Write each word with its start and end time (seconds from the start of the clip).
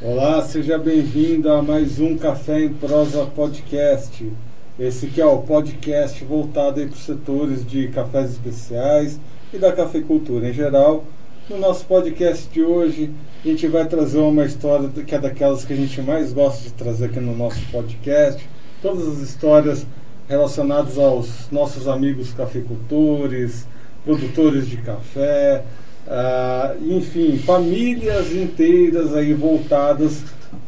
Olá, 0.00 0.42
seja 0.42 0.78
bem-vindo 0.78 1.50
a 1.50 1.60
mais 1.60 1.98
um 1.98 2.16
Café 2.16 2.64
em 2.64 2.72
Prosa 2.72 3.26
Podcast. 3.26 4.30
Esse 4.78 5.08
que 5.08 5.20
é 5.20 5.26
o 5.26 5.38
podcast 5.38 6.24
voltado 6.24 6.80
para 6.80 6.94
os 6.94 7.04
setores 7.04 7.66
de 7.66 7.88
cafés 7.88 8.30
especiais 8.30 9.18
e 9.52 9.58
da 9.58 9.72
cafeicultura 9.72 10.48
em 10.48 10.52
geral. 10.52 11.04
No 11.50 11.58
nosso 11.58 11.84
podcast 11.84 12.48
de 12.48 12.62
hoje, 12.62 13.10
a 13.44 13.48
gente 13.48 13.66
vai 13.66 13.88
trazer 13.88 14.18
uma 14.18 14.44
história 14.44 14.88
que 14.88 15.14
é 15.14 15.18
daquelas 15.18 15.64
que 15.64 15.72
a 15.72 15.76
gente 15.76 16.00
mais 16.00 16.32
gosta 16.32 16.62
de 16.62 16.72
trazer 16.72 17.06
aqui 17.06 17.18
no 17.18 17.34
nosso 17.34 17.60
podcast. 17.72 18.48
Todas 18.80 19.08
as 19.08 19.18
histórias 19.18 19.84
relacionadas 20.28 20.98
aos 20.98 21.50
nossos 21.50 21.88
amigos 21.88 22.32
cafeicultores, 22.34 23.66
produtores 24.04 24.68
de 24.68 24.76
café, 24.78 25.64
uh, 26.06 26.92
enfim, 26.92 27.38
famílias 27.38 28.30
inteiras 28.32 29.14
aí 29.14 29.32
voltadas 29.32 30.22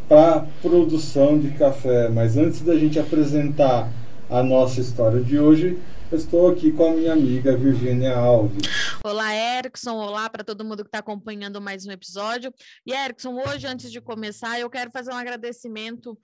para 0.08 0.36
a 0.36 0.40
produção 0.62 1.38
de 1.38 1.50
café. 1.50 2.08
Mas 2.08 2.36
antes 2.36 2.62
da 2.62 2.76
gente 2.76 2.98
apresentar 2.98 3.88
a 4.28 4.42
nossa 4.42 4.80
história 4.80 5.20
de 5.20 5.38
hoje, 5.38 5.78
estou 6.10 6.50
aqui 6.50 6.72
com 6.72 6.88
a 6.88 6.92
minha 6.92 7.12
amiga 7.12 7.56
Virginia 7.56 8.16
Alves. 8.16 8.62
Olá, 9.04 9.34
Erickson. 9.34 9.96
Olá 9.96 10.28
para 10.28 10.42
todo 10.42 10.64
mundo 10.64 10.82
que 10.82 10.88
está 10.88 10.98
acompanhando 10.98 11.60
mais 11.60 11.86
um 11.86 11.90
episódio. 11.90 12.52
E, 12.84 12.92
Erickson, 12.92 13.34
hoje, 13.34 13.66
antes 13.66 13.90
de 13.90 14.00
começar, 14.00 14.58
eu 14.58 14.68
quero 14.68 14.90
fazer 14.90 15.12
um 15.12 15.16
agradecimento 15.16 16.18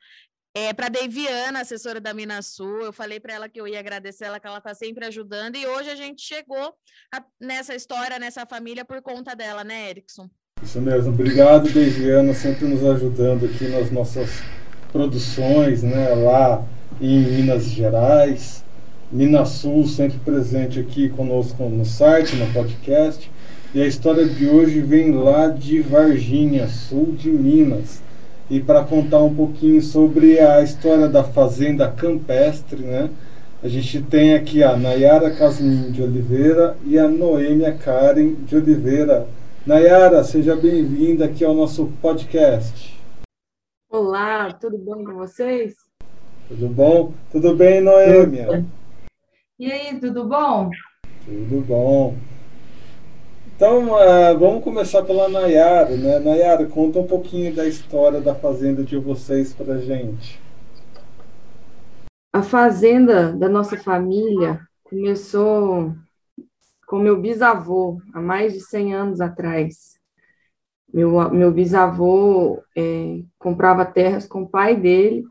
é, 0.57 0.73
para 0.73 0.89
Deviana, 0.89 1.61
assessora 1.61 2.01
da 2.01 2.15
Minasul, 2.15 2.81
eu 2.81 2.91
falei 2.91 3.21
para 3.21 3.35
ela 3.35 3.47
que 3.47 3.61
eu 3.61 3.69
ia 3.69 3.79
agradecer 3.79 4.25
ela, 4.25 4.41
que 4.41 4.47
ela 4.47 4.57
está 4.57 4.73
sempre 4.73 5.05
ajudando, 5.05 5.55
e 5.55 5.67
hoje 5.67 5.91
a 5.91 5.95
gente 5.95 6.23
chegou 6.23 6.73
a, 7.15 7.23
nessa 7.39 7.75
história, 7.75 8.19
nessa 8.19 8.47
família, 8.47 8.83
por 8.83 9.03
conta 9.03 9.37
dela, 9.37 9.63
né, 9.63 9.91
Erickson? 9.91 10.31
Isso 10.63 10.81
mesmo. 10.81 11.13
Obrigado, 11.13 11.69
Deviana, 11.69 12.33
sempre 12.33 12.65
nos 12.65 12.83
ajudando 12.83 13.45
aqui 13.45 13.69
nas 13.69 13.91
nossas 13.91 14.31
produções, 14.91 15.83
né, 15.83 16.15
lá 16.15 16.67
em 17.03 17.19
Minas 17.19 17.67
Gerais. 17.67 18.65
Minasul 19.13 19.87
sempre 19.87 20.19
presente 20.21 20.81
aqui 20.81 21.11
conosco 21.11 21.69
no 21.69 21.85
site, 21.85 22.35
no 22.35 22.51
podcast. 22.55 23.31
E 23.75 23.83
a 23.83 23.87
história 23.87 24.25
de 24.27 24.49
hoje 24.49 24.81
vem 24.81 25.13
lá 25.13 25.49
de 25.49 25.83
Varginha, 25.83 26.67
sul 26.67 27.13
de 27.13 27.29
Minas 27.29 28.06
e 28.49 28.61
para 28.61 28.85
contar 28.85 29.23
um 29.23 29.35
pouquinho 29.35 29.83
sobre 29.83 30.39
a 30.39 30.63
história 30.63 31.09
da 31.09 31.25
fazenda 31.25 31.91
campestre, 31.91 32.83
né? 32.83 33.11
A 33.63 33.69
gente 33.69 34.01
tem 34.03 34.35
aqui 34.35 34.63
a 34.63 34.77
Nayara 34.77 35.35
Casmin 35.35 35.91
de 35.91 36.03
Oliveira 36.03 36.77
e 36.85 36.99
a 36.99 37.09
Noêmia 37.09 37.77
Karen 37.77 38.35
de 38.35 38.55
Oliveira. 38.55 39.27
Nayara, 39.67 40.23
seja 40.23 40.55
bem-vinda 40.55 41.25
aqui 41.25 41.45
ao 41.45 41.55
nosso 41.55 41.87
podcast. 42.01 42.97
Olá, 43.91 44.53
tudo 44.53 44.79
bom 44.79 45.05
com 45.05 45.15
vocês? 45.15 45.75
Tudo 46.47 46.69
bom? 46.69 47.13
Tudo 47.33 47.57
bem, 47.57 47.81
Noêmia? 47.81 48.65
E 49.59 49.73
aí, 49.73 49.99
tudo 49.99 50.25
bom? 50.29 50.71
Tudo 51.25 51.61
bom. 51.63 52.15
Então, 53.57 53.87
uh, 53.87 54.39
vamos 54.39 54.63
começar 54.63 55.03
pela 55.03 55.31
Nayara, 55.31 55.97
né? 55.97 56.19
Nayara, 56.19 56.67
conta 56.67 56.99
um 56.99 57.07
pouquinho 57.07 57.55
da 57.55 57.67
história 57.67 58.21
da 58.21 58.35
fazenda 58.35 58.85
de 58.85 58.99
vocês 58.99 59.55
para 59.55 59.79
gente. 59.79 60.39
A 62.31 62.43
fazenda 62.43 63.33
da 63.33 63.49
nossa 63.49 63.79
família 63.79 64.61
começou 64.85 65.95
com 66.87 66.99
meu 66.99 67.19
bisavô, 67.19 67.99
há 68.13 68.21
mais 68.21 68.53
de 68.53 68.61
100 68.61 68.95
anos 68.95 69.21
atrás. 69.23 69.99
Meu, 70.93 71.31
meu 71.31 71.51
bisavô 71.51 72.63
é, 72.77 73.23
comprava 73.39 73.87
terras 73.87 74.27
com 74.27 74.43
o 74.43 74.49
pai 74.51 74.77
dele, 74.77 75.25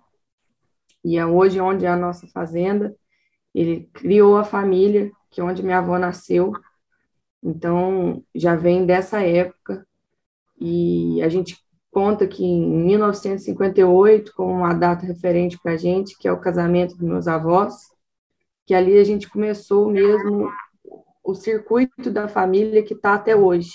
e 1.03 1.15
é 1.15 1.23
hoje 1.23 1.61
onde 1.61 1.85
é 1.85 1.89
a 1.89 1.95
nossa 1.95 2.25
fazenda. 2.29 2.95
Ele 3.53 3.87
criou 3.93 4.35
a 4.35 4.43
família, 4.43 5.11
que 5.29 5.39
é 5.39 5.43
onde 5.43 5.61
minha 5.61 5.77
avó 5.77 5.99
nasceu, 5.99 6.51
então, 7.43 8.23
já 8.33 8.55
vem 8.55 8.85
dessa 8.85 9.21
época, 9.21 9.85
e 10.59 11.21
a 11.21 11.29
gente 11.29 11.57
conta 11.91 12.27
que 12.27 12.43
em 12.43 12.85
1958, 12.85 14.33
como 14.35 14.51
uma 14.51 14.73
data 14.73 15.05
referente 15.05 15.57
para 15.61 15.73
a 15.73 15.77
gente, 15.77 16.17
que 16.17 16.27
é 16.27 16.31
o 16.31 16.39
casamento 16.39 16.95
dos 16.95 17.07
meus 17.07 17.27
avós, 17.27 17.73
que 18.65 18.73
ali 18.73 18.97
a 18.97 19.03
gente 19.03 19.29
começou 19.29 19.89
mesmo 19.89 20.49
o 21.23 21.33
circuito 21.33 22.11
da 22.11 22.27
família 22.27 22.83
que 22.83 22.93
está 22.93 23.13
até 23.13 23.35
hoje. 23.35 23.71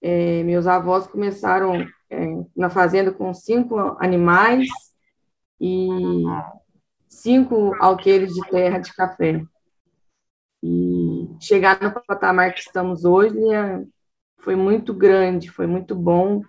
É, 0.00 0.42
meus 0.42 0.66
avós 0.66 1.06
começaram 1.06 1.86
é, 2.10 2.26
na 2.56 2.70
fazenda 2.70 3.12
com 3.12 3.32
cinco 3.32 3.78
animais 3.98 4.68
e 5.60 5.88
cinco 7.08 7.74
alqueires 7.80 8.32
de 8.32 8.40
terra 8.50 8.78
de 8.78 8.94
café. 8.94 9.42
E 10.62 11.03
chegar 11.44 11.80
no 11.80 11.92
patamar 11.92 12.54
que 12.54 12.60
estamos 12.60 13.04
hoje 13.04 13.38
é, 13.52 13.82
foi 14.38 14.56
muito 14.56 14.92
grande, 14.94 15.50
foi 15.50 15.66
muito 15.66 15.94
bom. 15.94 16.42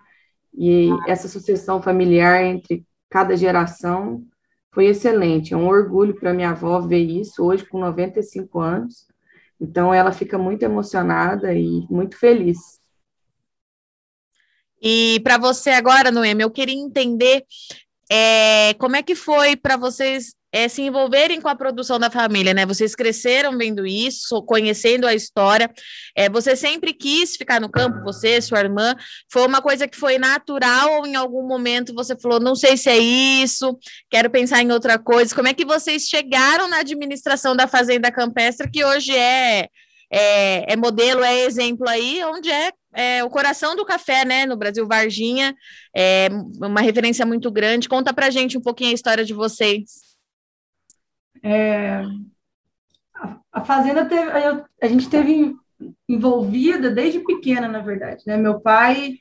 E 0.54 0.88
essa 1.06 1.28
sucessão 1.28 1.82
familiar 1.82 2.42
entre 2.42 2.84
cada 3.10 3.36
geração 3.36 4.24
foi 4.72 4.86
excelente. 4.86 5.52
É 5.52 5.56
um 5.56 5.66
orgulho 5.66 6.14
para 6.14 6.34
minha 6.34 6.50
avó 6.50 6.80
ver 6.80 7.04
isso 7.04 7.44
hoje, 7.44 7.64
com 7.64 7.78
95 7.78 8.58
anos. 8.60 9.06
Então, 9.60 9.92
ela 9.92 10.12
fica 10.12 10.36
muito 10.36 10.62
emocionada 10.62 11.54
e 11.54 11.86
muito 11.90 12.18
feliz. 12.18 12.58
E 14.80 15.20
para 15.20 15.38
você 15.38 15.70
agora, 15.70 16.10
Noemi, 16.10 16.42
eu 16.42 16.50
queria 16.50 16.74
entender 16.74 17.44
é, 18.10 18.74
como 18.74 18.96
é 18.96 19.02
que 19.02 19.14
foi 19.14 19.56
para 19.56 19.76
vocês 19.76 20.34
é, 20.56 20.68
se 20.68 20.80
envolverem 20.80 21.38
com 21.38 21.48
a 21.48 21.54
produção 21.54 21.98
da 21.98 22.10
família, 22.10 22.54
né? 22.54 22.64
Vocês 22.64 22.94
cresceram 22.94 23.58
vendo 23.58 23.86
isso, 23.86 24.42
conhecendo 24.42 25.06
a 25.06 25.14
história. 25.14 25.70
É, 26.16 26.30
você 26.30 26.56
sempre 26.56 26.94
quis 26.94 27.36
ficar 27.36 27.60
no 27.60 27.68
campo, 27.68 28.02
você, 28.02 28.40
sua 28.40 28.60
irmã. 28.60 28.96
Foi 29.30 29.46
uma 29.46 29.60
coisa 29.60 29.86
que 29.86 29.98
foi 29.98 30.18
natural 30.18 31.00
ou 31.00 31.06
em 31.06 31.14
algum 31.14 31.46
momento 31.46 31.94
você 31.94 32.16
falou, 32.18 32.40
não 32.40 32.54
sei 32.54 32.78
se 32.78 32.88
é 32.88 32.96
isso, 32.96 33.78
quero 34.08 34.30
pensar 34.30 34.62
em 34.62 34.72
outra 34.72 34.98
coisa. 34.98 35.34
Como 35.34 35.46
é 35.46 35.52
que 35.52 35.66
vocês 35.66 36.04
chegaram 36.04 36.68
na 36.68 36.78
administração 36.78 37.54
da 37.54 37.66
Fazenda 37.66 38.10
Campestre, 38.10 38.70
que 38.70 38.82
hoje 38.82 39.14
é, 39.14 39.68
é, 40.10 40.72
é 40.72 40.76
modelo, 40.76 41.22
é 41.22 41.44
exemplo 41.44 41.86
aí, 41.86 42.24
onde 42.24 42.50
é 42.50 42.72
é, 42.94 43.22
o 43.22 43.28
coração 43.28 43.76
do 43.76 43.84
café, 43.84 44.24
né, 44.24 44.46
no 44.46 44.56
Brasil, 44.56 44.88
Varginha, 44.88 45.54
é 45.94 46.28
uma 46.62 46.80
referência 46.80 47.26
muito 47.26 47.50
grande. 47.50 47.90
Conta 47.90 48.14
pra 48.14 48.30
gente 48.30 48.56
um 48.56 48.62
pouquinho 48.62 48.92
a 48.92 48.94
história 48.94 49.22
de 49.22 49.34
vocês. 49.34 50.05
É, 51.42 52.02
a, 53.52 53.64
fazenda 53.64 54.04
teve, 54.04 54.30
a, 54.30 54.64
a 54.82 54.86
gente 54.86 55.08
teve 55.08 55.54
envolvida 56.08 56.90
desde 56.90 57.20
pequena, 57.20 57.68
na 57.68 57.80
verdade, 57.80 58.22
né? 58.26 58.36
Meu 58.36 58.60
pai, 58.60 59.18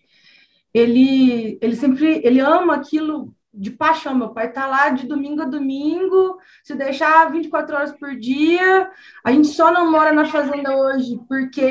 ele, 0.73 1.57
ele 1.61 1.75
sempre, 1.75 2.21
ele 2.23 2.39
ama 2.39 2.75
aquilo 2.75 3.33
de 3.53 3.71
paixão. 3.71 4.13
Meu 4.15 4.29
pai 4.29 4.51
tá 4.51 4.67
lá 4.67 4.89
de 4.89 5.07
domingo 5.07 5.41
a 5.41 5.45
domingo, 5.45 6.37
se 6.63 6.75
deixar 6.75 7.31
24 7.31 7.75
horas 7.75 7.91
por 7.93 8.15
dia. 8.15 8.89
A 9.23 9.31
gente 9.31 9.47
só 9.47 9.71
não 9.71 9.89
mora 9.91 10.11
na 10.11 10.25
fazenda 10.25 10.75
hoje 10.75 11.19
porque 11.27 11.61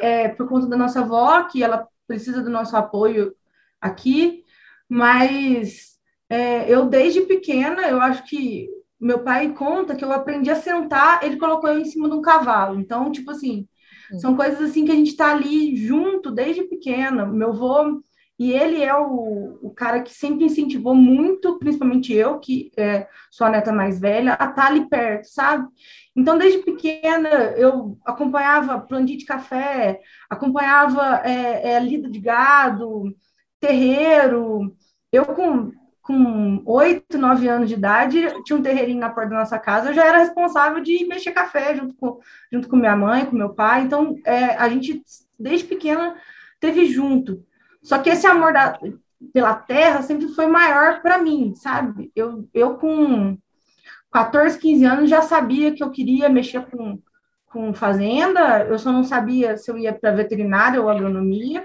é 0.00 0.28
por 0.28 0.48
conta 0.48 0.66
da 0.68 0.76
nossa 0.76 1.00
avó, 1.00 1.44
que 1.44 1.62
ela 1.62 1.86
precisa 2.06 2.42
do 2.42 2.50
nosso 2.50 2.76
apoio 2.76 3.34
aqui. 3.80 4.44
Mas 4.88 5.98
é, 6.28 6.72
eu 6.72 6.86
desde 6.86 7.22
pequena, 7.22 7.82
eu 7.88 8.00
acho 8.00 8.24
que 8.24 8.68
meu 9.02 9.18
pai 9.24 9.52
conta 9.52 9.96
que 9.96 10.04
eu 10.04 10.12
aprendi 10.12 10.48
a 10.48 10.56
sentar, 10.56 11.24
ele 11.24 11.36
colocou 11.36 11.68
eu 11.68 11.80
em 11.80 11.84
cima 11.84 12.08
de 12.08 12.14
um 12.14 12.22
cavalo. 12.22 12.78
Então, 12.78 13.10
tipo 13.10 13.32
assim, 13.32 13.66
hum. 14.12 14.18
são 14.20 14.36
coisas 14.36 14.60
assim 14.60 14.84
que 14.84 14.92
a 14.92 14.94
gente 14.94 15.10
está 15.10 15.32
ali 15.32 15.74
junto 15.74 16.30
desde 16.30 16.62
pequena. 16.62 17.26
Meu 17.26 17.50
avô, 17.50 18.00
e 18.38 18.52
ele 18.52 18.82
é 18.82 18.94
o, 18.94 19.58
o 19.60 19.70
cara 19.74 20.02
que 20.02 20.14
sempre 20.14 20.44
incentivou 20.44 20.94
muito, 20.94 21.58
principalmente 21.58 22.12
eu, 22.12 22.38
que 22.38 22.70
é, 22.76 23.08
sou 23.30 23.46
a 23.46 23.50
neta 23.50 23.72
mais 23.72 24.00
velha, 24.00 24.32
a 24.32 24.34
estar 24.34 24.52
tá 24.52 24.66
ali 24.66 24.88
perto, 24.88 25.24
sabe? 25.26 25.68
Então, 26.14 26.38
desde 26.38 26.58
pequena, 26.60 27.28
eu 27.56 27.98
acompanhava 28.04 28.80
plantio 28.80 29.18
de 29.18 29.24
café, 29.24 30.00
acompanhava 30.30 31.22
é, 31.24 31.72
é, 31.72 31.80
lida 31.80 32.08
de 32.08 32.20
gado, 32.20 33.14
terreiro. 33.60 34.76
Eu, 35.10 35.24
com 35.26 35.72
com 36.02 36.60
oito, 36.66 37.16
nove 37.16 37.48
anos 37.48 37.68
de 37.68 37.76
idade, 37.76 38.26
tinha 38.44 38.58
um 38.58 38.62
terreirinho 38.62 38.98
na 38.98 39.08
porta 39.08 39.30
da 39.30 39.38
nossa 39.38 39.58
casa, 39.58 39.90
eu 39.90 39.94
já 39.94 40.04
era 40.04 40.18
responsável 40.18 40.82
de 40.82 41.06
mexer 41.06 41.30
café 41.30 41.76
junto 41.76 41.94
com, 41.94 42.18
junto 42.52 42.68
com 42.68 42.76
minha 42.76 42.96
mãe, 42.96 43.24
com 43.24 43.36
meu 43.36 43.50
pai. 43.50 43.82
Então, 43.82 44.16
é, 44.24 44.56
a 44.56 44.68
gente, 44.68 45.00
desde 45.38 45.66
pequena, 45.66 46.16
teve 46.58 46.86
junto. 46.86 47.44
Só 47.80 47.98
que 47.98 48.10
esse 48.10 48.26
amor 48.26 48.52
da, 48.52 48.78
pela 49.32 49.54
terra 49.54 50.02
sempre 50.02 50.28
foi 50.28 50.46
maior 50.46 51.00
para 51.02 51.18
mim, 51.18 51.54
sabe? 51.54 52.10
Eu, 52.16 52.48
eu, 52.52 52.74
com 52.74 53.38
14, 54.10 54.58
15 54.58 54.84
anos, 54.84 55.10
já 55.10 55.22
sabia 55.22 55.72
que 55.72 55.82
eu 55.82 55.90
queria 55.90 56.28
mexer 56.28 56.66
com, 56.66 56.98
com 57.46 57.72
fazenda, 57.72 58.64
eu 58.64 58.78
só 58.78 58.90
não 58.90 59.04
sabia 59.04 59.56
se 59.56 59.70
eu 59.70 59.78
ia 59.78 59.92
para 59.92 60.10
veterinária 60.10 60.80
ou 60.80 60.90
agronomia. 60.90 61.64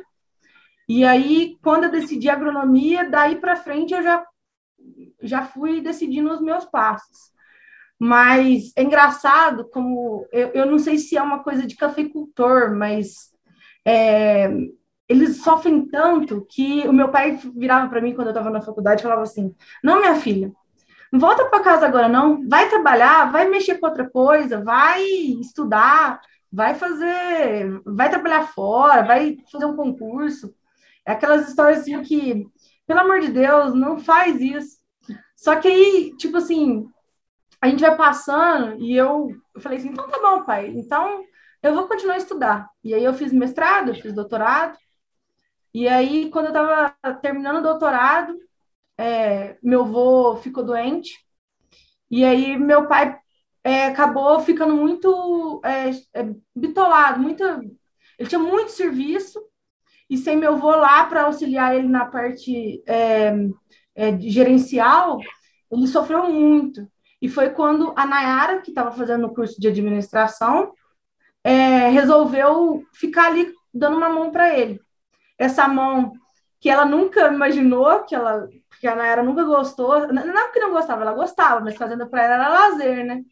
E 0.87 1.03
aí, 1.03 1.57
quando 1.61 1.85
eu 1.85 1.91
decidi 1.91 2.29
agronomia, 2.29 3.09
daí 3.09 3.35
para 3.35 3.55
frente 3.55 3.93
eu 3.93 4.01
já, 4.01 4.25
já 5.21 5.43
fui 5.43 5.81
decidindo 5.81 6.31
os 6.31 6.41
meus 6.41 6.65
passos. 6.65 7.31
Mas 7.99 8.71
é 8.75 8.83
engraçado 8.83 9.67
como 9.69 10.27
eu, 10.31 10.49
eu 10.49 10.65
não 10.65 10.79
sei 10.79 10.97
se 10.97 11.17
é 11.17 11.21
uma 11.21 11.43
coisa 11.43 11.65
de 11.65 11.75
cafeicultor, 11.75 12.75
mas 12.75 13.31
é, 13.85 14.49
eles 15.09 15.41
sofrem 15.41 15.87
tanto 15.87 16.45
que 16.49 16.87
o 16.87 16.93
meu 16.93 17.09
pai 17.09 17.39
virava 17.55 17.89
para 17.89 18.01
mim 18.01 18.13
quando 18.13 18.27
eu 18.27 18.31
estava 18.31 18.49
na 18.49 18.61
faculdade 18.61 19.01
e 19.01 19.03
falava 19.03 19.23
assim: 19.23 19.55
Não, 19.83 19.99
minha 19.99 20.15
filha, 20.15 20.51
não 21.11 21.19
volta 21.19 21.45
para 21.45 21.63
casa 21.63 21.85
agora, 21.87 22.09
não. 22.09 22.47
Vai 22.47 22.69
trabalhar, 22.69 23.31
vai 23.31 23.47
mexer 23.49 23.77
com 23.77 23.87
outra 23.87 24.09
coisa, 24.09 24.63
vai 24.63 25.03
estudar, 25.41 26.19
vai 26.51 26.75
fazer, 26.75 27.81
vai 27.85 28.09
trabalhar 28.09 28.47
fora, 28.47 29.03
vai 29.03 29.37
fazer 29.51 29.65
um 29.65 29.75
concurso. 29.75 30.53
É 31.07 31.13
aquelas 31.13 31.47
histórias 31.47 31.79
assim 31.79 32.01
que, 32.03 32.45
pelo 32.85 32.99
amor 32.99 33.21
de 33.21 33.29
Deus, 33.29 33.73
não 33.73 33.97
faz 33.97 34.41
isso. 34.41 34.77
Só 35.37 35.55
que 35.55 35.67
aí, 35.67 36.13
tipo 36.17 36.35
assim, 36.35 36.85
a 37.61 37.69
gente 37.69 37.79
vai 37.79 37.95
passando 37.95 38.81
e 38.81 38.93
eu, 38.93 39.29
eu 39.55 39.61
falei 39.61 39.77
assim, 39.77 39.89
então 39.89 40.09
tá 40.09 40.19
bom, 40.19 40.43
pai, 40.43 40.67
então 40.67 41.23
eu 41.63 41.73
vou 41.73 41.87
continuar 41.87 42.15
a 42.15 42.17
estudar. 42.17 42.69
E 42.83 42.93
aí 42.93 43.03
eu 43.03 43.13
fiz 43.13 43.31
mestrado, 43.31 43.89
eu 43.89 43.95
fiz 43.95 44.13
doutorado. 44.13 44.77
E 45.73 45.87
aí, 45.87 46.29
quando 46.29 46.47
eu 46.47 46.51
estava 46.51 46.95
terminando 47.21 47.59
o 47.59 47.61
doutorado, 47.61 48.37
é, 48.97 49.57
meu 49.63 49.83
avô 49.83 50.35
ficou 50.37 50.63
doente. 50.63 51.17
E 52.11 52.25
aí 52.25 52.57
meu 52.57 52.87
pai 52.87 53.17
é, 53.63 53.85
acabou 53.87 54.39
ficando 54.41 54.75
muito 54.75 55.61
é, 55.63 55.89
é 56.13 56.35
bitolado, 56.55 57.19
muito, 57.19 57.43
ele 57.43 58.29
tinha 58.29 58.39
muito 58.39 58.71
serviço, 58.71 59.41
e 60.09 60.17
sem 60.17 60.37
meu 60.37 60.53
avô 60.53 60.71
lá 60.71 61.05
para 61.05 61.23
auxiliar 61.23 61.75
ele 61.75 61.87
na 61.87 62.05
parte 62.05 62.81
é, 62.87 63.33
é, 63.95 64.19
gerencial, 64.19 65.19
ele 65.71 65.87
sofreu 65.87 66.29
muito. 66.29 66.87
E 67.21 67.27
foi 67.27 67.49
quando 67.49 67.93
a 67.95 68.05
Nayara, 68.05 68.61
que 68.61 68.69
estava 68.69 68.91
fazendo 68.91 69.27
o 69.27 69.33
curso 69.33 69.59
de 69.59 69.67
administração, 69.67 70.71
é, 71.43 71.89
resolveu 71.89 72.83
ficar 72.93 73.27
ali 73.27 73.51
dando 73.73 73.97
uma 73.97 74.09
mão 74.09 74.31
para 74.31 74.57
ele. 74.57 74.79
Essa 75.37 75.67
mão 75.67 76.13
que 76.59 76.69
ela 76.69 76.85
nunca 76.85 77.27
imaginou, 77.27 78.03
que 78.03 78.15
ela, 78.15 78.47
que 78.79 78.87
a 78.87 78.95
Nayara 78.95 79.23
nunca 79.23 79.43
gostou, 79.43 80.07
não 80.11 80.21
é 80.21 80.51
que 80.51 80.59
não 80.59 80.71
gostava, 80.71 81.01
ela 81.01 81.13
gostava, 81.13 81.59
mas 81.61 81.75
fazendo 81.75 82.07
para 82.07 82.23
ela 82.23 82.33
era 82.35 82.49
lazer, 82.49 83.05
né? 83.05 83.23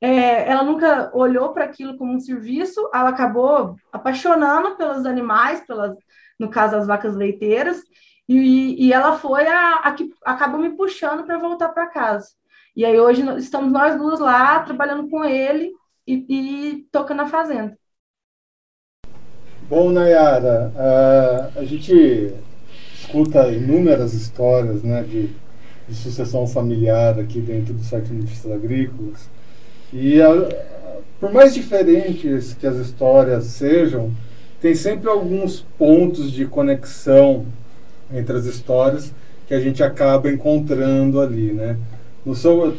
É, 0.00 0.50
ela 0.50 0.62
nunca 0.62 1.10
olhou 1.14 1.52
para 1.52 1.64
aquilo 1.64 1.96
como 1.96 2.12
um 2.12 2.20
serviço, 2.20 2.90
ela 2.92 3.10
acabou 3.10 3.76
apaixonando 3.90 4.76
pelos 4.76 5.06
animais, 5.06 5.60
pelas, 5.66 5.96
no 6.38 6.50
caso 6.50 6.76
as 6.76 6.86
vacas 6.86 7.16
leiteiras, 7.16 7.82
e, 8.28 8.86
e 8.86 8.92
ela 8.92 9.18
foi 9.18 9.46
a, 9.46 9.76
a 9.76 9.92
que 9.92 10.10
acabou 10.24 10.60
me 10.60 10.76
puxando 10.76 11.24
para 11.24 11.38
voltar 11.38 11.70
para 11.70 11.86
casa. 11.86 12.28
E 12.74 12.84
aí 12.84 13.00
hoje 13.00 13.22
estamos 13.38 13.72
nós 13.72 13.96
duas 13.96 14.20
lá 14.20 14.60
trabalhando 14.60 15.08
com 15.08 15.24
ele 15.24 15.72
e, 16.06 16.26
e 16.28 16.86
tocando 16.92 17.22
a 17.22 17.26
fazenda. 17.26 17.76
Bom, 19.68 19.90
Nayara, 19.90 20.72
uh, 20.76 21.58
a 21.58 21.64
gente 21.64 22.32
escuta 22.94 23.48
inúmeras 23.48 24.14
histórias 24.14 24.82
né, 24.82 25.02
de, 25.02 25.34
de, 25.88 25.94
sucessão 25.94 26.46
familiar 26.46 27.18
aqui 27.18 27.40
dentro 27.40 27.74
do 27.74 27.82
site 27.82 28.12
Notícias 28.12 28.52
Agrícolas. 28.52 29.28
E 29.92 30.20
uh, 30.20 30.48
por 31.20 31.32
mais 31.32 31.54
diferentes 31.54 32.54
que 32.54 32.66
as 32.66 32.76
histórias 32.76 33.44
sejam, 33.44 34.12
tem 34.60 34.74
sempre 34.74 35.08
alguns 35.08 35.64
pontos 35.78 36.30
de 36.30 36.46
conexão 36.46 37.46
entre 38.12 38.36
as 38.36 38.44
histórias 38.44 39.12
que 39.46 39.54
a 39.54 39.60
gente 39.60 39.82
acaba 39.82 40.30
encontrando 40.30 41.20
ali, 41.20 41.52
né? 41.52 41.76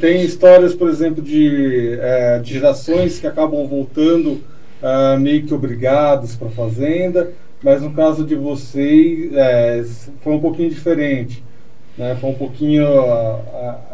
Tem 0.01 0.24
histórias, 0.24 0.75
por 0.75 0.89
exemplo, 0.89 1.24
de, 1.24 1.98
é, 2.01 2.39
de 2.39 2.54
gerações 2.54 3.18
que 3.18 3.25
acabam 3.25 3.65
voltando 3.65 4.42
uh, 4.83 5.18
meio 5.18 5.44
que 5.44 5.53
obrigados 5.53 6.36
para 6.36 6.50
a 6.50 6.51
fazenda, 6.51 7.31
mas 7.63 7.81
no 7.81 7.94
caso 7.94 8.25
de 8.25 8.36
vocês 8.36 9.33
é, 9.33 9.86
foi 10.21 10.33
um 10.33 10.39
pouquinho 10.39 10.69
diferente. 10.69 11.42
Né? 11.98 12.16
Foi 12.20 12.30
um 12.30 12.36
pouquinho 12.36 12.86
uh, 12.86 13.40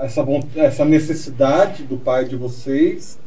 essa, 0.02 0.26
essa 0.56 0.86
necessidade 0.86 1.84
do 1.84 1.98
pai 1.98 2.26
de 2.26 2.36
vocês 2.36 3.18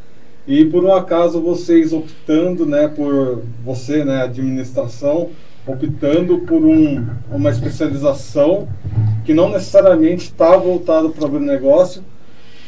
e 0.46 0.64
por 0.64 0.84
um 0.84 0.94
acaso 0.94 1.40
vocês 1.40 1.93
optando, 1.93 2.64
né, 2.64 2.87
por 2.87 3.43
você, 3.64 4.05
né, 4.05 4.23
administração, 4.23 5.31
optando 5.67 6.38
por 6.40 6.64
um, 6.64 7.05
uma 7.32 7.50
especialização 7.50 8.69
que 9.25 9.34
não 9.34 9.49
necessariamente 9.50 10.26
está 10.26 10.56
voltado 10.56 11.11
para 11.11 11.26
o 11.26 11.40
negócio, 11.40 12.05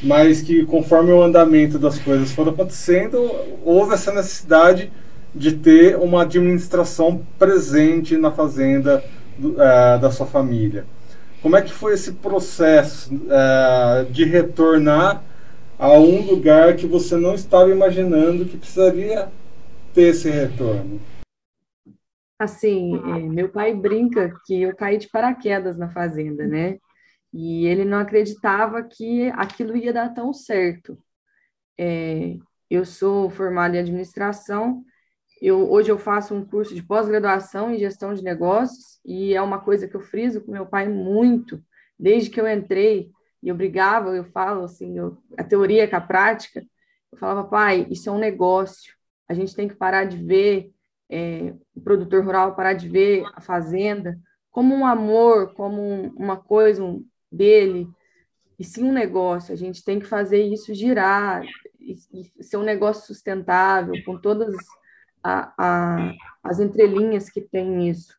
mas 0.03 0.43
que 0.43 0.65
conforme 0.65 1.13
o 1.13 1.23
andamento 1.23 1.79
das 1.79 2.01
coisas 2.01 2.33
foram 2.33 2.51
acontecendo, 2.51 3.31
houve 3.65 3.95
essa 3.95 4.13
necessidade 4.13 4.91
de 5.33 5.53
ter 5.53 5.97
uma 5.97 6.23
administração 6.23 7.21
presente 7.39 8.17
na 8.17 8.33
fazenda 8.33 9.05
do, 9.39 9.51
uh, 9.53 10.01
da 10.01 10.11
sua 10.11 10.27
família. 10.27 10.85
Como 11.40 11.56
é 11.56 11.62
que 11.62 11.73
foi 11.73 11.94
esse 11.94 12.12
processo 12.12 13.14
uh, 13.14 14.11
de 14.11 14.25
retornar 14.25 15.23
a 15.79 15.93
um 15.93 16.23
lugar 16.23 16.75
que 16.75 16.87
você 16.87 17.17
não 17.17 17.35
estava 17.35 17.70
imaginando 17.70 18.44
que 18.44 18.56
precisaria 18.56 19.31
ter 19.94 20.08
esse 20.08 20.29
retorno? 20.29 21.00
Assim, 22.38 22.96
é, 22.96 23.19
meu 23.19 23.49
pai 23.49 23.75
brinca 23.75 24.32
que 24.46 24.62
eu 24.62 24.75
caí 24.75 24.99
de 24.99 25.08
paraquedas 25.08 25.76
na 25.76 25.90
fazenda, 25.90 26.46
né? 26.46 26.79
E 27.32 27.67
ele 27.67 27.85
não 27.85 27.99
acreditava 27.99 28.82
que 28.82 29.29
aquilo 29.31 29.76
ia 29.76 29.93
dar 29.93 30.14
tão 30.14 30.32
certo. 30.32 30.99
É, 31.79 32.37
eu 32.70 32.85
sou 32.85 33.31
formada 33.31 33.76
em 33.76 33.81
administração, 33.81 34.85
eu, 35.40 35.70
hoje 35.70 35.90
eu 35.90 35.99
faço 35.99 36.35
um 36.35 36.44
curso 36.44 36.75
de 36.75 36.82
pós-graduação 36.82 37.73
em 37.73 37.79
gestão 37.79 38.14
de 38.14 38.23
negócios, 38.23 39.00
e 39.05 39.35
é 39.35 39.43
uma 39.43 39.61
coisa 39.61 39.87
que 39.87 39.94
eu 39.94 40.00
friso 40.00 40.40
com 40.40 40.52
meu 40.52 40.67
pai 40.67 40.88
muito, 40.88 41.62
desde 41.99 42.31
que 42.31 42.40
eu 42.40 42.49
entrei, 42.49 43.11
e 43.43 43.49
eu 43.49 43.55
brigava, 43.55 44.11
eu 44.17 44.25
falo 44.25 44.64
assim, 44.64 44.99
eu, 44.99 45.17
a 45.37 45.44
teoria 45.44 45.88
com 45.88 45.96
a 45.96 46.00
prática, 46.00 46.64
eu 47.12 47.19
falava, 47.19 47.49
pai, 47.49 47.87
isso 47.90 48.08
é 48.08 48.12
um 48.12 48.19
negócio, 48.19 48.93
a 49.29 49.35
gente 49.35 49.55
tem 49.55 49.69
que 49.69 49.75
parar 49.75 50.05
de 50.05 50.17
ver 50.17 50.73
é, 51.11 51.54
o 51.75 51.80
produtor 51.80 52.25
rural, 52.25 52.54
parar 52.54 52.75
de 52.75 52.88
ver 52.88 53.25
a 53.35 53.40
fazenda 53.40 54.18
como 54.50 54.75
um 54.75 54.85
amor, 54.85 55.54
como 55.54 55.80
um, 55.80 56.09
uma 56.16 56.37
coisa, 56.37 56.83
um, 56.83 57.04
dele, 57.30 57.88
e 58.59 58.64
sim 58.64 58.85
um 58.85 58.92
negócio. 58.92 59.52
A 59.52 59.57
gente 59.57 59.85
tem 59.85 60.00
que 60.00 60.07
fazer 60.07 60.42
isso 60.42 60.75
girar, 60.75 61.45
e, 61.78 61.95
e 62.12 62.42
ser 62.42 62.57
um 62.57 62.62
negócio 62.64 63.07
sustentável, 63.07 63.95
com 64.04 64.18
todas 64.18 64.54
a, 65.23 65.53
a, 65.59 66.13
as 66.43 66.61
entrelinhas 66.61 67.31
que 67.31 67.41
tem 67.41 67.89
isso. 67.89 68.17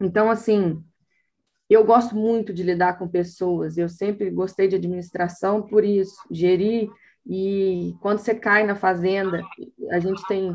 Então, 0.00 0.30
assim, 0.30 0.82
eu 1.68 1.84
gosto 1.84 2.14
muito 2.14 2.52
de 2.52 2.62
lidar 2.62 2.98
com 2.98 3.08
pessoas, 3.08 3.78
eu 3.78 3.88
sempre 3.88 4.30
gostei 4.30 4.68
de 4.68 4.76
administração 4.76 5.62
por 5.62 5.84
isso, 5.84 6.16
gerir, 6.30 6.90
e 7.26 7.94
quando 8.00 8.18
você 8.18 8.34
cai 8.34 8.64
na 8.64 8.74
fazenda, 8.74 9.42
a 9.90 10.00
gente 10.00 10.26
tem 10.26 10.54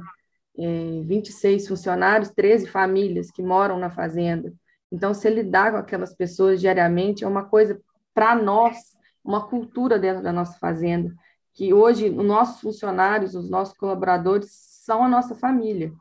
é, 0.57 1.01
26 1.05 1.67
funcionários, 1.67 2.29
13 2.31 2.67
famílias 2.67 3.31
que 3.31 3.41
moram 3.41 3.79
na 3.79 3.89
fazenda, 3.89 4.53
então, 4.91 5.13
se 5.13 5.29
lidar 5.29 5.71
com 5.71 5.77
aquelas 5.77 6.13
pessoas 6.13 6.59
diariamente 6.59 7.23
é 7.23 7.27
uma 7.27 7.45
coisa, 7.45 7.79
para 8.13 8.35
nós, 8.35 8.77
uma 9.23 9.47
cultura 9.47 9.99
dentro 9.99 10.23
da 10.23 10.31
nossa 10.31 10.57
fazenda, 10.57 11.13
que 11.53 11.73
hoje 11.73 12.09
os 12.09 12.25
nossos 12.25 12.61
funcionários, 12.61 13.35
os 13.35 13.49
nossos 13.49 13.75
colaboradores 13.75 14.49
são 14.87 15.03
a 15.03 15.09
nossa 15.09 15.35
família. 15.35 15.93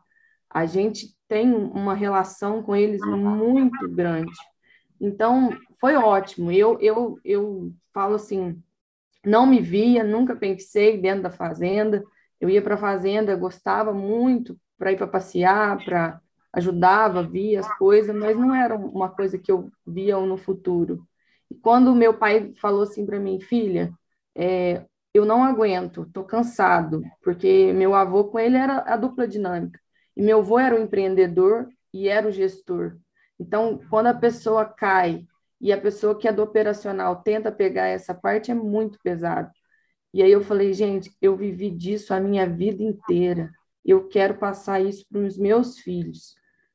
A 0.49 0.64
gente 0.64 1.09
tem 1.26 1.52
uma 1.52 1.93
relação 1.93 2.62
com 2.62 2.76
eles 2.76 3.00
muito 3.05 3.90
grande. 3.90 4.33
Então, 5.00 5.50
foi 5.81 5.97
ótimo. 5.97 6.52
Eu, 6.52 6.78
eu, 6.81 7.19
eu 7.25 7.73
falo 7.93 8.14
assim, 8.14 8.62
não 9.25 9.45
me 9.45 9.61
via, 9.61 10.05
nunca 10.05 10.37
pensei 10.37 10.99
dentro 10.99 11.25
da 11.25 11.31
fazenda. 11.31 12.05
Eu 12.40 12.49
ia 12.49 12.62
para 12.62 12.76
a 12.76 12.78
fazenda, 12.78 13.35
gostava 13.35 13.93
muito 13.93 14.57
para 14.78 14.93
ir 14.93 14.97
para 14.97 15.09
passear, 15.09 15.85
para 15.85 16.21
ajudava, 16.52 17.25
via 17.25 17.61
as 17.61 17.76
coisas, 17.76 18.14
mas 18.14 18.38
não 18.38 18.55
era 18.55 18.76
uma 18.76 19.11
coisa 19.11 19.37
que 19.37 19.50
eu 19.50 19.69
via 19.85 20.16
no 20.19 20.37
futuro. 20.37 21.05
E 21.50 21.57
quando 21.57 21.95
meu 21.95 22.14
pai 22.14 22.52
falou 22.61 22.83
assim 22.83 23.05
para 23.05 23.19
mim, 23.19 23.40
filha, 23.40 23.93
é, 24.35 24.87
eu 25.17 25.25
não 25.25 25.43
aguento, 25.43 26.03
estou 26.03 26.25
cansado, 26.25 27.03
porque 27.23 27.73
meu 27.73 27.95
avô 27.95 28.25
com 28.25 28.39
ele 28.39 28.57
era 28.57 28.81
a 28.81 28.97
dupla 28.97 29.27
dinâmica, 29.27 29.81
e 30.17 30.23
meu 30.23 30.41
avô 30.41 30.59
era 30.59 30.77
o 30.77 30.79
empreendedor 30.83 31.69
e 31.93 32.09
era 32.09 32.29
o 32.29 32.33
gestor. 32.33 32.97
Então, 33.39 33.81
quando 33.91 34.09
a 34.09 34.15
pessoa 34.15 34.65
cai 34.65 35.25
e 35.61 35.73
a 35.73 35.81
pessoa 35.81 36.19
que 36.19 36.29
é 36.29 36.33
do 36.33 36.43
operacional 36.43 37.17
tenta 37.23 37.51
pegar 37.53 37.87
essa 37.87 38.15
parte, 38.15 38.51
é 38.51 38.55
muito 38.55 38.99
pesado. 39.03 39.51
E 40.13 40.23
aí 40.23 40.31
eu 40.33 40.41
falei, 40.41 40.73
gente, 40.73 41.15
eu 41.21 41.37
vivi 41.37 41.71
disso 41.71 42.15
a 42.15 42.21
minha 42.21 42.49
vida 42.49 42.83
inteira. 42.83 43.51
eu 43.85 44.09
quero 44.09 44.37
passar 44.39 44.81
isso 44.81 45.05
para 45.11 45.21
os 45.21 45.39
meus 45.39 45.79
filhos. 45.79 46.35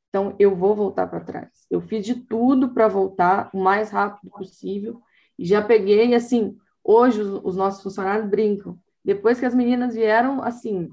Então, 0.10 0.36
eu 0.40 0.56
vou 0.56 0.76
voltar 0.76 1.08
para 1.08 1.20
trás. 1.22 1.50
Eu 1.70 1.82
fiz 1.82 2.06
de 2.06 2.16
tudo 2.16 2.74
para 2.74 2.88
voltar 2.88 3.50
o 3.54 3.60
mais 3.62 3.92
rápido 3.92 4.30
possível. 4.32 5.02
E 5.38 5.46
já 5.46 5.62
peguei, 5.62 6.14
assim, 6.16 6.58
hoje 6.84 7.22
os, 7.22 7.42
os 7.44 7.56
nossos 7.56 7.82
funcionários 7.82 8.30
brincam. 8.30 8.80
Depois 9.04 9.40
que 9.40 9.46
as 9.46 9.56
meninas 9.56 9.96
vieram, 9.96 10.44
assim, 10.44 10.90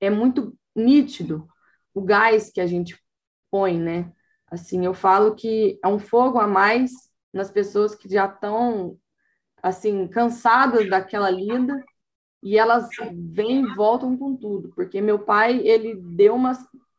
é 0.00 0.10
muito 0.10 0.56
nítido 0.74 1.48
o 1.94 2.02
gás 2.02 2.50
que 2.50 2.60
a 2.60 2.66
gente 2.66 3.00
põe, 3.50 3.78
né? 3.78 4.12
Assim, 4.50 4.84
eu 4.84 4.94
falo 4.94 5.34
que 5.34 5.78
é 5.82 5.88
um 5.88 5.98
fogo 5.98 6.38
a 6.38 6.46
mais 6.46 6.92
nas 7.32 7.50
pessoas 7.50 7.94
que 7.94 8.08
já 8.08 8.26
estão, 8.26 8.98
assim, 9.62 10.06
cansadas 10.08 10.88
daquela 10.88 11.30
lida 11.30 11.82
e 12.42 12.58
elas 12.58 12.88
vêm 13.12 13.64
e 13.64 13.74
voltam 13.74 14.16
com 14.16 14.36
tudo, 14.36 14.70
porque 14.74 15.00
meu 15.00 15.18
pai, 15.18 15.58
ele 15.66 15.96
deu 15.96 16.34
uma, 16.34 16.52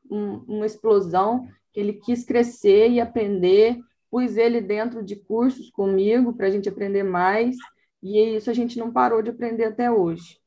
um, 0.10 0.44
uma 0.48 0.66
explosão, 0.66 1.48
ele 1.74 1.94
quis 1.94 2.25
crescer 2.25 2.89
e 2.89 3.00
aprender, 3.00 3.80
pus 4.10 4.36
ele 4.36 4.60
dentro 4.60 5.04
de 5.04 5.16
cursos 5.16 5.70
comigo 5.70 6.34
para 6.34 6.48
a 6.48 6.50
gente 6.50 6.68
aprender 6.68 7.04
mais, 7.04 7.56
e 8.01 8.36
isso 8.36 8.50
a 8.50 8.54
gente 8.54 8.77
não 8.77 8.92
parou 8.92 9.22
de 9.22 9.30
aprender 9.30 9.66
até 9.66 9.92
hoje. 9.92 10.39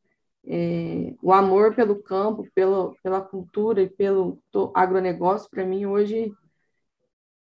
É, 0.46 1.14
o 1.22 1.32
amor 1.32 1.74
pelo 1.74 2.02
campo, 2.02 2.48
pelo, 2.54 2.96
pela 3.02 3.20
cultura 3.20 3.82
e 3.82 3.88
pelo 3.88 4.42
agronegócio, 4.74 5.50
para 5.50 5.66
mim, 5.66 5.86
hoje 5.86 6.32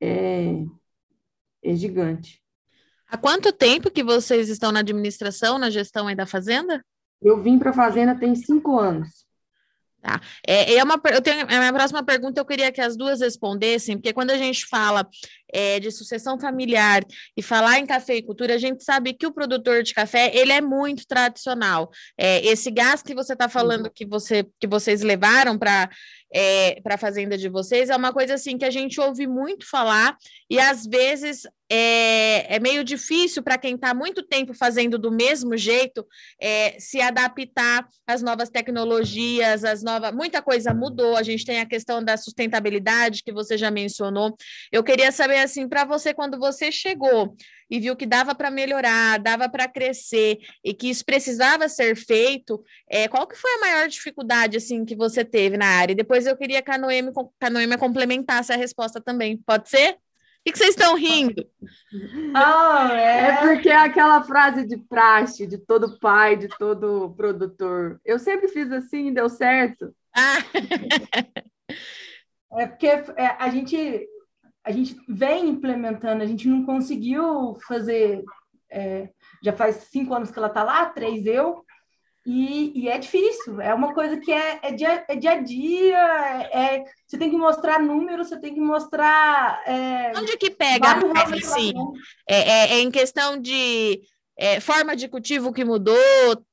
é, 0.01 0.65
é 1.63 1.75
gigante. 1.75 2.43
Há 3.09 3.17
quanto 3.17 3.53
tempo 3.53 3.91
que 3.91 4.03
vocês 4.03 4.49
estão 4.49 4.73
na 4.73 4.81
administração, 4.81 5.59
na 5.59 5.71
gestão 5.71 6.07
aí 6.07 6.15
da 6.15 6.27
fazenda? 6.27 6.83
Eu 7.21 7.41
vim 7.41 7.59
para 7.59 7.71
a 7.71 7.75
Fazenda 7.75 8.19
tem 8.19 8.35
cinco 8.35 8.79
anos. 8.79 9.27
Tá. 10.03 10.21
É, 10.45 10.75
é 10.75 10.83
uma, 10.83 11.01
eu 11.13 11.23
tenho, 11.23 11.43
a 11.43 11.59
minha 11.59 11.73
próxima 11.73 12.03
pergunta 12.03 12.41
eu 12.41 12.45
queria 12.45 12.73
que 12.73 12.81
as 12.81 12.97
duas 12.97 13.21
respondessem, 13.21 13.97
porque 13.97 14.13
quando 14.13 14.33
a 14.33 14.37
gente 14.37 14.67
fala 14.67 15.09
é, 15.53 15.79
de 15.79 15.93
sucessão 15.93 16.41
familiar 16.41 17.05
e 17.37 17.43
falar 17.43 17.79
em 17.79 17.87
cafeicultura, 17.87 18.55
a 18.55 18.59
gente 18.59 18.83
sabe 18.83 19.13
que 19.13 19.29
o 19.29 19.33
produtor 19.33 19.85
de 19.85 19.95
café 19.95 20.33
ele 20.35 20.51
é 20.51 20.61
muito 20.61 21.07
tradicional. 21.07 21.89
É, 22.19 22.45
esse 22.45 22.69
gás 22.69 23.01
que 23.01 23.15
você 23.15 23.35
está 23.35 23.49
falando 23.49 23.89
que, 23.89 24.05
você, 24.05 24.45
que 24.59 24.67
vocês 24.67 25.03
levaram 25.03 25.57
para 25.57 25.89
é, 26.33 26.81
para 26.83 26.95
a 26.95 26.99
fazenda 26.99 27.37
de 27.37 27.49
vocês 27.49 27.91
é 27.91 27.97
uma 27.97 28.13
coisa 28.13 28.35
assim 28.35 28.57
que 28.57 28.65
a 28.65 28.71
gente 28.71 29.01
ouve 29.01 29.27
muito 29.27 29.69
falar 29.69 30.17
e 30.49 30.59
às 30.59 30.87
vezes 30.87 31.43
é, 31.75 32.57
é 32.57 32.61
meio 32.61 32.85
difícil 32.85 33.43
para 33.43 33.57
quem 33.57 33.77
está 33.77 33.95
muito 33.95 34.23
tempo 34.23 34.53
fazendo 34.53 34.99
do 34.99 35.11
mesmo 35.11 35.57
jeito 35.57 36.07
é, 36.39 36.79
se 36.79 37.01
adaptar 37.01 37.89
às 38.07 38.23
novas 38.23 38.51
tecnologias, 38.51 39.65
as 39.65 39.83
novas. 39.83 40.13
Muita 40.13 40.43
coisa 40.43 40.75
mudou. 40.75 41.17
A 41.17 41.23
gente 41.23 41.47
tem 41.47 41.61
a 41.61 41.67
questão 41.67 42.05
da 42.05 42.19
sustentabilidade 42.19 43.23
que 43.23 43.33
você 43.33 43.57
já 43.57 43.71
mencionou. 43.71 44.37
Eu 44.71 44.85
queria 44.85 45.11
saber 45.11 45.39
assim 45.39 45.67
para 45.67 45.87
você 45.87 46.13
quando 46.13 46.39
você 46.39 46.71
chegou 46.71 47.35
e 47.71 47.81
viu 47.81 47.97
que 47.97 48.07
dava 48.07 48.35
para 48.35 48.51
melhorar, 48.51 49.19
dava 49.19 49.49
para 49.49 49.69
crescer 49.69 50.39
e 50.65 50.75
que 50.75 50.91
isso 50.91 51.05
precisava 51.05 51.69
ser 51.69 51.97
feito, 51.97 52.63
é, 52.89 53.09
qual 53.09 53.27
que 53.27 53.37
foi 53.37 53.51
a 53.55 53.61
maior 53.61 53.89
dificuldade 53.89 54.57
assim 54.57 54.85
que 54.85 54.95
você 54.95 55.25
teve 55.25 55.57
na 55.57 55.67
área? 55.67 55.93
E 55.93 55.97
depois 55.97 56.27
eu 56.27 56.37
queria 56.37 56.63
que 56.63 56.71
a 56.71 56.79
Noemi, 56.79 57.13
que 57.13 57.47
a 57.47 57.51
Noemi 57.51 57.77
complementasse 57.79 58.53
a 58.53 58.57
resposta 58.57 59.01
também. 59.01 59.37
Pode 59.37 59.69
ser? 59.69 59.97
O 60.45 60.51
que 60.53 60.59
vocês 60.59 60.71
estão 60.71 60.97
rindo? 60.97 61.47
Oh, 62.35 62.93
é. 62.93 63.29
é 63.29 63.37
porque 63.37 63.69
é 63.69 63.77
aquela 63.77 64.25
frase 64.25 64.67
de 64.67 64.77
praxe 64.77 65.47
de 65.47 65.57
todo 65.57 66.01
pai, 66.01 66.37
de 66.37 66.49
todo 66.59 67.15
produtor. 67.17 68.01
Eu 68.05 68.19
sempre 68.19 68.49
fiz 68.49 68.73
assim 68.73 69.09
e 69.09 69.15
deu 69.15 69.29
certo. 69.29 69.95
Ah. 70.13 70.39
é 72.59 72.67
porque 72.67 72.89
é, 72.89 73.37
a 73.39 73.49
gente 73.51 74.09
a 74.65 74.71
gente 74.71 74.97
vem 75.09 75.49
implementando, 75.49 76.23
a 76.23 76.27
gente 76.27 76.49
não 76.49 76.65
conseguiu 76.65 77.57
fazer. 77.67 78.23
É, 78.71 79.11
já 79.43 79.53
faz 79.53 79.89
cinco 79.91 80.15
anos 80.15 80.31
que 80.31 80.39
ela 80.39 80.49
está 80.49 80.63
lá, 80.63 80.87
três 80.87 81.27
eu, 81.27 81.63
e, 82.25 82.73
e, 82.83 82.89
é 82.89 82.97
difícil, 82.99 83.61
é 83.61 83.75
uma 83.75 83.93
coisa 83.93 84.17
que 84.17 84.31
é, 84.31 84.61
é, 84.63 84.71
dia, 84.71 85.05
é 85.09 85.17
dia 85.17 85.33
a 85.33 85.41
dia, 85.41 85.99
é, 86.53 86.85
você 87.05 87.19
tem 87.19 87.29
que 87.29 87.37
mostrar 87.37 87.81
números, 87.81 88.29
você 88.29 88.39
tem 88.39 88.55
que 88.55 88.61
mostrar. 88.61 89.61
É, 89.67 90.13
Onde 90.17 90.37
que 90.37 90.49
pega 90.49 91.05
mais 91.05 91.33
assim? 91.33 91.73
É, 92.29 92.37
é, 92.37 92.73
é, 92.75 92.81
em 92.81 92.93
questão 92.93 93.37
de 93.37 94.01
é, 94.39 94.61
forma 94.61 94.95
de 94.95 95.09
cultivo 95.09 95.53
que 95.53 95.65
mudou, 95.65 95.97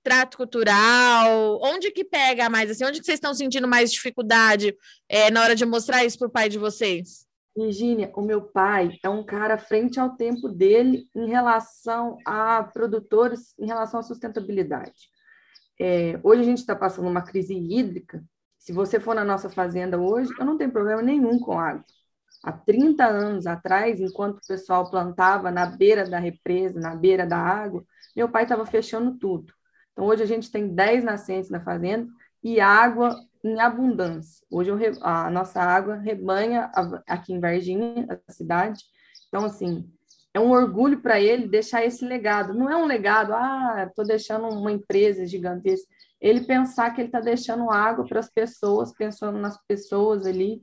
trato 0.01 0.37
cultural, 0.37 1.59
onde 1.61 1.91
que 1.91 2.03
pega 2.03 2.49
mais 2.49 2.71
assim? 2.71 2.83
Onde 2.83 2.99
que 2.99 3.05
vocês 3.05 3.17
estão 3.17 3.35
sentindo 3.35 3.67
mais 3.67 3.91
dificuldade 3.91 4.75
é, 5.07 5.29
na 5.29 5.43
hora 5.43 5.55
de 5.55 5.67
mostrar 5.67 6.03
isso 6.03 6.17
para 6.17 6.27
o 6.27 6.31
pai 6.31 6.49
de 6.49 6.57
vocês? 6.57 7.28
Virginia, 7.65 8.11
o 8.15 8.21
meu 8.21 8.41
pai 8.41 8.97
é 9.03 9.09
um 9.09 9.23
cara 9.23 9.57
frente 9.57 9.99
ao 9.99 10.15
tempo 10.15 10.47
dele 10.47 11.07
em 11.15 11.27
relação 11.27 12.17
a 12.25 12.63
produtores, 12.63 13.53
em 13.59 13.65
relação 13.65 13.99
à 13.99 14.03
sustentabilidade. 14.03 15.09
É, 15.79 16.19
hoje 16.23 16.41
a 16.41 16.45
gente 16.45 16.59
está 16.59 16.75
passando 16.75 17.07
uma 17.07 17.21
crise 17.21 17.53
hídrica. 17.53 18.23
Se 18.57 18.71
você 18.73 18.99
for 18.99 19.15
na 19.15 19.23
nossa 19.23 19.49
fazenda 19.49 19.99
hoje, 19.99 20.31
eu 20.39 20.45
não 20.45 20.57
tenho 20.57 20.71
problema 20.71 21.01
nenhum 21.01 21.39
com 21.39 21.59
água. 21.59 21.83
Há 22.43 22.51
30 22.51 23.05
anos 23.05 23.45
atrás, 23.45 23.99
enquanto 23.99 24.37
o 24.37 24.47
pessoal 24.47 24.89
plantava 24.89 25.51
na 25.51 25.65
beira 25.65 26.09
da 26.09 26.19
represa, 26.19 26.79
na 26.79 26.95
beira 26.95 27.25
da 27.25 27.37
água, 27.37 27.83
meu 28.15 28.29
pai 28.29 28.43
estava 28.43 28.65
fechando 28.65 29.17
tudo. 29.17 29.53
Então, 29.91 30.05
hoje 30.05 30.23
a 30.23 30.25
gente 30.25 30.49
tem 30.49 30.73
10 30.73 31.03
nascentes 31.03 31.49
na 31.49 31.59
fazenda 31.59 32.07
e 32.41 32.59
água 32.61 33.15
em 33.43 33.59
abundância. 33.59 34.45
Hoje 34.49 34.71
a 35.01 35.29
nossa 35.29 35.61
água 35.61 35.95
rebanha 35.95 36.71
aqui 37.07 37.33
em 37.33 37.39
Varginha, 37.39 38.07
a 38.27 38.31
cidade. 38.31 38.83
Então, 39.27 39.45
assim, 39.45 39.89
é 40.33 40.39
um 40.39 40.51
orgulho 40.51 41.01
para 41.01 41.19
ele 41.19 41.47
deixar 41.47 41.85
esse 41.85 42.05
legado. 42.05 42.53
Não 42.53 42.69
é 42.69 42.75
um 42.75 42.85
legado, 42.85 43.33
ah, 43.33 43.85
estou 43.87 44.05
deixando 44.05 44.47
uma 44.47 44.71
empresa 44.71 45.25
gigantesca. 45.25 45.87
Ele 46.19 46.41
pensar 46.41 46.91
que 46.91 47.01
ele 47.01 47.07
está 47.07 47.19
deixando 47.19 47.71
água 47.71 48.05
para 48.05 48.19
as 48.19 48.29
pessoas, 48.29 48.93
pensando 48.93 49.39
nas 49.39 49.57
pessoas 49.65 50.25
ali. 50.25 50.61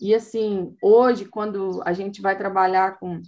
E, 0.00 0.14
assim, 0.14 0.76
hoje, 0.82 1.24
quando 1.26 1.82
a 1.84 1.92
gente 1.92 2.20
vai 2.20 2.36
trabalhar 2.36 2.98
com 2.98 3.22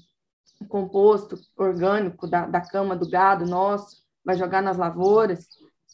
composto 0.69 1.39
orgânico 1.57 2.27
da, 2.27 2.47
da 2.47 2.61
cama 2.61 2.97
do 2.97 3.09
gado 3.09 3.47
nosso, 3.47 4.03
vai 4.25 4.37
jogar 4.37 4.61
nas 4.61 4.77
lavouras, 4.77 5.47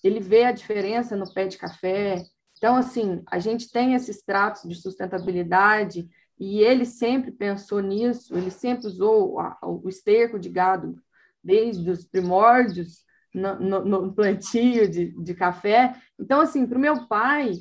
ele 0.03 0.21
vê 0.21 0.45
a 0.45 0.53
diferença 0.53 1.17
no 1.17 1.33
pé 1.33 1.47
de 1.47 1.59
café, 1.59 2.25
então, 2.65 2.77
assim, 2.77 3.23
a 3.27 3.39
gente 3.39 3.71
tem 3.71 3.93
esses 3.93 4.23
tratos 4.23 4.67
de 4.67 4.75
sustentabilidade 4.75 6.09
e 6.41 6.61
ele 6.63 6.87
sempre 6.87 7.31
pensou 7.31 7.81
nisso, 7.81 8.35
ele 8.35 8.51
sempre 8.51 8.87
usou 8.87 9.37
o 9.63 9.87
esterco 9.87 10.39
de 10.39 10.49
gado 10.49 10.99
desde 11.43 11.91
os 11.91 12.07
primórdios 12.07 13.05
no, 13.35 13.61
no, 13.61 13.85
no 13.85 14.15
plantio 14.15 14.89
de, 14.89 15.11
de 15.23 15.35
café. 15.35 15.95
Então, 16.19 16.41
assim, 16.41 16.67
para 16.67 16.79
o 16.79 16.81
meu 16.81 17.07
pai, 17.07 17.53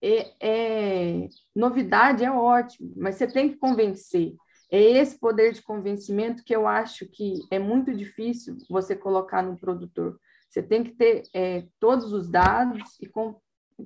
é, 0.00 0.32
é, 0.40 1.28
novidade 1.52 2.22
é 2.22 2.30
ótimo, 2.30 2.92
mas 2.96 3.16
você 3.16 3.26
tem 3.26 3.48
que 3.48 3.56
convencer. 3.56 4.36
É 4.70 4.80
esse 4.80 5.18
poder 5.18 5.52
de 5.52 5.62
convencimento 5.62 6.44
que 6.44 6.54
eu 6.54 6.68
acho 6.68 7.08
que 7.08 7.40
é 7.50 7.58
muito 7.58 7.92
difícil 7.92 8.56
você 8.70 8.94
colocar 8.94 9.42
no 9.42 9.58
produtor. 9.58 10.16
Você 10.48 10.62
tem 10.62 10.84
que 10.84 10.92
ter 10.92 11.24
é, 11.34 11.66
todos 11.80 12.12
os 12.12 12.30
dados 12.30 12.96
e 13.00 13.08
com, 13.08 13.34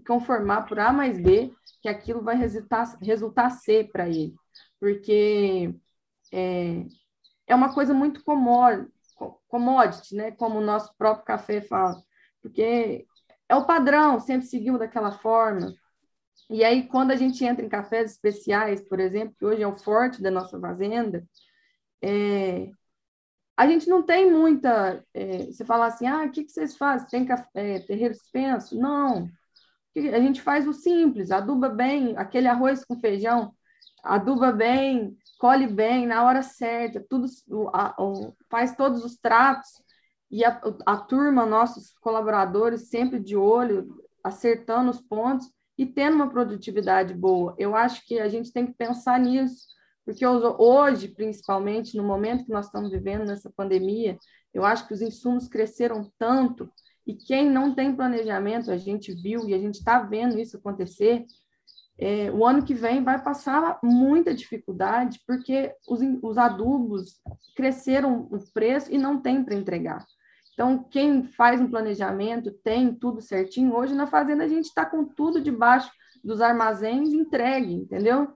conformar 0.06 0.62
por 0.62 0.78
A 0.78 0.92
mais 0.92 1.18
B 1.18 1.52
que 1.80 1.88
aquilo 1.88 2.22
vai 2.22 2.36
resultar, 2.36 2.96
resultar 3.00 3.50
C 3.50 3.84
para 3.84 4.08
ele. 4.08 4.34
Porque 4.80 5.74
é, 6.32 6.84
é 7.46 7.54
uma 7.54 7.72
coisa 7.72 7.94
muito 7.94 8.22
commodity, 8.22 10.14
né? 10.14 10.30
Como 10.32 10.58
o 10.58 10.64
nosso 10.64 10.94
próprio 10.96 11.24
café 11.24 11.60
fala. 11.60 12.02
Porque 12.42 13.06
é 13.48 13.56
o 13.56 13.66
padrão, 13.66 14.20
sempre 14.20 14.46
seguiu 14.46 14.78
daquela 14.78 15.12
forma. 15.12 15.74
E 16.50 16.64
aí, 16.64 16.86
quando 16.88 17.10
a 17.10 17.16
gente 17.16 17.44
entra 17.44 17.64
em 17.64 17.68
cafés 17.68 18.12
especiais, 18.12 18.80
por 18.88 19.00
exemplo, 19.00 19.34
que 19.38 19.44
hoje 19.44 19.62
é 19.62 19.66
o 19.66 19.76
forte 19.76 20.22
da 20.22 20.30
nossa 20.30 20.58
fazenda, 20.58 21.26
é, 22.02 22.70
a 23.56 23.66
gente 23.66 23.88
não 23.88 24.02
tem 24.02 24.30
muita. 24.30 25.04
É, 25.14 25.46
você 25.46 25.64
fala 25.64 25.86
assim, 25.86 26.06
ah, 26.06 26.24
o 26.24 26.30
que, 26.30 26.44
que 26.44 26.52
vocês 26.52 26.76
fazem? 26.76 27.08
Tem 27.08 27.26
café, 27.26 27.48
é, 27.54 27.80
terreiro 27.80 28.14
suspenso? 28.14 28.78
Não 28.78 29.28
a 30.08 30.20
gente 30.20 30.40
faz 30.40 30.66
o 30.66 30.72
simples, 30.72 31.30
aduba 31.30 31.68
bem, 31.68 32.16
aquele 32.16 32.48
arroz 32.48 32.84
com 32.84 32.98
feijão, 32.98 33.52
aduba 34.02 34.52
bem, 34.52 35.16
colhe 35.38 35.66
bem 35.66 36.06
na 36.06 36.24
hora 36.24 36.42
certa, 36.42 37.04
tudo 37.08 37.26
a, 37.72 37.90
a, 37.90 37.94
faz 38.50 38.74
todos 38.76 39.04
os 39.04 39.16
tratos 39.16 39.82
e 40.30 40.44
a, 40.44 40.60
a 40.84 40.96
turma, 40.96 41.46
nossos 41.46 41.92
colaboradores 42.00 42.88
sempre 42.88 43.18
de 43.18 43.36
olho, 43.36 44.02
acertando 44.22 44.90
os 44.90 45.00
pontos 45.00 45.50
e 45.76 45.86
tendo 45.86 46.16
uma 46.16 46.28
produtividade 46.28 47.14
boa. 47.14 47.54
Eu 47.56 47.74
acho 47.74 48.04
que 48.04 48.18
a 48.18 48.28
gente 48.28 48.52
tem 48.52 48.66
que 48.66 48.74
pensar 48.74 49.18
nisso, 49.20 49.66
porque 50.04 50.26
hoje, 50.26 51.08
principalmente 51.08 51.96
no 51.96 52.02
momento 52.02 52.44
que 52.44 52.52
nós 52.52 52.66
estamos 52.66 52.90
vivendo 52.90 53.24
nessa 53.24 53.50
pandemia, 53.54 54.18
eu 54.52 54.64
acho 54.64 54.86
que 54.86 54.94
os 54.94 55.00
insumos 55.00 55.46
cresceram 55.48 56.10
tanto 56.18 56.70
E 57.08 57.14
quem 57.14 57.50
não 57.50 57.74
tem 57.74 57.96
planejamento, 57.96 58.70
a 58.70 58.76
gente 58.76 59.14
viu 59.14 59.48
e 59.48 59.54
a 59.54 59.58
gente 59.58 59.76
está 59.76 59.98
vendo 59.98 60.38
isso 60.38 60.58
acontecer, 60.58 61.24
é, 61.98 62.30
o 62.30 62.46
ano 62.46 62.62
que 62.62 62.74
vem 62.74 63.02
vai 63.02 63.20
passar 63.20 63.78
muita 63.82 64.34
dificuldade, 64.34 65.18
porque 65.26 65.74
os, 65.88 66.00
os 66.22 66.36
adubos 66.36 67.20
cresceram 67.56 68.28
o 68.30 68.38
preço 68.52 68.92
e 68.92 68.98
não 68.98 69.22
tem 69.22 69.42
para 69.42 69.54
entregar. 69.54 70.04
Então, 70.52 70.84
quem 70.90 71.24
faz 71.24 71.60
um 71.60 71.70
planejamento, 71.70 72.52
tem 72.62 72.94
tudo 72.94 73.22
certinho. 73.22 73.74
Hoje, 73.74 73.94
na 73.94 74.06
fazenda, 74.06 74.44
a 74.44 74.48
gente 74.48 74.66
está 74.66 74.84
com 74.84 75.04
tudo 75.04 75.40
debaixo 75.40 75.90
dos 76.22 76.42
armazéns 76.42 77.12
entregue, 77.12 77.72
entendeu? 77.72 78.28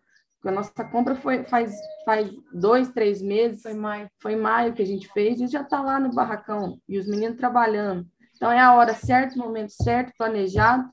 A 0.45 0.51
nossa 0.51 0.85
compra 0.85 1.15
foi 1.15 1.45
faz, 1.45 1.73
faz 2.05 2.33
dois, 2.53 2.89
três 2.89 3.21
meses. 3.21 3.63
Foi 3.63 3.75
maio. 3.75 4.09
Foi 4.21 4.35
maio 4.35 4.73
que 4.73 4.83
a 4.83 4.87
gente 4.87 5.09
fez 5.13 5.41
e 5.41 5.47
já 5.47 5.61
está 5.61 5.81
lá 5.83 6.01
no 6.01 6.13
barracão. 6.13 6.79
E 6.89 6.99
os 6.99 7.07
meninos 7.07 7.37
trabalhando. 7.37 8.07
Então, 8.43 8.51
é 8.51 8.59
a 8.59 8.75
hora 8.75 8.93
certa, 8.93 9.37
o 9.37 9.39
momento 9.39 9.71
certo, 9.71 10.13
planejado. 10.19 10.91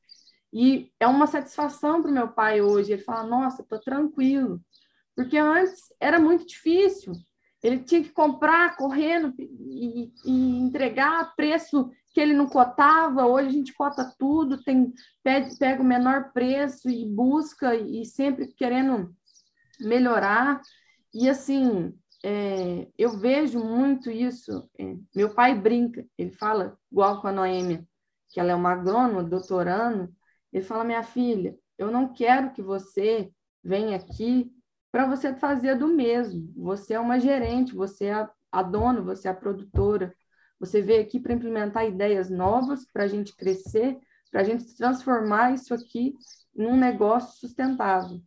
E 0.54 0.92
é 1.00 1.08
uma 1.08 1.26
satisfação 1.26 2.00
para 2.00 2.12
o 2.12 2.14
meu 2.14 2.28
pai 2.28 2.62
hoje. 2.62 2.94
Ele 2.94 3.02
fala: 3.02 3.24
Nossa, 3.24 3.64
estou 3.64 3.80
tranquilo. 3.80 4.62
Porque 5.16 5.36
antes 5.36 5.92
era 6.00 6.20
muito 6.20 6.46
difícil. 6.46 7.12
Ele 7.64 7.80
tinha 7.80 8.04
que 8.04 8.12
comprar 8.12 8.78
correndo 8.78 9.34
e, 9.40 10.14
e 10.24 10.60
entregar 10.60 11.22
a 11.22 11.26
preço 11.26 11.90
que 12.14 12.22
ele 12.22 12.34
não 12.34 12.46
cotava. 12.46 13.26
Hoje 13.26 13.48
a 13.48 13.52
gente 13.52 13.74
cota 13.74 14.14
tudo, 14.20 14.64
tem 14.64 14.94
pega, 15.24 15.50
pega 15.58 15.82
o 15.82 15.86
menor 15.86 16.32
preço 16.32 16.88
e 16.88 17.04
busca 17.04 17.74
e 17.74 18.06
sempre 18.06 18.54
querendo 18.54 19.12
melhorar. 19.80 20.62
E 21.12 21.28
assim, 21.28 21.96
é, 22.24 22.88
eu 22.98 23.18
vejo 23.18 23.64
muito 23.64 24.12
isso. 24.12 24.70
É, 24.78 24.96
meu 25.16 25.34
pai 25.34 25.56
brinca, 25.56 26.06
ele 26.18 26.32
fala, 26.32 26.78
igual 26.92 27.22
com 27.22 27.28
a 27.28 27.32
Noêmia, 27.32 27.88
que 28.30 28.40
ela 28.40 28.52
é 28.52 28.56
uma 28.56 28.72
agrônoma, 28.74 29.24
doutorando, 29.24 30.14
ele 30.52 30.64
fala: 30.64 30.84
minha 30.84 31.04
filha, 31.04 31.58
eu 31.78 31.92
não 31.92 32.14
quero 32.14 32.52
que 32.52 32.62
você 32.62 33.32
venha 33.64 33.96
aqui 33.96 34.52
para 34.92 35.06
você 35.06 35.34
fazer 35.36 35.76
do 35.76 35.88
mesmo. 35.88 36.52
Você 36.58 36.94
é 36.94 37.00
uma 37.00 37.20
gerente, 37.20 37.74
você 37.74 38.06
é 38.06 38.14
a, 38.14 38.32
a 38.52 38.64
dona, 38.64 39.02
você 39.02 39.28
é 39.28 39.32
a 39.32 39.36
produtora. 39.36 40.14
Você 40.60 40.82
veio 40.82 41.02
aqui 41.02 41.20
para 41.20 41.34
implementar 41.34 41.86
ideias 41.86 42.30
novas, 42.30 42.86
para 42.92 43.04
a 43.04 43.08
gente 43.08 43.36
crescer, 43.36 43.98
para 44.30 44.42
a 44.42 44.44
gente 44.44 44.76
transformar 44.76 45.54
isso 45.54 45.74
aqui 45.74 46.14
num 46.54 46.76
negócio 46.76 47.40
sustentável. 47.40 48.22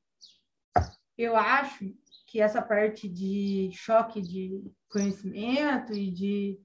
Eu 1.19 1.37
acho 1.37 1.95
que 2.33 2.41
essa 2.41 2.63
parte 2.63 3.07
de 3.07 3.71
choque 3.75 4.23
de 4.23 4.65
conhecimento 4.89 5.93
e 5.93 6.11
de, 6.11 6.59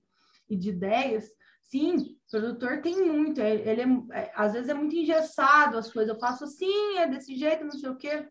e 0.50 0.56
de 0.56 0.70
ideias 0.70 1.30
Sim, 1.70 2.16
produtor 2.32 2.82
tem 2.82 2.96
muito, 3.12 3.42
é, 3.42 3.56
ele 3.56 3.82
é, 3.82 4.20
é, 4.22 4.32
às 4.36 4.54
vezes 4.54 4.70
é 4.70 4.74
muito 4.74 4.96
engessado 4.96 5.78
as 5.78 5.92
coisas. 5.92 6.14
Eu 6.14 6.20
faço 6.20 6.46
assim, 6.46 6.98
é 6.98 7.08
desse 7.08 7.36
jeito, 7.36 7.66
não 7.66 7.72
sei 7.72 7.90
o 7.90 7.98
quê. 7.98 8.26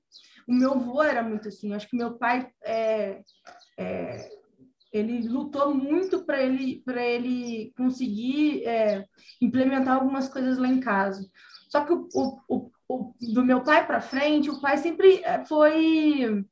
O 0.49 0.55
meu 0.55 0.73
avô 0.73 1.03
era 1.03 1.23
muito 1.23 1.49
assim. 1.49 1.75
Acho 1.75 1.87
que 1.87 1.97
meu 1.97 2.17
pai 2.17 2.51
é, 2.65 3.21
é 3.79 4.31
ele 4.91 5.29
lutou 5.29 5.75
muito 5.75 6.25
para 6.25 6.43
ele 6.43 6.81
para 6.83 7.05
ele 7.05 7.75
conseguir 7.77 8.65
é, 8.65 9.05
implementar 9.43 9.97
algumas 9.97 10.29
coisas 10.31 10.57
lá 10.57 10.69
em 10.69 10.81
casa. 10.81 11.29
Só 11.69 11.85
que 11.85 11.93
o, 11.93 12.09
o, 12.49 12.71
o, 12.89 13.15
do 13.35 13.45
meu 13.45 13.63
pai 13.63 13.87
para 13.87 14.01
frente, 14.01 14.49
o 14.49 14.63
pai 14.63 14.79
sempre 14.79 15.23
foi 15.47 16.43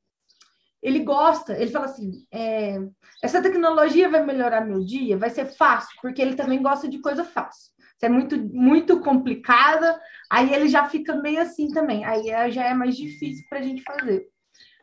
ele 0.84 0.98
gosta, 0.98 1.54
ele 1.58 1.70
fala 1.70 1.86
assim: 1.86 2.26
é, 2.30 2.78
essa 3.22 3.40
tecnologia 3.40 4.10
vai 4.10 4.22
melhorar 4.22 4.60
meu 4.60 4.84
dia, 4.84 5.16
vai 5.16 5.30
ser 5.30 5.46
fácil, 5.46 5.96
porque 6.02 6.20
ele 6.20 6.36
também 6.36 6.62
gosta 6.62 6.86
de 6.86 6.98
coisa 6.98 7.24
fácil. 7.24 7.72
Se 7.98 8.04
é 8.04 8.08
muito, 8.10 8.36
muito 8.36 9.00
complicada, 9.00 9.98
aí 10.30 10.52
ele 10.52 10.68
já 10.68 10.86
fica 10.86 11.16
meio 11.16 11.40
assim 11.40 11.68
também. 11.68 12.04
Aí 12.04 12.28
é, 12.28 12.50
já 12.50 12.64
é 12.64 12.74
mais 12.74 12.96
difícil 12.96 13.46
para 13.48 13.60
a 13.60 13.62
gente 13.62 13.82
fazer. 13.82 14.26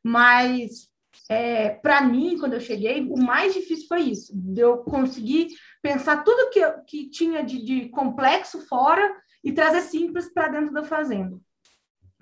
Mas, 0.04 0.90
é, 1.30 1.70
para 1.70 2.02
mim, 2.02 2.36
quando 2.40 2.54
eu 2.54 2.60
cheguei, 2.60 3.08
o 3.08 3.22
mais 3.22 3.54
difícil 3.54 3.88
foi 3.88 4.02
isso: 4.02 4.34
de 4.36 4.60
eu 4.60 4.78
conseguir 4.80 5.50
pensar 5.84 6.24
tudo 6.24 6.50
que, 6.50 6.62
que 6.88 7.10
tinha 7.12 7.44
de, 7.44 7.64
de 7.64 7.90
complexo 7.90 8.66
fora 8.68 9.08
e 9.44 9.52
trazer 9.52 9.82
simples 9.82 10.34
para 10.34 10.48
dentro 10.48 10.74
da 10.74 10.84
fazenda. 10.84 11.40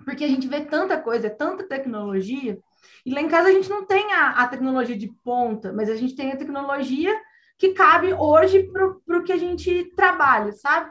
Porque 0.04 0.24
a 0.24 0.28
gente 0.28 0.46
vê 0.46 0.66
tanta 0.66 1.00
coisa, 1.00 1.30
tanta 1.30 1.66
tecnologia 1.66 2.58
e 3.04 3.12
lá 3.12 3.20
em 3.20 3.28
casa 3.28 3.48
a 3.48 3.52
gente 3.52 3.68
não 3.68 3.84
tem 3.84 4.12
a, 4.12 4.30
a 4.30 4.48
tecnologia 4.48 4.96
de 4.96 5.12
ponta, 5.24 5.72
mas 5.72 5.88
a 5.88 5.96
gente 5.96 6.14
tem 6.14 6.32
a 6.32 6.36
tecnologia 6.36 7.18
que 7.58 7.74
cabe 7.74 8.12
hoje 8.14 8.62
para 8.72 9.18
o 9.18 9.22
que 9.22 9.32
a 9.32 9.36
gente 9.36 9.92
trabalha, 9.94 10.52
sabe? 10.52 10.90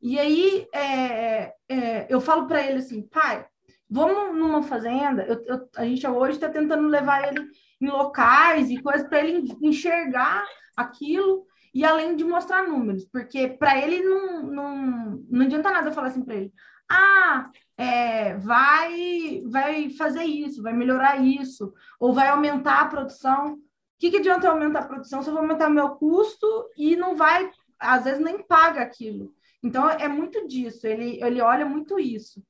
E 0.00 0.18
aí 0.18 0.66
é, 0.74 1.54
é, 1.68 2.06
eu 2.08 2.20
falo 2.20 2.46
para 2.46 2.60
ele 2.60 2.78
assim, 2.78 3.02
pai, 3.02 3.46
vamos 3.88 4.36
numa 4.36 4.62
fazenda. 4.62 5.22
Eu, 5.24 5.44
eu, 5.46 5.68
a 5.76 5.84
gente 5.84 6.04
hoje 6.06 6.32
está 6.32 6.48
tentando 6.48 6.88
levar 6.88 7.28
ele 7.28 7.46
em 7.80 7.86
locais 7.86 8.68
e 8.68 8.82
coisas 8.82 9.06
para 9.06 9.20
ele 9.20 9.48
enxergar 9.60 10.44
aquilo 10.76 11.46
e 11.74 11.84
além 11.84 12.16
de 12.16 12.24
mostrar 12.24 12.66
números, 12.66 13.04
porque 13.06 13.48
para 13.48 13.78
ele 13.78 14.02
não, 14.02 14.42
não, 14.42 15.24
não 15.30 15.46
adianta 15.46 15.70
nada 15.70 15.92
falar 15.92 16.08
assim 16.08 16.22
para 16.22 16.34
ele, 16.34 16.52
ah, 16.90 17.50
é, 17.76 18.36
vai, 18.36 19.42
vai 19.46 19.90
fazer 19.90 20.24
isso, 20.24 20.62
vai 20.62 20.72
melhorar 20.72 21.16
isso, 21.16 21.72
ou 21.98 22.12
vai 22.12 22.28
aumentar 22.28 22.80
a 22.80 22.88
produção. 22.88 23.54
O 23.54 23.60
que, 23.98 24.10
que 24.10 24.18
adianta 24.18 24.46
eu 24.46 24.52
aumentar 24.52 24.80
a 24.80 24.86
produção 24.86 25.22
se 25.22 25.28
eu 25.28 25.34
vou 25.34 25.42
aumentar 25.42 25.70
meu 25.70 25.90
custo 25.90 26.46
e 26.76 26.96
não 26.96 27.16
vai, 27.16 27.50
às 27.78 28.04
vezes, 28.04 28.20
nem 28.20 28.42
paga 28.42 28.82
aquilo. 28.82 29.34
Então, 29.62 29.88
é 29.88 30.08
muito 30.08 30.46
disso, 30.46 30.86
ele, 30.86 31.22
ele 31.22 31.40
olha 31.40 31.64
muito 31.64 31.98
isso. 31.98 32.44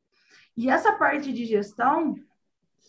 E 0.56 0.68
essa 0.68 0.92
parte 0.92 1.32
de 1.32 1.44
gestão, 1.44 2.14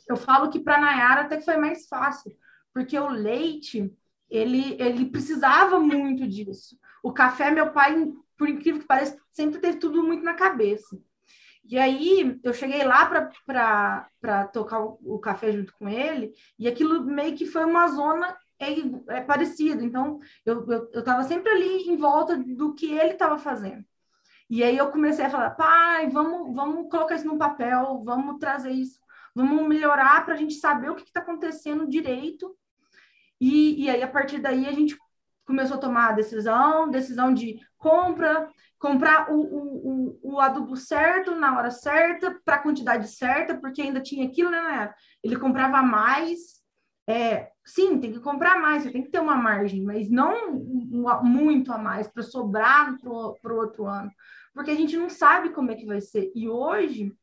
eu 0.08 0.16
falo 0.16 0.50
que 0.50 0.60
para 0.60 0.80
Nayara 0.80 1.22
até 1.22 1.38
que 1.38 1.46
foi 1.46 1.58
mais 1.58 1.88
fácil, 1.88 2.36
porque 2.74 2.98
o 2.98 3.10
leite, 3.10 3.94
ele, 4.30 4.76
ele 4.80 5.06
precisava 5.06 5.80
muito 5.80 6.28
disso. 6.28 6.78
O 7.02 7.14
café, 7.14 7.52
meu 7.52 7.72
pai, 7.72 8.12
por 8.38 8.50
incrível 8.50 8.82
que 8.82 8.88
pareça, 8.88 9.18
sempre 9.32 9.60
teve 9.60 9.78
tudo 9.78 10.04
muito 10.04 10.24
na 10.24 10.34
cabeça. 10.34 10.98
E 11.64 11.78
aí 11.80 12.40
eu 12.44 12.54
cheguei 12.54 12.84
lá 12.84 13.06
para 13.46 14.48
tocar 14.48 14.82
o, 14.82 15.00
o, 15.02 15.20
café 15.20 15.52
junto 15.52 15.74
com 15.78 15.88
ele, 15.88 16.34
e 16.60 16.68
aquilo 16.68 17.04
meio 17.04 17.36
que 17.36 17.46
foi 17.46 17.64
uma 17.64 17.88
zona 17.88 18.38
é, 18.60 19.18
é 19.18 19.22
parecida. 19.22 19.84
Então 19.84 20.20
eu 20.46 20.90
estava 20.94 21.24
sempre 21.24 21.52
ali 21.52 21.90
em 21.90 21.96
volta 21.96 22.38
do 22.38 22.74
que 22.74 22.92
ele 22.92 23.14
estava 23.14 23.38
fazendo. 23.38 23.86
E 24.50 24.64
aí 24.64 24.78
eu 24.78 24.92
comecei 24.92 25.26
a 25.26 25.30
falar, 25.30 25.52
pai, 25.52 26.10
vamos, 26.10 26.54
vamos 26.56 26.90
colocar 26.90 27.16
isso 27.16 27.26
no 27.26 27.38
papel, 27.38 28.04
vamos 28.04 28.38
trazer 28.40 28.72
isso, 28.72 29.00
vamos 29.34 29.68
melhorar 29.68 30.24
para 30.26 30.34
a 30.36 30.38
gente 30.38 30.56
saber 30.56 30.92
o 30.92 30.96
que 30.96 31.04
está 31.04 31.22
acontecendo 31.22 31.88
direito. 31.88 32.56
E, 33.40 33.84
e 33.86 33.90
aí, 33.90 34.04
a 34.04 34.08
partir 34.08 34.40
daí, 34.40 34.68
a 34.68 34.72
gente 34.72 34.98
começou 35.46 35.78
a 35.78 35.80
tomar 35.80 36.10
a 36.10 36.14
decisão, 36.14 36.90
decisão 36.90 37.34
de 37.34 37.60
compra, 37.78 38.50
comprar 38.80 39.32
o, 39.32 39.40
o, 39.40 40.20
o, 40.22 40.40
adubo 40.40 40.76
certo, 40.76 41.36
na 41.36 41.58
hora 41.58 41.72
certa, 41.72 42.38
para 42.44 42.56
a 42.56 42.62
quantidade 42.62 43.08
certa, 43.08 43.58
porque 43.58 43.82
ainda 43.82 44.02
tinha 44.02 44.26
aquilo, 44.28 44.50
né? 44.50 44.94
Ele 45.24 45.38
comprava 45.38 45.82
mais. 45.82 46.62
É, 47.08 47.50
sim, 47.66 48.00
tem 48.00 48.14
que 48.14 48.20
comprar 48.20 48.60
mais, 48.60 48.84
você 48.84 48.92
tem 48.92 49.04
que 49.04 49.10
ter 49.10 49.20
uma 49.20 49.36
margem, 49.36 49.84
mas 49.84 50.10
não 50.10 50.54
muito 51.24 51.72
a 51.74 51.78
mais 51.78 52.08
para 52.08 52.24
sobrar 52.24 52.98
para 52.98 53.10
o 53.12 53.58
outro 53.58 53.86
ano, 53.86 54.10
porque 54.54 54.72
a 54.72 54.76
gente 54.76 54.96
não 54.96 55.10
sabe 55.10 55.50
como 55.50 55.72
é 55.72 55.76
que 55.76 55.86
vai 55.86 56.00
ser. 56.00 56.32
E 56.34 56.48
hoje, 56.48 57.14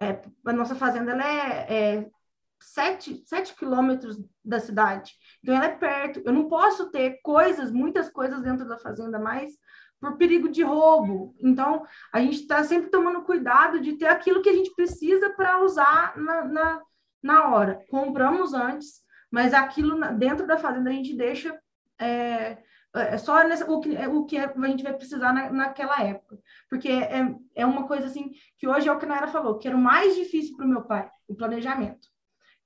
é, 0.00 0.22
a 0.46 0.52
nossa 0.52 0.74
fazenda 0.74 1.12
ela 1.12 1.24
é, 1.24 1.66
é 1.68 2.10
sete, 2.60 3.22
sete 3.26 3.54
quilômetros 3.54 4.16
da 4.44 4.60
cidade, 4.60 5.12
então 5.42 5.54
ela 5.54 5.66
é 5.66 5.76
perto. 5.76 6.22
Eu 6.24 6.32
não 6.32 6.48
posso 6.48 6.90
ter 6.90 7.20
coisas, 7.22 7.70
muitas 7.70 8.08
coisas 8.10 8.42
dentro 8.42 8.66
da 8.66 8.78
fazenda 8.78 9.18
mais 9.18 9.52
por 10.00 10.16
perigo 10.16 10.48
de 10.48 10.62
roubo. 10.62 11.34
Então, 11.40 11.84
a 12.12 12.20
gente 12.20 12.40
está 12.40 12.62
sempre 12.62 12.90
tomando 12.90 13.22
cuidado 13.22 13.80
de 13.80 13.94
ter 13.94 14.06
aquilo 14.06 14.42
que 14.42 14.48
a 14.48 14.54
gente 14.54 14.74
precisa 14.74 15.30
para 15.30 15.62
usar 15.62 16.16
na, 16.16 16.44
na, 16.44 16.82
na, 17.22 17.48
hora. 17.48 17.84
Compramos 17.90 18.54
antes, 18.54 19.02
mas 19.30 19.52
aquilo 19.52 19.98
dentro 20.16 20.46
da 20.46 20.56
fazenda 20.56 20.90
a 20.90 20.92
gente 20.92 21.16
deixa 21.16 21.58
é, 22.00 22.58
é 22.94 23.18
só 23.18 23.42
nessa, 23.46 23.68
o, 23.70 23.80
que, 23.80 23.90
o 24.06 24.24
que 24.24 24.38
a 24.38 24.68
gente 24.68 24.84
vai 24.84 24.94
precisar 24.94 25.32
na, 25.32 25.50
naquela 25.50 26.00
época. 26.02 26.38
Porque 26.70 26.88
é, 26.88 27.34
é 27.54 27.66
uma 27.66 27.86
coisa 27.86 28.06
assim 28.06 28.32
que 28.56 28.68
hoje 28.68 28.88
é 28.88 28.92
o 28.92 28.98
que 28.98 29.04
a 29.04 29.08
Naira 29.08 29.28
falou, 29.28 29.58
que 29.58 29.66
era 29.66 29.76
o 29.76 29.80
mais 29.80 30.14
difícil 30.14 30.56
para 30.56 30.66
o 30.66 30.68
meu 30.68 30.82
pai, 30.82 31.10
o 31.26 31.34
planejamento. 31.34 32.08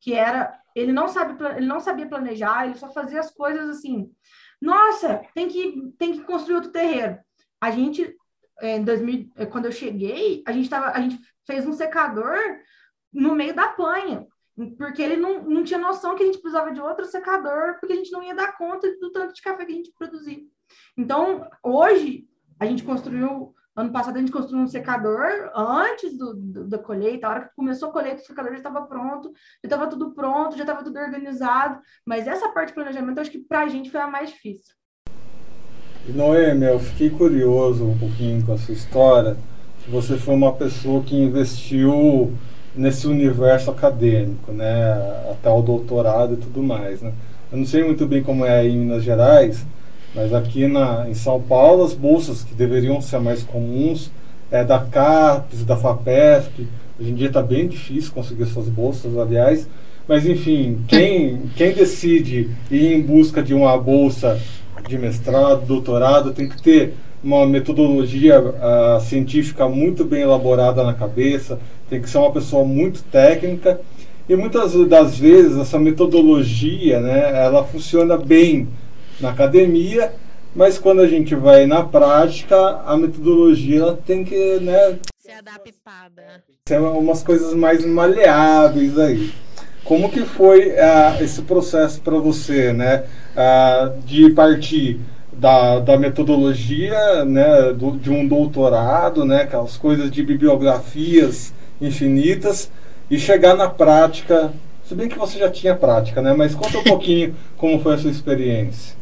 Que 0.03 0.13
era, 0.13 0.61
ele 0.75 0.93
não, 0.93 1.09
sabe, 1.09 1.43
ele 1.57 1.67
não 1.67 1.81
sabia 1.81 2.09
planejar, 2.09 2.67
ele 2.67 2.77
só 2.77 2.93
fazia 2.93 3.21
as 3.21 3.31
coisas 3.31 3.71
assim 3.71 4.11
nossa, 4.63 5.27
tem 5.35 5.49
que, 5.49 5.93
tem 5.99 6.13
que 6.13 6.21
construir 6.21 6.55
outro 6.55 6.71
terreiro. 6.71 7.19
A 7.61 7.73
gente, 7.73 8.17
é, 8.61 8.77
em 8.77 8.85
2000, 8.85 9.33
é, 9.35 9.45
quando 9.45 9.65
eu 9.65 9.73
cheguei, 9.73 10.45
a 10.47 10.53
gente, 10.53 10.71
tava, 10.71 10.93
a 10.97 11.01
gente 11.01 11.19
fez 11.45 11.67
um 11.67 11.73
secador 11.73 12.39
no 13.13 13.35
meio 13.35 13.57
da 13.57 13.67
panha, 13.67 14.25
porque 14.79 15.03
ele 15.03 15.17
não, 15.17 15.43
não 15.43 15.65
tinha 15.65 15.81
noção 15.81 16.15
que 16.15 16.23
a 16.23 16.27
gente 16.27 16.39
precisava 16.39 16.71
de 16.71 16.81
outro 16.81 17.05
secador, 17.07 17.81
porque 17.81 17.93
a 17.93 17.97
gente 17.97 18.13
não 18.13 18.23
ia 18.23 18.37
dar 18.37 18.57
conta 18.57 18.89
do 19.01 19.11
tanto 19.11 19.35
de 19.35 19.43
café 19.43 19.67
que 19.67 19.73
a 19.73 19.75
gente 19.75 19.93
produzia. 19.99 20.45
Então, 20.97 21.51
hoje, 21.61 22.29
a 22.61 22.65
gente 22.65 22.85
construiu 22.85 23.53
Ano 23.75 23.91
passado 23.91 24.17
a 24.17 24.21
gente 24.21 24.31
construiu 24.31 24.63
um 24.63 24.67
secador 24.67 25.51
antes 25.57 26.15
do, 26.19 26.35
do, 26.35 26.69
da 26.69 26.79
colheita. 26.79 27.27
A 27.27 27.31
hora 27.31 27.41
que 27.45 27.57
começou 27.57 27.89
a 27.89 27.93
colheita, 27.93 28.21
o 28.21 28.27
secador 28.27 28.53
já 28.53 28.59
estava 28.59 28.83
pronto, 28.83 29.33
já 29.33 29.67
estava 29.67 29.87
tudo 29.87 30.11
pronto, 30.11 30.59
já 30.59 30.65
estava 30.65 30.85
tudo 30.85 30.99
organizado. 30.99 31.81
Mas 32.05 32.27
essa 32.27 32.51
parte 32.51 32.69
de 32.69 32.75
planejamento, 32.75 33.19
acho 33.19 33.31
que 33.31 33.39
para 33.39 33.61
a 33.61 33.69
gente 33.69 33.91
foi 33.91 34.01
a 34.01 34.07
mais 34.07 34.29
difícil. 34.29 34.75
Noemi, 36.07 36.67
eu 36.67 36.79
fiquei 36.79 37.09
curioso 37.09 37.87
um 37.87 37.97
pouquinho 37.97 38.45
com 38.45 38.53
a 38.53 38.59
sua 38.59 38.75
história. 38.75 39.39
Você 39.89 40.19
foi 40.19 40.35
uma 40.35 40.53
pessoa 40.53 41.03
que 41.03 41.17
investiu 41.17 42.37
nesse 42.75 43.07
universo 43.07 43.71
acadêmico, 43.71 44.53
né? 44.53 44.93
Até 45.31 45.49
o 45.49 45.63
doutorado 45.63 46.35
e 46.35 46.37
tudo 46.37 46.63
mais, 46.63 47.01
né? 47.01 47.15
Eu 47.51 47.57
não 47.57 47.65
sei 47.65 47.83
muito 47.85 48.07
bem 48.07 48.23
como 48.23 48.45
é 48.45 48.59
aí 48.59 48.71
em 48.71 48.79
Minas 48.81 49.03
Gerais, 49.03 49.65
mas 50.15 50.33
aqui 50.35 50.67
na, 50.67 51.09
em 51.09 51.15
São 51.15 51.41
Paulo, 51.41 51.85
as 51.85 51.95
bolsas 51.95 52.43
que 52.43 52.55
deveriam 52.55 53.01
ser 53.01 53.19
mais 53.19 53.43
comuns 53.43 54.11
é 54.51 54.63
da 54.63 54.79
CAPES, 54.79 55.65
da 55.65 55.77
FAPESP. 55.77 56.69
Hoje 57.01 57.11
em 57.11 57.15
dia 57.15 57.29
está 57.29 57.43
bem 57.43 57.67
difícil 57.67 58.13
conseguir 58.13 58.43
essas 58.43 58.69
bolsas, 58.69 59.17
aliás. 59.17 59.67
Mas, 60.07 60.27
enfim, 60.27 60.81
quem, 60.87 61.43
quem 61.57 61.73
decide 61.73 62.51
ir 62.71 62.93
em 62.93 63.01
busca 63.01 63.43
de 63.43 63.55
uma 63.55 63.77
bolsa 63.79 64.39
de 64.87 64.99
mestrado, 64.99 65.65
doutorado, 65.65 66.33
tem 66.33 66.49
que 66.49 66.61
ter 66.61 66.95
uma 67.23 67.47
metodologia 67.47 68.41
uh, 68.41 69.01
científica 69.01 69.69
muito 69.69 70.05
bem 70.05 70.23
elaborada 70.23 70.83
na 70.83 70.93
cabeça, 70.93 71.59
tem 71.89 72.03
que 72.03 72.11
ser 72.11 72.19
uma 72.19 72.33
pessoa 72.33 72.65
muito 72.65 73.03
técnica. 73.05 73.81
E 74.29 74.37
muitas 74.37 74.75
das 74.89 75.17
vezes 75.17 75.57
essa 75.57 75.79
metodologia, 75.79 77.01
né, 77.01 77.45
ela 77.45 77.65
funciona 77.65 78.17
bem 78.17 78.69
na 79.21 79.31
academia, 79.31 80.13
mas 80.55 80.79
quando 80.79 81.01
a 81.01 81.07
gente 81.07 81.35
vai 81.35 81.67
na 81.67 81.83
prática, 81.83 82.57
a 82.85 82.97
metodologia 82.97 83.99
tem 84.05 84.25
que 84.25 84.59
né, 84.61 84.99
ser 85.19 85.33
adaptada. 85.33 86.43
Ser 86.69 86.81
umas 86.81 87.23
coisas 87.23 87.55
mais 87.55 87.85
maleáveis 87.85 88.99
aí. 88.99 89.33
Como 89.85 90.11
que 90.11 90.25
foi 90.25 90.71
uh, 90.71 91.23
esse 91.23 91.43
processo 91.43 92.01
para 92.01 92.17
você, 92.19 92.73
né, 92.73 93.05
uh, 93.35 94.01
de 94.03 94.31
partir 94.31 95.01
da, 95.33 95.81
da 95.81 95.99
metodologia, 95.99 97.25
né, 97.25 97.73
do, 97.73 97.93
de 97.93 98.11
um 98.11 98.27
doutorado, 98.27 99.25
né, 99.25 99.43
aquelas 99.43 99.77
coisas 99.77 100.11
de 100.11 100.23
bibliografias 100.23 101.53
infinitas, 101.81 102.71
e 103.11 103.19
chegar 103.19 103.57
na 103.57 103.69
prática, 103.69 104.53
se 104.85 104.95
bem 104.95 105.09
que 105.09 105.19
você 105.19 105.39
já 105.39 105.51
tinha 105.51 105.75
prática, 105.75 106.23
né, 106.23 106.33
mas 106.33 106.55
conta 106.55 106.79
um 106.79 106.85
pouquinho 106.85 107.35
como 107.57 107.81
foi 107.81 107.95
a 107.95 107.99
sua 107.99 108.11
experiência. 108.11 109.02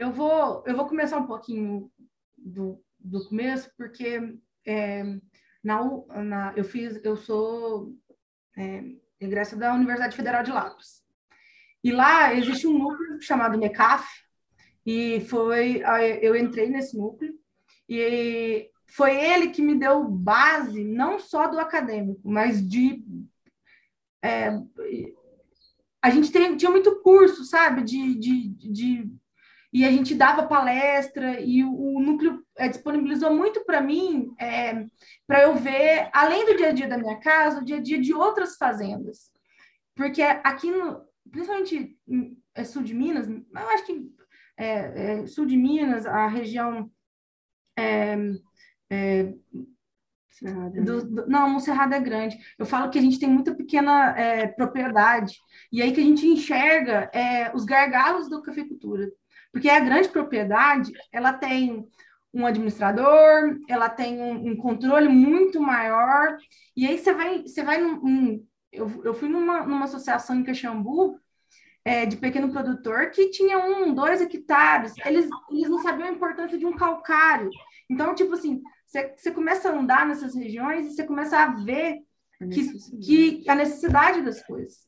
Eu 0.00 0.10
vou, 0.10 0.64
eu 0.66 0.74
vou 0.74 0.86
começar 0.88 1.18
um 1.18 1.26
pouquinho 1.26 1.92
do, 2.34 2.82
do 2.98 3.22
começo, 3.28 3.70
porque 3.76 4.34
é, 4.66 5.04
na, 5.62 5.78
na, 6.24 6.54
eu 6.56 6.64
fiz, 6.64 6.98
eu 7.04 7.18
sou 7.18 7.94
é, 8.56 8.82
da 9.58 9.74
Universidade 9.74 10.16
Federal 10.16 10.42
de 10.42 10.52
Lápis. 10.52 11.04
E 11.84 11.92
lá 11.92 12.32
existe 12.32 12.66
um 12.66 12.78
núcleo 12.78 13.20
chamado 13.20 13.58
MECAF, 13.58 14.08
e 14.86 15.20
foi, 15.28 15.82
eu 16.22 16.34
entrei 16.34 16.70
nesse 16.70 16.96
núcleo, 16.96 17.38
e 17.86 18.70
foi 18.86 19.14
ele 19.14 19.50
que 19.50 19.60
me 19.60 19.78
deu 19.78 20.08
base, 20.08 20.82
não 20.82 21.18
só 21.18 21.46
do 21.46 21.60
acadêmico, 21.60 22.22
mas 22.24 22.66
de. 22.66 23.04
É, 24.22 24.48
a 26.00 26.08
gente 26.08 26.32
tem, 26.32 26.56
tinha 26.56 26.70
muito 26.70 27.02
curso, 27.02 27.44
sabe, 27.44 27.82
de, 27.82 28.14
de, 28.14 28.48
de 28.48 29.19
e 29.72 29.84
a 29.84 29.90
gente 29.90 30.14
dava 30.14 30.46
palestra 30.46 31.40
e 31.40 31.62
o, 31.62 31.72
o 31.72 32.00
núcleo 32.00 32.44
é, 32.56 32.68
disponibilizou 32.68 33.32
muito 33.34 33.64
para 33.64 33.80
mim 33.80 34.34
é, 34.38 34.86
para 35.26 35.42
eu 35.42 35.54
ver, 35.54 36.10
além 36.12 36.44
do 36.46 36.56
dia 36.56 36.68
a 36.68 36.72
dia 36.72 36.88
da 36.88 36.98
minha 36.98 37.20
casa, 37.20 37.60
o 37.60 37.64
dia 37.64 37.76
a 37.76 37.80
dia 37.80 38.00
de 38.00 38.12
outras 38.12 38.56
fazendas. 38.56 39.30
Porque 39.94 40.22
aqui, 40.22 40.70
no, 40.70 41.02
principalmente 41.30 41.96
é, 42.54 42.64
sul 42.64 42.82
de 42.82 42.94
Minas, 42.94 43.28
eu 43.28 43.68
acho 43.70 43.86
que 43.86 44.10
é, 44.56 45.26
sul 45.26 45.46
de 45.46 45.56
Minas, 45.56 46.04
a 46.04 46.26
região 46.26 46.90
do, 50.82 51.04
do, 51.04 51.26
não, 51.26 51.48
Monserrado 51.48 51.94
é 51.94 52.00
grande. 52.00 52.38
Eu 52.58 52.66
falo 52.66 52.90
que 52.90 52.98
a 52.98 53.02
gente 53.02 53.18
tem 53.18 53.28
muita 53.28 53.54
pequena 53.54 54.18
é, 54.18 54.46
propriedade, 54.46 55.38
e 55.72 55.82
aí 55.82 55.92
que 55.92 56.00
a 56.00 56.04
gente 56.04 56.26
enxerga 56.26 57.10
é, 57.12 57.54
os 57.54 57.64
gargalos 57.64 58.28
da 58.28 58.40
cafeicultura. 58.42 59.10
Porque 59.52 59.68
a 59.68 59.80
grande 59.80 60.08
propriedade, 60.08 60.92
ela 61.12 61.32
tem 61.32 61.86
um 62.32 62.46
administrador, 62.46 63.58
ela 63.68 63.88
tem 63.88 64.20
um, 64.20 64.50
um 64.50 64.56
controle 64.56 65.08
muito 65.08 65.60
maior, 65.60 66.36
e 66.76 66.86
aí 66.86 66.96
você 66.96 67.12
vai, 67.12 67.42
você 67.42 67.62
vai 67.62 67.78
num, 67.78 68.00
num 68.00 68.46
eu, 68.72 69.04
eu 69.04 69.14
fui 69.14 69.28
numa, 69.28 69.66
numa 69.66 69.84
associação 69.84 70.36
em 70.36 70.44
Caxambu, 70.44 71.18
é, 71.84 72.06
de 72.06 72.16
pequeno 72.16 72.52
produtor 72.52 73.10
que 73.10 73.30
tinha 73.30 73.58
um, 73.58 73.94
dois 73.94 74.20
hectares, 74.20 74.94
eles, 75.04 75.28
eles 75.50 75.68
não 75.68 75.82
sabiam 75.82 76.08
a 76.08 76.12
importância 76.12 76.58
de 76.58 76.66
um 76.66 76.76
calcário. 76.76 77.50
Então, 77.88 78.14
tipo 78.14 78.34
assim, 78.34 78.62
você, 78.86 79.14
você 79.16 79.30
começa 79.30 79.68
a 79.68 79.76
andar 79.76 80.06
nessas 80.06 80.34
regiões 80.34 80.86
e 80.86 80.94
você 80.94 81.04
começa 81.04 81.38
a 81.38 81.46
ver 81.46 81.98
que, 82.52 83.40
que 83.42 83.50
a 83.50 83.54
necessidade 83.54 84.22
das 84.22 84.42
coisas. 84.42 84.86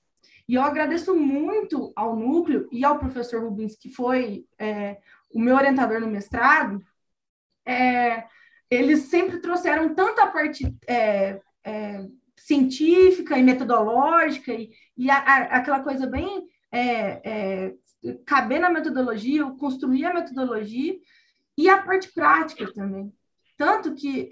E 0.48 0.54
eu 0.54 0.62
agradeço 0.62 1.14
muito 1.14 1.92
ao 1.94 2.16
núcleo 2.16 2.68
e 2.72 2.84
ao 2.84 2.98
professor 2.98 3.42
Rubens, 3.42 3.76
que 3.76 3.88
foi 3.88 4.44
é, 4.58 4.98
o 5.30 5.40
meu 5.40 5.56
orientador 5.56 6.00
no 6.00 6.06
mestrado. 6.06 6.82
É, 7.64 8.24
eles 8.70 9.04
sempre 9.04 9.38
trouxeram 9.38 9.94
tanta 9.94 10.26
parte 10.26 10.64
é, 10.86 11.40
é 11.64 12.06
científica 12.36 13.38
e 13.38 13.42
metodológica 13.42 14.52
e, 14.52 14.72
e 14.96 15.08
a, 15.08 15.16
a, 15.16 15.36
aquela 15.58 15.80
coisa 15.80 16.06
bem 16.08 16.48
é, 16.72 17.20
é, 17.24 17.74
caber 18.26 18.58
na 18.58 18.68
metodologia, 18.68 19.44
construir 19.52 20.06
a 20.06 20.14
metodologia 20.14 20.98
e 21.56 21.68
a 21.68 21.80
parte 21.80 22.12
prática 22.12 22.72
também. 22.72 23.12
Tanto 23.56 23.94
que 23.94 24.28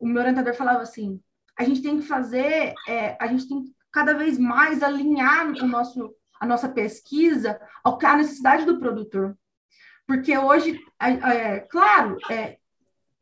o 0.00 0.06
meu 0.06 0.22
orientador 0.22 0.54
falava 0.54 0.82
assim: 0.82 1.20
a 1.58 1.64
gente 1.64 1.82
tem 1.82 1.98
que 1.98 2.06
fazer, 2.06 2.72
a 3.18 3.26
gente 3.26 3.46
tem 3.46 3.64
que 3.64 3.72
cada 3.92 4.14
vez 4.14 4.38
mais 4.38 4.82
alinhar 4.82 5.48
o 5.48 5.66
nosso, 5.66 6.14
a 6.40 6.46
nossa 6.46 6.68
pesquisa 6.68 7.60
ao 7.84 7.98
à 8.02 8.16
necessidade 8.16 8.64
do 8.64 8.78
produtor. 8.78 9.36
Porque 10.06 10.36
hoje, 10.36 10.80
é, 11.00 11.10
é, 11.10 11.60
claro, 11.60 12.16
é, 12.30 12.58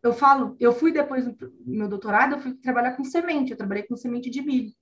eu 0.02 0.12
falo, 0.12 0.56
eu 0.58 0.72
fui 0.72 0.92
depois 0.92 1.26
do 1.26 1.36
meu 1.66 1.88
doutorado, 1.88 2.34
eu 2.34 2.40
fui 2.40 2.54
trabalhar 2.54 2.96
com 2.96 3.04
semente, 3.04 3.50
eu 3.50 3.56
trabalhei 3.56 3.82
com 3.82 3.96
semente 3.96 4.30
de 4.30 4.40
milho. 4.40 4.72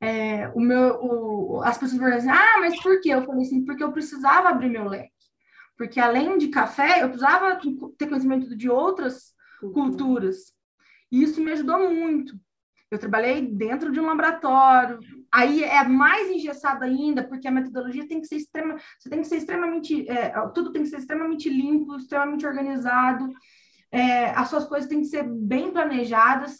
É, 0.00 0.48
o 0.48 0.60
meu, 0.60 0.98
o, 1.00 1.62
as 1.62 1.78
pessoas 1.78 2.00
falaram 2.00 2.18
assim, 2.18 2.30
ah, 2.30 2.58
mas 2.60 2.80
por 2.82 3.00
quê? 3.00 3.10
Eu 3.10 3.24
falei 3.24 3.42
assim, 3.42 3.64
porque 3.64 3.82
eu 3.82 3.92
precisava 3.92 4.48
abrir 4.48 4.68
meu 4.68 4.88
leque. 4.88 5.12
Porque 5.76 5.98
além 5.98 6.38
de 6.38 6.48
café, 6.48 7.02
eu 7.02 7.08
precisava 7.08 7.58
ter 7.96 8.06
conhecimento 8.06 8.56
de 8.56 8.68
outras 8.68 9.32
culturas. 9.72 10.52
E 11.10 11.22
isso 11.22 11.40
me 11.40 11.52
ajudou 11.52 11.90
muito. 11.90 12.38
Eu 12.92 12.98
trabalhei 12.98 13.40
dentro 13.40 13.90
de 13.90 13.98
um 13.98 14.04
laboratório. 14.04 15.00
Aí 15.32 15.64
é 15.64 15.82
mais 15.82 16.30
engessado 16.30 16.84
ainda, 16.84 17.24
porque 17.26 17.48
a 17.48 17.50
metodologia 17.50 18.06
tem 18.06 18.20
que 18.20 18.26
ser 18.26 18.36
extrema, 18.36 18.76
você 18.98 19.08
tem 19.08 19.22
que 19.22 19.28
ser 19.28 19.36
extremamente, 19.36 20.06
é, 20.10 20.30
tudo 20.52 20.70
tem 20.70 20.82
que 20.82 20.90
ser 20.90 20.98
extremamente 20.98 21.48
limpo, 21.48 21.96
extremamente 21.96 22.46
organizado. 22.46 23.32
É, 23.90 24.26
as 24.32 24.50
suas 24.50 24.66
coisas 24.66 24.90
têm 24.90 25.00
que 25.00 25.06
ser 25.06 25.22
bem 25.22 25.72
planejadas. 25.72 26.58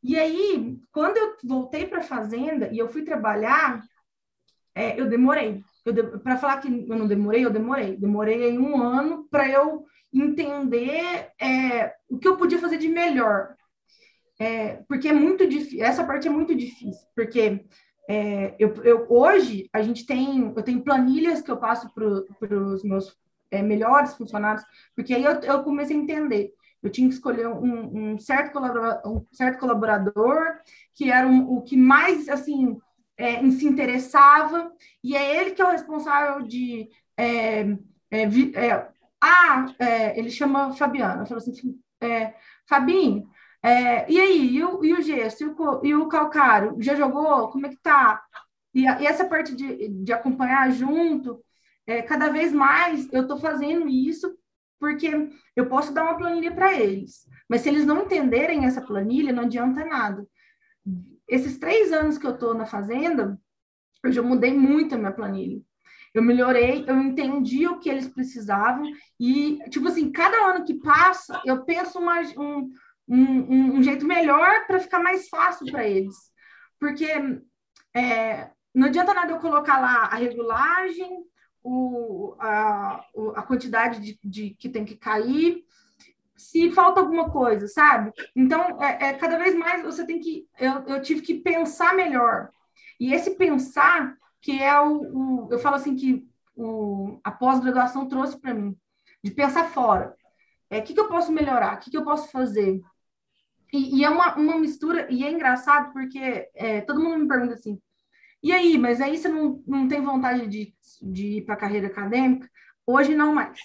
E 0.00 0.16
aí, 0.16 0.78
quando 0.92 1.16
eu 1.16 1.36
voltei 1.42 1.88
para 1.88 1.98
a 1.98 2.04
fazenda 2.04 2.70
e 2.72 2.78
eu 2.78 2.88
fui 2.88 3.02
trabalhar, 3.02 3.82
é, 4.76 4.98
eu 4.98 5.08
demorei. 5.08 5.64
De, 5.84 6.04
para 6.20 6.36
falar 6.36 6.58
que 6.58 6.68
eu 6.68 6.96
não 6.96 7.08
demorei, 7.08 7.44
eu 7.44 7.50
demorei. 7.50 7.96
Demorei 7.96 8.56
um 8.56 8.80
ano 8.80 9.26
para 9.28 9.48
eu 9.48 9.84
entender 10.14 11.32
é, 11.40 11.94
o 12.08 12.16
que 12.16 12.28
eu 12.28 12.36
podia 12.36 12.60
fazer 12.60 12.78
de 12.78 12.86
melhor 12.86 13.57
é, 14.38 14.82
porque 14.88 15.08
é 15.08 15.12
muito 15.12 15.48
difícil, 15.48 15.84
essa 15.84 16.04
parte 16.04 16.28
é 16.28 16.30
muito 16.30 16.54
difícil, 16.54 17.06
porque 17.14 17.64
é, 18.08 18.54
eu, 18.58 18.74
eu, 18.84 19.06
hoje 19.10 19.68
a 19.72 19.82
gente 19.82 20.06
tem, 20.06 20.52
eu 20.56 20.62
tenho 20.62 20.82
planilhas 20.82 21.42
que 21.42 21.50
eu 21.50 21.58
passo 21.58 21.92
para 21.92 22.06
os 22.06 22.82
meus 22.82 23.14
é, 23.50 23.60
melhores 23.62 24.14
funcionários, 24.14 24.64
porque 24.94 25.12
aí 25.12 25.24
eu, 25.24 25.32
eu, 25.40 25.62
comecei 25.62 25.96
a 25.96 26.00
entender. 26.00 26.52
Eu 26.82 26.90
tinha 26.90 27.08
que 27.08 27.14
escolher 27.14 27.48
um, 27.48 28.12
um 28.12 28.18
certo, 28.18 28.52
colaborador, 28.52 29.12
um 29.12 29.26
certo 29.32 29.58
colaborador 29.58 30.58
que 30.94 31.10
era 31.10 31.26
um, 31.26 31.56
o 31.56 31.62
que 31.62 31.76
mais 31.76 32.28
assim 32.28 32.78
é, 33.16 33.38
se 33.50 33.66
interessava, 33.66 34.72
e 35.02 35.16
é 35.16 35.40
ele 35.40 35.50
que 35.50 35.60
é 35.60 35.66
o 35.66 35.70
responsável 35.70 36.46
de. 36.46 36.88
É, 37.16 37.62
é, 38.10 38.22
é 38.54 38.88
ah, 39.20 39.66
ele 40.14 40.30
chama 40.30 40.72
Fabiana. 40.72 41.26
Falou 41.26 41.42
assim: 41.42 41.78
Fabinho, 42.68 43.28
é, 43.62 44.10
e 44.10 44.20
aí, 44.20 44.56
e 44.56 44.64
o, 44.64 44.84
e 44.84 44.94
o 44.94 45.02
gesso, 45.02 45.44
e 45.44 45.46
o, 45.46 45.80
e 45.84 45.94
o 45.94 46.08
calcário, 46.08 46.76
já 46.80 46.94
jogou? 46.94 47.48
Como 47.48 47.66
é 47.66 47.70
que 47.70 47.80
tá? 47.82 48.22
E, 48.72 48.82
e 48.82 49.06
essa 49.06 49.24
parte 49.26 49.54
de, 49.54 49.88
de 49.88 50.12
acompanhar 50.12 50.70
junto, 50.70 51.42
é, 51.86 52.02
cada 52.02 52.28
vez 52.28 52.52
mais 52.52 53.12
eu 53.12 53.22
estou 53.22 53.38
fazendo 53.38 53.88
isso 53.88 54.36
porque 54.78 55.10
eu 55.56 55.68
posso 55.68 55.92
dar 55.92 56.04
uma 56.04 56.16
planilha 56.16 56.52
para 56.52 56.72
eles, 56.72 57.26
mas 57.48 57.62
se 57.62 57.68
eles 57.68 57.84
não 57.84 58.02
entenderem 58.02 58.64
essa 58.64 58.80
planilha, 58.80 59.32
não 59.32 59.42
adianta 59.42 59.84
nada. 59.84 60.24
Esses 61.26 61.58
três 61.58 61.92
anos 61.92 62.16
que 62.16 62.26
eu 62.26 62.34
estou 62.34 62.54
na 62.54 62.64
fazenda, 62.64 63.38
eu 64.04 64.12
já 64.12 64.22
mudei 64.22 64.54
muito 64.54 64.94
a 64.94 64.98
minha 64.98 65.12
planilha. 65.12 65.60
Eu 66.14 66.22
melhorei, 66.22 66.84
eu 66.86 66.96
entendi 66.96 67.66
o 67.66 67.78
que 67.78 67.88
eles 67.88 68.08
precisavam 68.08 68.84
e, 69.20 69.58
tipo 69.68 69.88
assim, 69.88 70.10
cada 70.10 70.36
ano 70.46 70.64
que 70.64 70.74
passa, 70.74 71.40
eu 71.44 71.64
penso 71.64 72.00
mais 72.00 72.34
um, 72.36 72.70
um, 73.08 73.78
um 73.78 73.82
jeito 73.82 74.06
melhor 74.06 74.66
para 74.66 74.78
ficar 74.78 74.98
mais 74.98 75.28
fácil 75.28 75.70
para 75.70 75.86
eles. 75.86 76.14
Porque 76.78 77.08
é, 77.94 78.50
não 78.74 78.88
adianta 78.88 79.14
nada 79.14 79.32
eu 79.32 79.38
colocar 79.38 79.80
lá 79.80 80.04
a 80.04 80.16
regulagem, 80.16 81.24
o, 81.62 82.36
a, 82.38 83.04
a 83.36 83.42
quantidade 83.42 84.00
de, 84.00 84.18
de 84.22 84.50
que 84.50 84.68
tem 84.68 84.84
que 84.84 84.96
cair, 84.96 85.64
se 86.36 86.70
falta 86.70 87.00
alguma 87.00 87.30
coisa, 87.30 87.66
sabe? 87.66 88.12
Então, 88.34 88.80
é, 88.80 89.08
é, 89.08 89.14
cada 89.14 89.36
vez 89.38 89.56
mais 89.56 89.82
você 89.82 90.06
tem 90.06 90.20
que. 90.20 90.46
Eu, 90.58 90.84
eu 90.86 91.02
tive 91.02 91.20
que 91.20 91.34
pensar 91.34 91.94
melhor. 91.94 92.50
E 93.00 93.12
esse 93.12 93.32
pensar, 93.32 94.16
que 94.40 94.62
é 94.62 94.80
o. 94.80 95.46
o 95.46 95.48
eu 95.50 95.58
falo 95.58 95.76
assim 95.76 95.96
que 95.96 96.28
o, 96.54 97.20
a 97.24 97.32
pós-graduação 97.32 98.06
trouxe 98.06 98.40
para 98.40 98.54
mim, 98.54 98.76
de 99.22 99.32
pensar 99.32 99.64
fora. 99.70 100.14
É, 100.70 100.78
o 100.78 100.82
que, 100.82 100.94
que 100.94 101.00
eu 101.00 101.08
posso 101.08 101.32
melhorar? 101.32 101.76
O 101.76 101.78
que, 101.80 101.90
que 101.90 101.96
eu 101.96 102.04
posso 102.04 102.30
fazer? 102.30 102.80
E, 103.72 103.98
e, 103.98 104.04
é 104.04 104.10
uma, 104.10 104.34
uma 104.36 104.58
mistura, 104.58 105.06
e 105.10 105.24
é 105.24 105.30
engraçado 105.30 105.92
porque 105.92 106.48
é, 106.54 106.80
todo 106.80 107.02
mundo 107.02 107.18
me 107.18 107.28
pergunta 107.28 107.54
assim, 107.54 107.78
e 108.42 108.52
aí, 108.52 108.78
mas 108.78 109.00
aí 109.00 109.18
você 109.18 109.28
não, 109.28 109.62
não 109.66 109.88
tem 109.88 110.00
vontade 110.00 110.46
de, 110.46 110.74
de 111.02 111.38
ir 111.38 111.44
para 111.44 111.54
a 111.54 111.58
carreira 111.58 111.88
acadêmica? 111.88 112.48
Hoje 112.86 113.14
não 113.14 113.34
mais. 113.34 113.58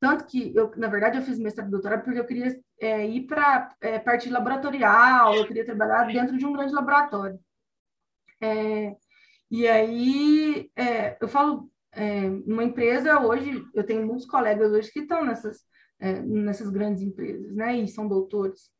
Tanto 0.00 0.26
que, 0.26 0.54
eu, 0.54 0.72
na 0.76 0.88
verdade, 0.88 1.18
eu 1.18 1.22
fiz 1.22 1.38
mestrado 1.38 1.68
e 1.68 1.70
doutorado 1.70 2.02
porque 2.02 2.18
eu 2.18 2.26
queria 2.26 2.58
é, 2.80 3.06
ir 3.06 3.26
para 3.26 3.74
é, 3.80 3.98
parte 3.98 4.28
laboratorial, 4.28 5.34
eu 5.34 5.46
queria 5.46 5.64
trabalhar 5.64 6.06
dentro 6.06 6.36
de 6.36 6.46
um 6.46 6.52
grande 6.52 6.72
laboratório. 6.72 7.38
É, 8.40 8.96
e 9.50 9.66
aí, 9.66 10.70
é, 10.76 11.16
eu 11.20 11.28
falo, 11.28 11.70
é, 11.92 12.28
numa 12.28 12.64
empresa 12.64 13.20
hoje, 13.20 13.62
eu 13.74 13.84
tenho 13.84 14.06
muitos 14.06 14.26
colegas 14.26 14.72
hoje 14.72 14.90
que 14.92 15.00
estão 15.00 15.24
nessas, 15.24 15.64
é, 15.98 16.20
nessas 16.20 16.68
grandes 16.70 17.02
empresas, 17.02 17.54
né, 17.54 17.76
e 17.76 17.88
são 17.88 18.06
doutores. 18.08 18.70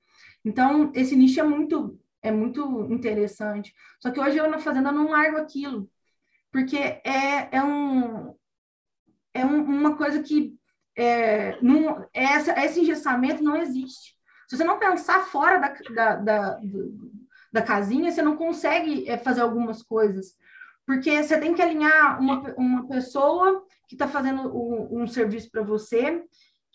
Então, 0.45 0.93
esse 0.95 1.17
nicho 1.17 1.41
é 1.41 1.43
muito 1.43 1.99
é 2.23 2.31
muito 2.31 2.87
interessante. 2.91 3.73
Só 4.01 4.11
que 4.11 4.21
hoje 4.21 4.37
eu 4.37 4.51
na 4.51 4.59
fazenda 4.59 4.91
não 4.91 5.11
largo 5.11 5.37
aquilo, 5.37 5.89
porque 6.51 6.77
é, 6.77 7.49
é, 7.53 7.63
um, 7.63 8.35
é 9.33 9.47
um, 9.47 9.63
uma 9.63 9.97
coisa 9.97 10.23
que 10.23 10.59
é, 10.97 11.61
não, 11.63 12.07
essa, 12.13 12.53
esse 12.65 12.81
engessamento 12.81 13.45
não 13.45 13.57
existe. 13.57 14.17
Se 14.49 14.57
você 14.57 14.65
não 14.65 14.79
pensar 14.79 15.27
fora 15.27 15.59
da, 15.59 15.75
da, 15.95 16.17
da, 16.17 16.61
da 17.53 17.63
casinha, 17.63 18.11
você 18.11 18.23
não 18.23 18.37
consegue 18.37 19.09
é, 19.09 19.19
fazer 19.19 19.43
algumas 19.43 19.83
coisas. 19.83 20.35
Porque 20.87 21.23
você 21.23 21.39
tem 21.39 21.53
que 21.53 21.61
alinhar 21.61 22.21
uma, 22.21 22.55
uma 22.55 22.89
pessoa 22.89 23.65
que 23.89 23.95
está 23.95 24.07
fazendo 24.07 24.57
um, 24.57 25.03
um 25.03 25.07
serviço 25.07 25.51
para 25.51 25.63
você, 25.63 26.25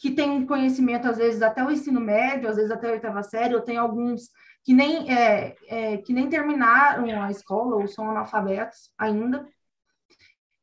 que 0.02 0.10
tem 0.10 0.48
conhecimento, 0.48 1.08
às 1.08 1.18
vezes, 1.18 1.44
até 1.44 1.64
o 1.64 1.70
ensino 1.70 2.02
médio, 2.02 2.50
às 2.50 2.56
vezes 2.56 2.72
até 2.72 2.90
a 2.90 2.94
oitava 2.94 3.22
série, 3.22 3.54
ou 3.54 3.62
tem 3.62 3.78
alguns 3.78 4.32
que 4.64 4.74
nem, 4.74 5.14
é, 5.16 5.56
é, 5.68 5.98
que 5.98 6.12
nem 6.12 6.28
terminaram 6.28 7.22
a 7.24 7.30
escola 7.30 7.76
ou 7.76 7.88
são 7.88 8.10
analfabetos 8.10 8.92
ainda. 8.98 9.48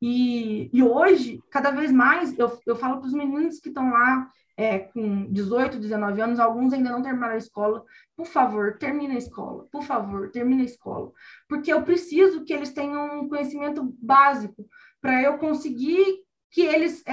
E, 0.02 0.68
e 0.72 0.82
hoje, 0.82 1.40
cada 1.52 1.70
vez 1.70 1.92
mais, 1.92 2.36
eu, 2.36 2.58
eu 2.66 2.74
falo 2.74 2.98
para 2.98 3.06
os 3.06 3.12
meninos 3.12 3.60
que 3.60 3.68
estão 3.68 3.90
lá 3.90 4.28
é, 4.56 4.80
com 4.80 5.30
18, 5.32 5.78
19 5.78 6.20
anos, 6.20 6.40
alguns 6.40 6.72
ainda 6.72 6.90
não 6.90 7.00
terminaram 7.00 7.34
a 7.34 7.38
escola, 7.38 7.84
por 8.16 8.26
favor, 8.26 8.76
termine 8.76 9.14
a 9.14 9.18
escola, 9.18 9.68
por 9.70 9.84
favor, 9.84 10.32
termine 10.32 10.62
a 10.62 10.64
escola. 10.64 11.12
Porque 11.48 11.72
eu 11.72 11.84
preciso 11.84 12.44
que 12.44 12.52
eles 12.52 12.72
tenham 12.72 13.20
um 13.20 13.28
conhecimento 13.28 13.96
básico 14.02 14.66
para 15.00 15.22
eu 15.22 15.38
conseguir 15.38 16.24
que 16.50 16.62
eles 16.62 17.04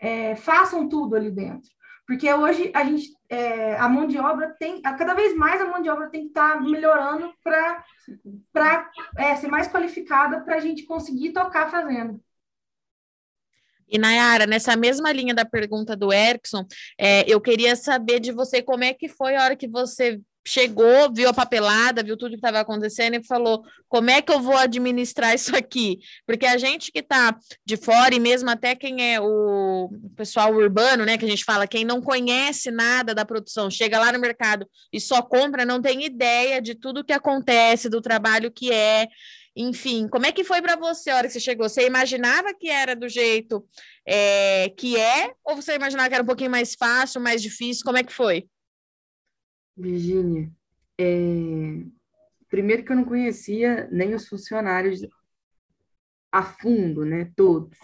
é, 0.00 0.34
façam 0.36 0.88
tudo 0.88 1.14
ali 1.14 1.30
dentro. 1.30 1.70
Porque 2.06 2.32
hoje 2.32 2.72
a 2.74 2.82
gente, 2.82 3.08
é, 3.28 3.76
a 3.76 3.88
mão 3.88 4.06
de 4.06 4.18
obra 4.18 4.50
tem, 4.58 4.82
cada 4.82 5.14
vez 5.14 5.36
mais 5.36 5.60
a 5.60 5.66
mão 5.66 5.80
de 5.80 5.88
obra 5.88 6.08
tem 6.08 6.22
que 6.22 6.28
estar 6.28 6.54
tá 6.54 6.60
melhorando 6.60 7.32
para 7.42 8.90
é, 9.16 9.36
ser 9.36 9.46
mais 9.46 9.68
qualificada 9.68 10.40
para 10.40 10.56
a 10.56 10.60
gente 10.60 10.82
conseguir 10.82 11.32
tocar 11.32 11.70
fazendo. 11.70 12.20
E 13.88 13.98
Nayara, 13.98 14.46
nessa 14.46 14.76
mesma 14.76 15.12
linha 15.12 15.34
da 15.34 15.44
pergunta 15.44 15.96
do 15.96 16.12
Erickson, 16.12 16.64
é, 16.98 17.28
eu 17.32 17.40
queria 17.40 17.74
saber 17.76 18.20
de 18.20 18.32
você 18.32 18.62
como 18.62 18.84
é 18.84 18.94
que 18.94 19.08
foi 19.08 19.36
a 19.36 19.44
hora 19.44 19.56
que 19.56 19.68
você 19.68 20.20
chegou, 20.46 21.12
viu 21.12 21.28
a 21.28 21.34
papelada, 21.34 22.02
viu 22.02 22.16
tudo 22.16 22.30
que 22.30 22.36
estava 22.36 22.60
acontecendo 22.60 23.14
e 23.14 23.26
falou: 23.26 23.62
como 23.88 24.10
é 24.10 24.22
que 24.22 24.32
eu 24.32 24.40
vou 24.40 24.56
administrar 24.56 25.34
isso 25.34 25.54
aqui? 25.54 25.98
Porque 26.26 26.46
a 26.46 26.56
gente 26.56 26.90
que 26.90 27.00
está 27.00 27.36
de 27.64 27.76
fora, 27.76 28.14
e 28.14 28.20
mesmo 28.20 28.50
até 28.50 28.74
quem 28.74 29.14
é 29.14 29.20
o 29.20 29.90
pessoal 30.16 30.54
urbano, 30.54 31.04
né, 31.04 31.18
que 31.18 31.24
a 31.24 31.28
gente 31.28 31.44
fala, 31.44 31.66
quem 31.66 31.84
não 31.84 32.00
conhece 32.00 32.70
nada 32.70 33.14
da 33.14 33.24
produção, 33.24 33.70
chega 33.70 33.98
lá 33.98 34.12
no 34.12 34.18
mercado 34.18 34.66
e 34.92 35.00
só 35.00 35.22
compra, 35.22 35.64
não 35.64 35.80
tem 35.80 36.04
ideia 36.04 36.60
de 36.60 36.74
tudo 36.74 37.04
que 37.04 37.12
acontece, 37.12 37.88
do 37.88 38.00
trabalho 38.00 38.50
que 38.50 38.72
é. 38.72 39.08
Enfim, 39.56 40.06
como 40.08 40.26
é 40.26 40.32
que 40.32 40.44
foi 40.44 40.62
para 40.62 40.76
você 40.76 41.10
a 41.10 41.16
hora 41.16 41.26
que 41.26 41.32
você 41.32 41.40
chegou? 41.40 41.68
Você 41.68 41.84
imaginava 41.84 42.54
que 42.54 42.68
era 42.68 42.94
do 42.94 43.08
jeito 43.08 43.66
é, 44.06 44.72
que 44.76 44.96
é, 44.96 45.32
ou 45.44 45.56
você 45.56 45.74
imaginava 45.74 46.08
que 46.08 46.14
era 46.14 46.22
um 46.22 46.26
pouquinho 46.26 46.50
mais 46.50 46.74
fácil, 46.74 47.20
mais 47.20 47.42
difícil? 47.42 47.84
Como 47.84 47.98
é 47.98 48.04
que 48.04 48.12
foi? 48.12 48.46
Virgínia, 49.80 50.50
é... 50.98 51.84
primeiro 52.48 52.84
que 52.84 52.92
eu 52.92 52.96
não 52.96 53.04
conhecia 53.04 53.88
nem 53.90 54.14
os 54.14 54.28
funcionários 54.28 55.06
a 56.30 56.42
fundo, 56.42 57.04
né, 57.04 57.30
todos. 57.34 57.78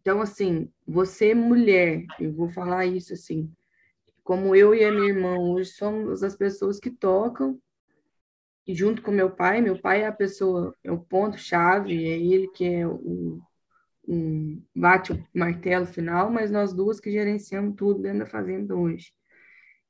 Então, 0.00 0.20
assim, 0.20 0.70
você 0.86 1.34
mulher, 1.34 2.04
eu 2.20 2.32
vou 2.32 2.48
falar 2.48 2.86
isso 2.86 3.12
assim, 3.12 3.50
como 4.22 4.54
eu 4.54 4.74
e 4.74 4.84
a 4.84 4.92
minha 4.92 5.08
irmã 5.08 5.38
hoje 5.38 5.70
somos 5.70 6.22
as 6.22 6.36
pessoas 6.36 6.78
que 6.78 6.90
tocam, 6.90 7.60
e 8.66 8.74
junto 8.74 9.02
com 9.02 9.10
meu 9.10 9.30
pai, 9.30 9.60
meu 9.60 9.80
pai 9.80 10.02
é 10.02 10.06
a 10.06 10.12
pessoa, 10.12 10.74
é 10.84 10.92
o 10.92 10.98
ponto-chave, 10.98 12.04
é 12.04 12.18
ele 12.18 12.48
que 12.48 12.64
é 12.64 12.86
o, 12.86 13.40
o 14.06 14.62
bate 14.74 15.12
o 15.12 15.26
martelo 15.34 15.86
final, 15.86 16.30
mas 16.30 16.50
nós 16.50 16.72
duas 16.72 17.00
que 17.00 17.10
gerenciamos 17.10 17.74
tudo 17.76 18.02
dentro 18.02 18.20
da 18.20 18.26
fazenda 18.26 18.76
hoje 18.76 19.12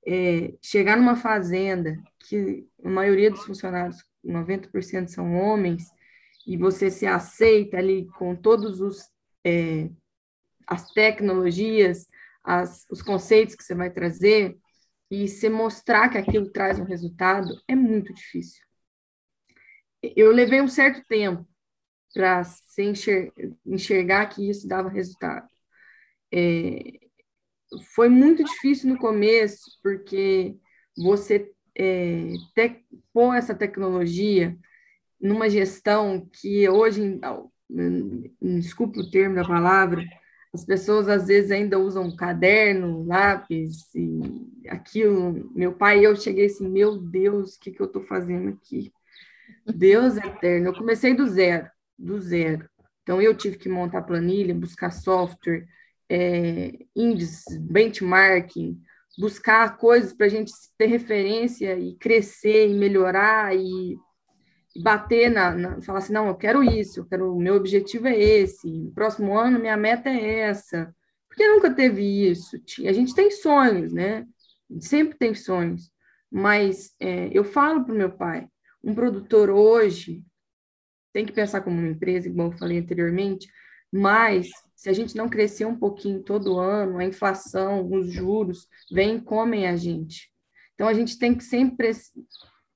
é, 0.06 0.54
chegar 0.62 0.96
numa 0.96 1.16
fazenda 1.16 1.96
que 2.20 2.66
a 2.84 2.88
maioria 2.88 3.30
dos 3.30 3.44
funcionários, 3.44 4.04
90% 4.24 5.08
são 5.08 5.34
homens, 5.36 5.90
e 6.46 6.56
você 6.56 6.90
se 6.90 7.06
aceita 7.06 7.76
ali 7.76 8.08
com 8.18 8.34
todos 8.34 8.80
os 8.80 9.08
é, 9.44 9.88
as 10.66 10.90
tecnologias, 10.92 12.08
as, 12.42 12.86
os 12.90 13.02
conceitos 13.02 13.54
que 13.54 13.62
você 13.62 13.74
vai 13.74 13.90
trazer, 13.90 14.56
e 15.10 15.28
se 15.28 15.48
mostrar 15.48 16.08
que 16.08 16.18
aquilo 16.18 16.50
traz 16.50 16.78
um 16.78 16.84
resultado, 16.84 17.60
é 17.68 17.74
muito 17.74 18.14
difícil. 18.14 18.64
Eu 20.02 20.32
levei 20.32 20.60
um 20.60 20.68
certo 20.68 21.04
tempo 21.06 21.46
para 22.14 22.42
enxergar, 22.78 23.32
enxergar 23.64 24.26
que 24.26 24.48
isso 24.48 24.66
dava 24.66 24.88
resultado. 24.88 25.48
É, 26.32 27.01
foi 27.94 28.08
muito 28.08 28.44
difícil 28.44 28.90
no 28.90 28.98
começo, 28.98 29.78
porque 29.82 30.56
você 30.96 31.50
é, 31.74 32.32
te, 32.54 32.84
pôr 33.12 33.34
essa 33.34 33.54
tecnologia 33.54 34.56
numa 35.20 35.48
gestão 35.48 36.28
que 36.32 36.68
hoje, 36.68 37.20
desculpe 38.40 39.00
o 39.00 39.10
termo 39.10 39.36
da 39.36 39.44
palavra, 39.44 40.04
as 40.52 40.64
pessoas 40.64 41.08
às 41.08 41.28
vezes 41.28 41.50
ainda 41.50 41.78
usam 41.78 42.14
caderno, 42.14 43.04
lápis 43.06 43.94
e 43.94 44.68
aquilo. 44.68 45.50
Meu 45.54 45.72
pai 45.72 46.00
e 46.00 46.04
eu 46.04 46.14
cheguei 46.14 46.46
assim, 46.46 46.68
meu 46.68 46.98
Deus, 46.98 47.54
o 47.54 47.60
que, 47.60 47.70
que 47.70 47.80
eu 47.80 47.86
estou 47.86 48.02
fazendo 48.02 48.50
aqui? 48.50 48.92
Deus 49.64 50.16
eterno. 50.18 50.68
Eu 50.68 50.74
comecei 50.74 51.14
do 51.14 51.26
zero, 51.26 51.70
do 51.98 52.20
zero. 52.20 52.68
Então 53.02 53.20
eu 53.20 53.34
tive 53.34 53.56
que 53.56 53.68
montar 53.68 54.02
planilha, 54.02 54.54
buscar 54.54 54.90
software, 54.90 55.66
é, 56.12 56.72
índices, 56.94 57.58
benchmarking, 57.58 58.78
buscar 59.18 59.78
coisas 59.78 60.12
para 60.12 60.26
a 60.26 60.28
gente 60.28 60.52
ter 60.76 60.86
referência 60.86 61.78
e 61.78 61.94
crescer 61.96 62.68
e 62.68 62.74
melhorar 62.74 63.56
e, 63.56 63.96
bater 64.82 65.30
na, 65.30 65.54
na, 65.54 65.82
falar 65.82 65.98
assim, 65.98 66.12
não, 66.12 66.26
eu 66.26 66.34
quero 66.34 66.62
isso, 66.62 67.00
eu 67.00 67.06
quero, 67.06 67.34
o 67.34 67.40
meu 67.40 67.54
objetivo 67.54 68.08
é 68.08 68.18
esse, 68.18 68.90
próximo 68.94 69.36
ano 69.38 69.58
minha 69.58 69.76
meta 69.76 70.08
é 70.08 70.40
essa. 70.40 70.94
Porque 71.28 71.48
nunca 71.48 71.72
teve 71.72 72.02
isso. 72.02 72.60
A 72.86 72.92
gente 72.92 73.14
tem 73.14 73.30
sonhos, 73.30 73.90
né? 73.90 74.26
sempre 74.80 75.16
tem 75.16 75.34
sonhos. 75.34 75.90
Mas 76.30 76.94
é, 77.00 77.30
eu 77.32 77.44
falo 77.44 77.84
para 77.84 77.94
o 77.94 77.96
meu 77.96 78.10
pai, 78.10 78.46
um 78.84 78.94
produtor 78.94 79.48
hoje 79.50 80.22
tem 81.12 81.24
que 81.26 81.32
pensar 81.32 81.60
como 81.60 81.78
uma 81.78 81.88
empresa, 81.88 82.28
igual 82.28 82.50
eu 82.50 82.58
falei 82.58 82.78
anteriormente, 82.78 83.46
mas 83.90 84.48
se 84.82 84.88
a 84.88 84.92
gente 84.92 85.16
não 85.16 85.28
crescer 85.28 85.64
um 85.64 85.76
pouquinho 85.76 86.24
todo 86.24 86.58
ano, 86.58 86.98
a 86.98 87.04
inflação, 87.04 87.88
os 87.88 88.12
juros, 88.12 88.66
vêm 88.90 89.18
e 89.18 89.20
comem 89.20 89.68
a 89.68 89.76
gente. 89.76 90.28
Então, 90.74 90.88
a 90.88 90.92
gente 90.92 91.16
tem 91.20 91.36
que 91.36 91.44
sempre 91.44 91.92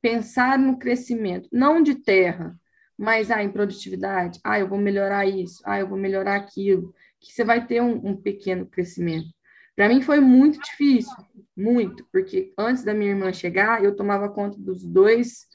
pensar 0.00 0.56
no 0.56 0.78
crescimento, 0.78 1.48
não 1.50 1.82
de 1.82 1.96
terra, 1.96 2.56
mas 2.96 3.28
ah, 3.28 3.42
em 3.42 3.50
produtividade. 3.50 4.38
Ah, 4.44 4.56
eu 4.56 4.68
vou 4.68 4.78
melhorar 4.78 5.26
isso, 5.26 5.60
ah, 5.64 5.80
eu 5.80 5.88
vou 5.88 5.98
melhorar 5.98 6.36
aquilo, 6.36 6.94
que 7.18 7.32
você 7.32 7.42
vai 7.42 7.66
ter 7.66 7.82
um, 7.82 8.10
um 8.10 8.16
pequeno 8.16 8.66
crescimento. 8.66 9.26
Para 9.74 9.88
mim 9.88 10.00
foi 10.00 10.20
muito 10.20 10.60
difícil, 10.60 11.12
muito, 11.56 12.06
porque 12.12 12.54
antes 12.56 12.84
da 12.84 12.94
minha 12.94 13.10
irmã 13.10 13.32
chegar, 13.32 13.82
eu 13.82 13.96
tomava 13.96 14.28
conta 14.28 14.56
dos 14.60 14.86
dois, 14.86 15.48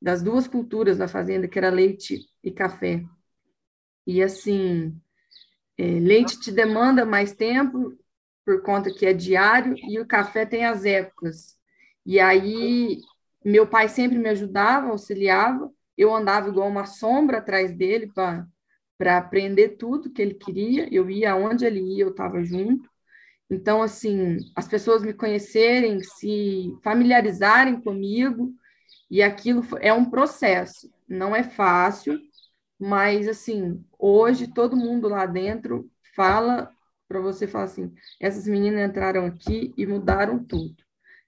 das 0.00 0.22
duas 0.22 0.46
culturas 0.46 0.96
da 0.96 1.08
fazenda, 1.08 1.48
que 1.48 1.58
era 1.58 1.70
leite 1.70 2.20
e 2.44 2.52
café. 2.52 3.02
E 4.06 4.22
assim, 4.22 4.96
leite 5.78 6.40
te 6.40 6.50
demanda 6.50 7.04
mais 7.04 7.32
tempo, 7.32 7.96
por 8.44 8.62
conta 8.62 8.92
que 8.92 9.06
é 9.06 9.12
diário, 9.12 9.74
e 9.88 10.00
o 10.00 10.06
café 10.06 10.44
tem 10.46 10.64
as 10.64 10.84
épocas. 10.84 11.56
E 12.04 12.18
aí, 12.18 13.00
meu 13.44 13.66
pai 13.66 13.88
sempre 13.88 14.18
me 14.18 14.28
ajudava, 14.28 14.88
auxiliava, 14.88 15.70
eu 15.96 16.14
andava 16.14 16.48
igual 16.48 16.68
uma 16.68 16.86
sombra 16.86 17.38
atrás 17.38 17.74
dele 17.74 18.10
para 18.14 19.18
aprender 19.18 19.70
tudo 19.76 20.10
que 20.10 20.22
ele 20.22 20.34
queria, 20.34 20.88
eu 20.92 21.10
ia 21.10 21.32
aonde 21.32 21.64
ele 21.66 21.80
ia, 21.80 22.04
eu 22.04 22.10
estava 22.10 22.42
junto. 22.42 22.88
Então, 23.50 23.82
assim, 23.82 24.36
as 24.54 24.68
pessoas 24.68 25.02
me 25.02 25.12
conhecerem, 25.12 26.00
se 26.00 26.76
familiarizarem 26.82 27.80
comigo, 27.80 28.52
e 29.10 29.22
aquilo 29.22 29.64
é 29.80 29.92
um 29.92 30.04
processo, 30.04 30.90
não 31.08 31.34
é 31.34 31.42
fácil, 31.42 32.18
mas, 32.78 33.26
assim, 33.28 33.84
hoje 33.98 34.48
todo 34.48 34.76
mundo 34.76 35.08
lá 35.08 35.26
dentro 35.26 35.90
fala 36.14 36.70
para 37.08 37.20
você 37.20 37.46
falar 37.46 37.64
assim: 37.64 37.92
essas 38.20 38.46
meninas 38.46 38.88
entraram 38.88 39.26
aqui 39.26 39.72
e 39.76 39.86
mudaram 39.86 40.44
tudo. 40.44 40.76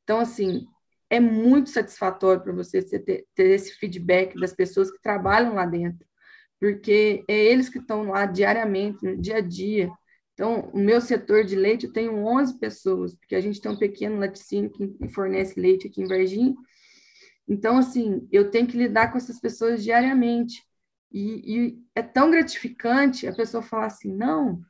Então, 0.05 0.21
assim, 0.21 0.67
é 1.09 1.19
muito 1.19 1.71
satisfatório 1.71 2.43
para 2.43 2.53
você 2.53 2.83
ter, 2.83 3.27
ter, 3.35 3.45
esse 3.45 3.73
feedback 3.75 4.39
das 4.39 4.53
pessoas 4.53 4.91
que 4.91 5.03
trabalham 5.03 5.55
lá 5.55 5.67
dentro, 5.67 6.07
porque 6.61 7.25
é 7.29 7.35
eles 7.47 7.69
que 7.69 7.79
estão 7.79 8.11
lá 8.11 8.27
diariamente, 8.27 9.05
no 9.05 9.21
dia 9.21 9.39
a 9.39 9.41
dia. 9.41 9.91
Então, 10.35 10.71
o 10.73 10.79
meu 10.79 11.01
setor 11.01 11.45
de 11.45 11.57
leite, 11.57 11.87
eu 11.87 11.93
tenho 11.93 12.15
11 12.27 12.59
pessoas, 12.59 13.15
porque 13.15 13.35
a 13.35 13.41
gente 13.41 13.61
tem 13.61 13.71
um 13.71 13.79
pequeno 13.79 14.19
laticínio 14.19 14.71
que 14.71 15.09
fornece 15.11 15.61
leite 15.61 15.89
aqui 15.89 16.01
em 16.03 16.09
Varginha. 16.09 16.55
Então, 17.49 17.79
assim, 17.79 18.27
eu 18.31 18.51
tenho 18.51 18.67
que 18.67 18.77
lidar 18.77 19.11
com 19.11 19.19
essas 19.19 19.41
pessoas 19.41 19.83
diariamente. 19.83 20.63
E, 21.12 21.57
e 21.57 21.85
é 21.94 22.03
tão 22.03 22.31
gratificante 22.31 23.27
a 23.27 23.35
pessoa 23.35 23.62
falar 23.62 23.87
assim: 23.87 24.14
não, 24.14 24.61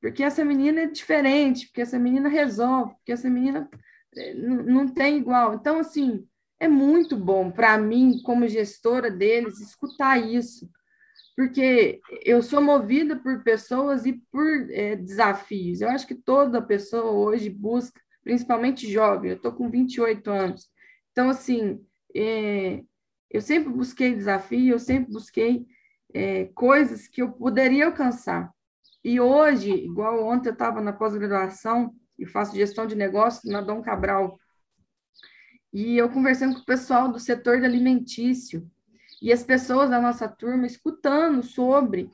porque 0.00 0.22
essa 0.22 0.44
menina 0.44 0.82
é 0.82 0.86
diferente, 0.86 1.66
porque 1.66 1.80
essa 1.80 1.98
menina 1.98 2.28
resolve, 2.28 2.94
porque 2.94 3.12
essa 3.12 3.28
menina 3.28 3.68
é, 4.16 4.34
não 4.34 4.88
tem 4.88 5.18
igual. 5.18 5.54
Então, 5.54 5.78
assim, 5.78 6.26
é 6.58 6.68
muito 6.68 7.16
bom 7.16 7.50
para 7.50 7.76
mim, 7.78 8.20
como 8.22 8.48
gestora 8.48 9.10
deles, 9.10 9.60
escutar 9.60 10.18
isso, 10.18 10.68
porque 11.36 12.00
eu 12.24 12.42
sou 12.42 12.62
movida 12.62 13.16
por 13.16 13.42
pessoas 13.42 14.06
e 14.06 14.14
por 14.32 14.46
é, 14.70 14.96
desafios. 14.96 15.80
Eu 15.80 15.90
acho 15.90 16.06
que 16.06 16.14
toda 16.14 16.62
pessoa 16.62 17.10
hoje 17.10 17.50
busca, 17.50 18.00
principalmente 18.24 18.90
jovem, 18.90 19.32
eu 19.32 19.36
estou 19.36 19.52
com 19.52 19.70
28 19.70 20.30
anos. 20.30 20.66
Então, 21.12 21.28
assim, 21.28 21.80
é, 22.14 22.82
eu 23.36 23.42
sempre 23.42 23.70
busquei 23.70 24.14
desafio, 24.14 24.74
eu 24.74 24.78
sempre 24.78 25.12
busquei 25.12 25.66
é, 26.14 26.46
coisas 26.54 27.06
que 27.06 27.20
eu 27.20 27.30
poderia 27.30 27.86
alcançar. 27.86 28.50
E 29.04 29.20
hoje, 29.20 29.70
igual 29.70 30.24
ontem 30.26 30.48
eu 30.48 30.54
estava 30.54 30.80
na 30.80 30.92
pós-graduação, 30.92 31.94
e 32.18 32.24
faço 32.24 32.56
gestão 32.56 32.86
de 32.86 32.94
negócios 32.94 33.44
na 33.44 33.60
Dom 33.60 33.82
Cabral. 33.82 34.40
E 35.70 35.98
eu 35.98 36.08
conversando 36.08 36.54
com 36.54 36.62
o 36.62 36.64
pessoal 36.64 37.12
do 37.12 37.18
setor 37.18 37.62
alimentício, 37.62 38.66
e 39.20 39.30
as 39.30 39.42
pessoas 39.42 39.90
da 39.90 40.00
nossa 40.00 40.26
turma 40.26 40.66
escutando 40.66 41.42
sobre 41.42 42.10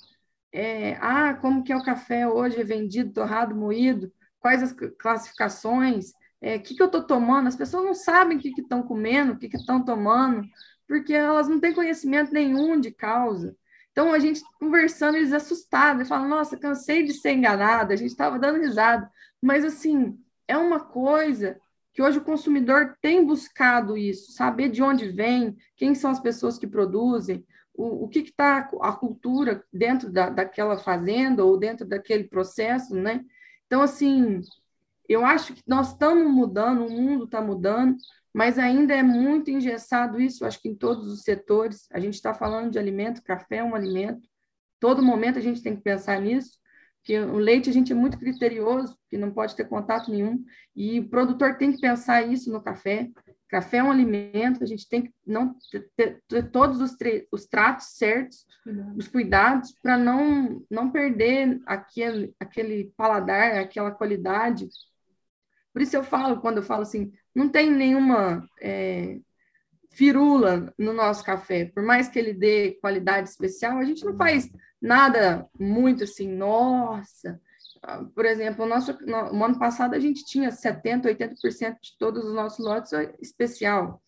é, 0.52 0.96
ah, 1.00 1.34
como 1.34 1.62
que 1.62 1.72
é 1.72 1.76
o 1.76 1.84
café 1.84 2.26
hoje 2.26 2.60
é 2.60 2.64
vendido, 2.64 3.12
torrado, 3.12 3.54
moído, 3.54 4.12
quais 4.40 4.60
as 4.60 4.72
classificações, 4.98 6.10
o 6.10 6.14
é, 6.40 6.58
que, 6.58 6.74
que 6.74 6.82
eu 6.82 6.86
estou 6.86 7.04
tomando, 7.04 7.46
as 7.46 7.54
pessoas 7.54 7.84
não 7.84 7.94
sabem 7.94 8.36
o 8.36 8.40
que 8.40 8.60
estão 8.60 8.82
comendo, 8.82 9.34
o 9.34 9.38
que 9.38 9.46
estão 9.46 9.84
tomando, 9.84 10.44
porque 10.92 11.14
elas 11.14 11.48
não 11.48 11.58
têm 11.58 11.72
conhecimento 11.72 12.34
nenhum 12.34 12.78
de 12.78 12.90
causa. 12.90 13.56
Então, 13.92 14.12
a 14.12 14.18
gente 14.18 14.42
conversando, 14.60 15.16
eles 15.16 15.32
assustados, 15.32 16.06
falam, 16.06 16.28
nossa, 16.28 16.54
cansei 16.54 17.02
de 17.02 17.14
ser 17.14 17.32
enganada, 17.32 17.94
a 17.94 17.96
gente 17.96 18.10
estava 18.10 18.38
dando 18.38 18.60
risada. 18.60 19.10
Mas, 19.40 19.64
assim, 19.64 20.18
é 20.46 20.54
uma 20.54 20.80
coisa 20.80 21.58
que 21.94 22.02
hoje 22.02 22.18
o 22.18 22.24
consumidor 22.24 22.94
tem 23.00 23.24
buscado 23.24 23.96
isso, 23.96 24.32
saber 24.32 24.68
de 24.68 24.82
onde 24.82 25.08
vem, 25.08 25.56
quem 25.76 25.94
são 25.94 26.10
as 26.10 26.20
pessoas 26.20 26.58
que 26.58 26.66
produzem, 26.66 27.42
o, 27.72 28.04
o 28.04 28.08
que 28.08 28.18
está 28.18 28.70
a 28.82 28.92
cultura 28.92 29.64
dentro 29.72 30.12
da, 30.12 30.28
daquela 30.28 30.76
fazenda 30.76 31.42
ou 31.42 31.56
dentro 31.56 31.86
daquele 31.86 32.24
processo, 32.24 32.94
né? 32.94 33.24
Então, 33.66 33.80
assim, 33.80 34.42
eu 35.08 35.24
acho 35.24 35.54
que 35.54 35.62
nós 35.66 35.92
estamos 35.92 36.30
mudando, 36.30 36.84
o 36.84 36.90
mundo 36.90 37.24
está 37.24 37.40
mudando, 37.40 37.96
mas 38.32 38.58
ainda 38.58 38.94
é 38.94 39.02
muito 39.02 39.50
engessado 39.50 40.20
isso, 40.20 40.44
acho 40.44 40.60
que 40.60 40.68
em 40.68 40.74
todos 40.74 41.08
os 41.08 41.22
setores. 41.22 41.86
A 41.92 42.00
gente 42.00 42.14
está 42.14 42.32
falando 42.32 42.70
de 42.70 42.78
alimento, 42.78 43.22
café 43.22 43.56
é 43.56 43.64
um 43.64 43.74
alimento, 43.74 44.28
todo 44.80 45.02
momento 45.02 45.38
a 45.38 45.42
gente 45.42 45.62
tem 45.62 45.76
que 45.76 45.82
pensar 45.82 46.20
nisso, 46.20 46.58
que 47.04 47.18
o 47.18 47.36
leite 47.36 47.68
a 47.68 47.72
gente 47.72 47.92
é 47.92 47.94
muito 47.94 48.18
criterioso, 48.18 48.96
que 49.10 49.18
não 49.18 49.32
pode 49.32 49.56
ter 49.56 49.68
contato 49.68 50.10
nenhum, 50.10 50.44
e 50.74 51.00
o 51.00 51.08
produtor 51.08 51.56
tem 51.56 51.72
que 51.72 51.80
pensar 51.80 52.22
isso 52.22 52.50
no 52.52 52.62
café. 52.62 53.10
Café 53.48 53.78
é 53.78 53.84
um 53.84 53.90
alimento, 53.90 54.62
a 54.62 54.66
gente 54.66 54.88
tem 54.88 55.02
que 55.02 55.12
não 55.26 55.54
ter, 55.96 56.22
ter 56.26 56.50
todos 56.50 56.80
os, 56.80 56.96
os, 57.30 57.46
tratos 57.46 57.96
certos, 57.98 58.46
os 58.96 59.08
cuidados, 59.08 59.76
para 59.82 59.98
não, 59.98 60.64
não 60.70 60.90
perder 60.90 61.60
aquele, 61.66 62.34
aquele 62.40 62.92
paladar, 62.96 63.58
aquela 63.58 63.90
qualidade. 63.90 64.68
Por 65.72 65.82
isso 65.82 65.96
eu 65.96 66.04
falo, 66.04 66.40
quando 66.40 66.58
eu 66.58 66.62
falo 66.62 66.82
assim, 66.82 67.12
não 67.34 67.48
tem 67.48 67.70
nenhuma 67.70 68.46
é, 68.60 69.18
firula 69.90 70.72
no 70.78 70.92
nosso 70.92 71.24
café. 71.24 71.66
Por 71.66 71.82
mais 71.82 72.08
que 72.08 72.18
ele 72.18 72.32
dê 72.32 72.72
qualidade 72.80 73.28
especial, 73.28 73.78
a 73.78 73.84
gente 73.84 74.04
não 74.04 74.16
faz 74.16 74.50
nada 74.80 75.48
muito 75.58 76.04
assim, 76.04 76.28
nossa. 76.28 77.40
Por 78.14 78.24
exemplo, 78.24 78.64
o 78.64 78.68
nosso, 78.68 78.96
no, 79.04 79.44
ano 79.44 79.58
passado 79.58 79.94
a 79.94 79.98
gente 79.98 80.24
tinha 80.24 80.50
70%, 80.50 81.04
80% 81.04 81.76
de 81.80 81.98
todos 81.98 82.24
os 82.24 82.34
nossos 82.34 82.64
lotes 82.64 82.92
especial. 83.20 84.02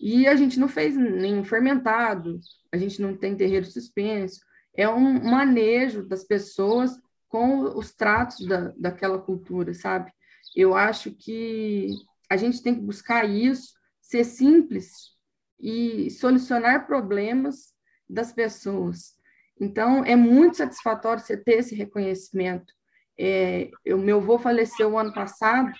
E 0.00 0.28
a 0.28 0.36
gente 0.36 0.60
não 0.60 0.68
fez 0.68 0.96
nenhum 0.96 1.42
fermentado, 1.44 2.38
a 2.72 2.76
gente 2.76 3.00
não 3.02 3.16
tem 3.16 3.34
terreiro 3.34 3.66
suspenso. 3.66 4.40
É 4.74 4.88
um 4.88 5.24
manejo 5.24 6.06
das 6.06 6.22
pessoas 6.22 7.00
com 7.28 7.62
os 7.76 7.92
tratos 7.92 8.46
da, 8.46 8.72
daquela 8.76 9.18
cultura, 9.18 9.74
sabe? 9.74 10.12
Eu 10.58 10.74
acho 10.74 11.12
que 11.12 11.86
a 12.28 12.36
gente 12.36 12.60
tem 12.60 12.74
que 12.74 12.80
buscar 12.80 13.24
isso, 13.24 13.74
ser 14.02 14.24
simples 14.24 15.12
e 15.56 16.10
solucionar 16.10 16.84
problemas 16.84 17.72
das 18.10 18.32
pessoas. 18.32 19.14
Então, 19.60 20.04
é 20.04 20.16
muito 20.16 20.56
satisfatório 20.56 21.22
você 21.22 21.36
ter 21.36 21.58
esse 21.58 21.76
reconhecimento. 21.76 22.74
É, 23.16 23.70
o 23.86 23.98
meu 23.98 24.18
avô 24.18 24.36
faleceu 24.36 24.90
o 24.90 24.98
ano 24.98 25.14
passado 25.14 25.72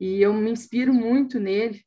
e 0.00 0.20
eu 0.20 0.32
me 0.32 0.50
inspiro 0.50 0.92
muito 0.92 1.38
nele, 1.38 1.84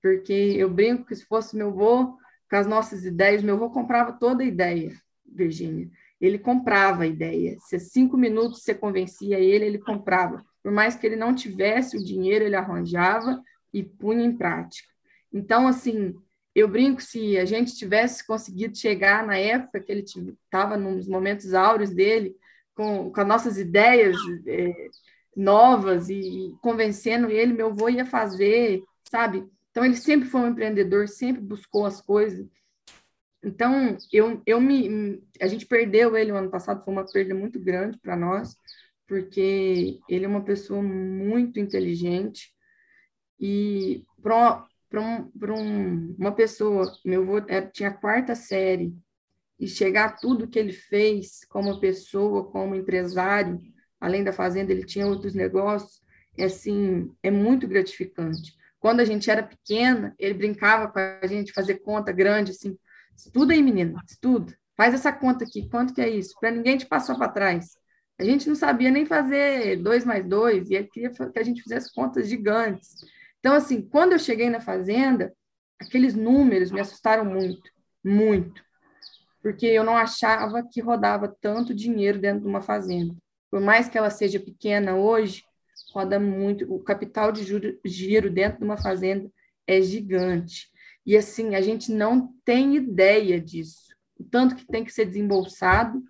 porque 0.00 0.32
eu 0.32 0.70
brinco 0.70 1.06
que 1.06 1.16
se 1.16 1.26
fosse 1.26 1.56
meu 1.56 1.70
avô, 1.70 2.16
com 2.48 2.56
as 2.56 2.68
nossas 2.68 3.04
ideias, 3.04 3.42
meu 3.42 3.56
avô 3.56 3.68
comprava 3.68 4.12
toda 4.12 4.44
a 4.44 4.46
ideia, 4.46 4.96
Virgínia. 5.26 5.90
Ele 6.20 6.38
comprava 6.38 7.02
a 7.02 7.06
ideia. 7.08 7.56
Se 7.58 7.80
cinco 7.80 8.16
minutos 8.16 8.62
você 8.62 8.76
convencia 8.76 9.40
ele, 9.40 9.64
ele 9.64 9.78
comprava. 9.80 10.46
Por 10.68 10.74
mais 10.74 10.94
que 10.94 11.06
ele 11.06 11.16
não 11.16 11.34
tivesse 11.34 11.96
o 11.96 12.04
dinheiro, 12.04 12.44
ele 12.44 12.54
arranjava 12.54 13.42
e 13.72 13.82
punha 13.82 14.22
em 14.22 14.36
prática. 14.36 14.86
Então, 15.32 15.66
assim, 15.66 16.14
eu 16.54 16.68
brinco 16.68 17.00
se 17.00 17.38
a 17.38 17.46
gente 17.46 17.74
tivesse 17.74 18.26
conseguido 18.26 18.76
chegar 18.76 19.26
na 19.26 19.38
época 19.38 19.80
que 19.80 19.90
ele 19.90 20.04
estava 20.04 20.76
nos 20.76 21.08
momentos 21.08 21.54
áureos 21.54 21.88
dele, 21.88 22.36
com, 22.74 23.10
com 23.10 23.18
as 23.18 23.26
nossas 23.26 23.56
ideias 23.56 24.14
é, 24.46 24.90
novas 25.34 26.10
e, 26.10 26.54
convencendo 26.60 27.30
ele, 27.30 27.54
meu 27.54 27.68
avô 27.68 27.88
ia 27.88 28.04
fazer, 28.04 28.82
sabe? 29.10 29.48
Então, 29.70 29.86
ele 29.86 29.96
sempre 29.96 30.28
foi 30.28 30.42
um 30.42 30.48
empreendedor, 30.48 31.08
sempre 31.08 31.40
buscou 31.40 31.86
as 31.86 32.02
coisas. 32.02 32.46
Então, 33.42 33.96
eu, 34.12 34.42
eu 34.44 34.60
me, 34.60 35.22
a 35.40 35.46
gente 35.46 35.64
perdeu 35.64 36.14
ele 36.14 36.30
o 36.30 36.36
ano 36.36 36.50
passado, 36.50 36.84
foi 36.84 36.92
uma 36.92 37.10
perda 37.10 37.34
muito 37.34 37.58
grande 37.58 37.96
para 37.96 38.14
nós, 38.14 38.54
porque 39.08 39.98
ele 40.08 40.24
é 40.26 40.28
uma 40.28 40.44
pessoa 40.44 40.82
muito 40.82 41.58
inteligente 41.58 42.52
e 43.40 44.04
para 44.22 44.66
um, 45.00 45.30
um, 45.34 46.16
uma 46.18 46.32
pessoa, 46.32 46.92
meu 47.04 47.22
avô 47.22 47.38
é, 47.48 47.62
tinha 47.62 47.88
a 47.88 47.94
quarta 47.94 48.34
série, 48.34 48.94
e 49.58 49.66
chegar 49.66 50.04
a 50.04 50.12
tudo 50.12 50.46
que 50.46 50.58
ele 50.58 50.72
fez 50.72 51.44
como 51.48 51.80
pessoa, 51.80 52.48
como 52.48 52.76
empresário, 52.76 53.60
além 54.00 54.22
da 54.22 54.32
fazenda, 54.32 54.70
ele 54.70 54.84
tinha 54.84 55.06
outros 55.06 55.34
negócios, 55.34 56.00
é 56.36 56.44
assim, 56.44 57.10
é 57.22 57.30
muito 57.30 57.66
gratificante. 57.66 58.54
Quando 58.78 59.00
a 59.00 59.04
gente 59.04 59.28
era 59.28 59.42
pequena, 59.42 60.14
ele 60.18 60.34
brincava 60.34 60.86
com 60.86 60.98
a 61.00 61.26
gente, 61.26 61.52
fazer 61.52 61.80
conta 61.80 62.12
grande, 62.12 62.52
assim, 62.52 62.78
estuda 63.16 63.52
aí, 63.52 63.60
menina, 63.60 64.00
estuda, 64.08 64.56
faz 64.76 64.94
essa 64.94 65.12
conta 65.12 65.44
aqui, 65.44 65.68
quanto 65.68 65.92
que 65.92 66.00
é 66.00 66.08
isso? 66.08 66.34
Para 66.38 66.52
ninguém 66.52 66.78
te 66.78 66.86
passar 66.86 67.16
para 67.16 67.32
trás. 67.32 67.76
A 68.18 68.24
gente 68.24 68.48
não 68.48 68.56
sabia 68.56 68.90
nem 68.90 69.06
fazer 69.06 69.76
dois 69.76 70.04
mais 70.04 70.26
dois, 70.26 70.68
e 70.70 70.74
ele 70.74 70.88
queria 70.88 71.10
que 71.10 71.38
a 71.38 71.42
gente 71.42 71.62
fizesse 71.62 71.94
contas 71.94 72.28
gigantes. 72.28 72.96
Então, 73.38 73.54
assim, 73.54 73.80
quando 73.80 74.12
eu 74.12 74.18
cheguei 74.18 74.50
na 74.50 74.60
fazenda, 74.60 75.32
aqueles 75.80 76.14
números 76.14 76.72
me 76.72 76.80
assustaram 76.80 77.24
muito, 77.24 77.70
muito, 78.04 78.62
porque 79.40 79.66
eu 79.66 79.84
não 79.84 79.96
achava 79.96 80.66
que 80.68 80.80
rodava 80.80 81.34
tanto 81.40 81.74
dinheiro 81.74 82.18
dentro 82.18 82.42
de 82.42 82.48
uma 82.48 82.60
fazenda. 82.60 83.14
Por 83.50 83.60
mais 83.60 83.88
que 83.88 83.96
ela 83.96 84.10
seja 84.10 84.40
pequena 84.40 84.96
hoje, 84.96 85.44
roda 85.94 86.18
muito, 86.18 86.72
o 86.72 86.82
capital 86.82 87.30
de 87.30 87.44
giro 87.84 88.30
dentro 88.30 88.58
de 88.58 88.64
uma 88.64 88.76
fazenda 88.76 89.30
é 89.66 89.80
gigante. 89.80 90.68
E 91.06 91.16
assim, 91.16 91.54
a 91.54 91.60
gente 91.60 91.92
não 91.92 92.34
tem 92.44 92.74
ideia 92.74 93.40
disso. 93.40 93.94
O 94.18 94.24
tanto 94.24 94.56
que 94.56 94.66
tem 94.66 94.84
que 94.84 94.92
ser 94.92 95.06
desembolsado 95.06 96.02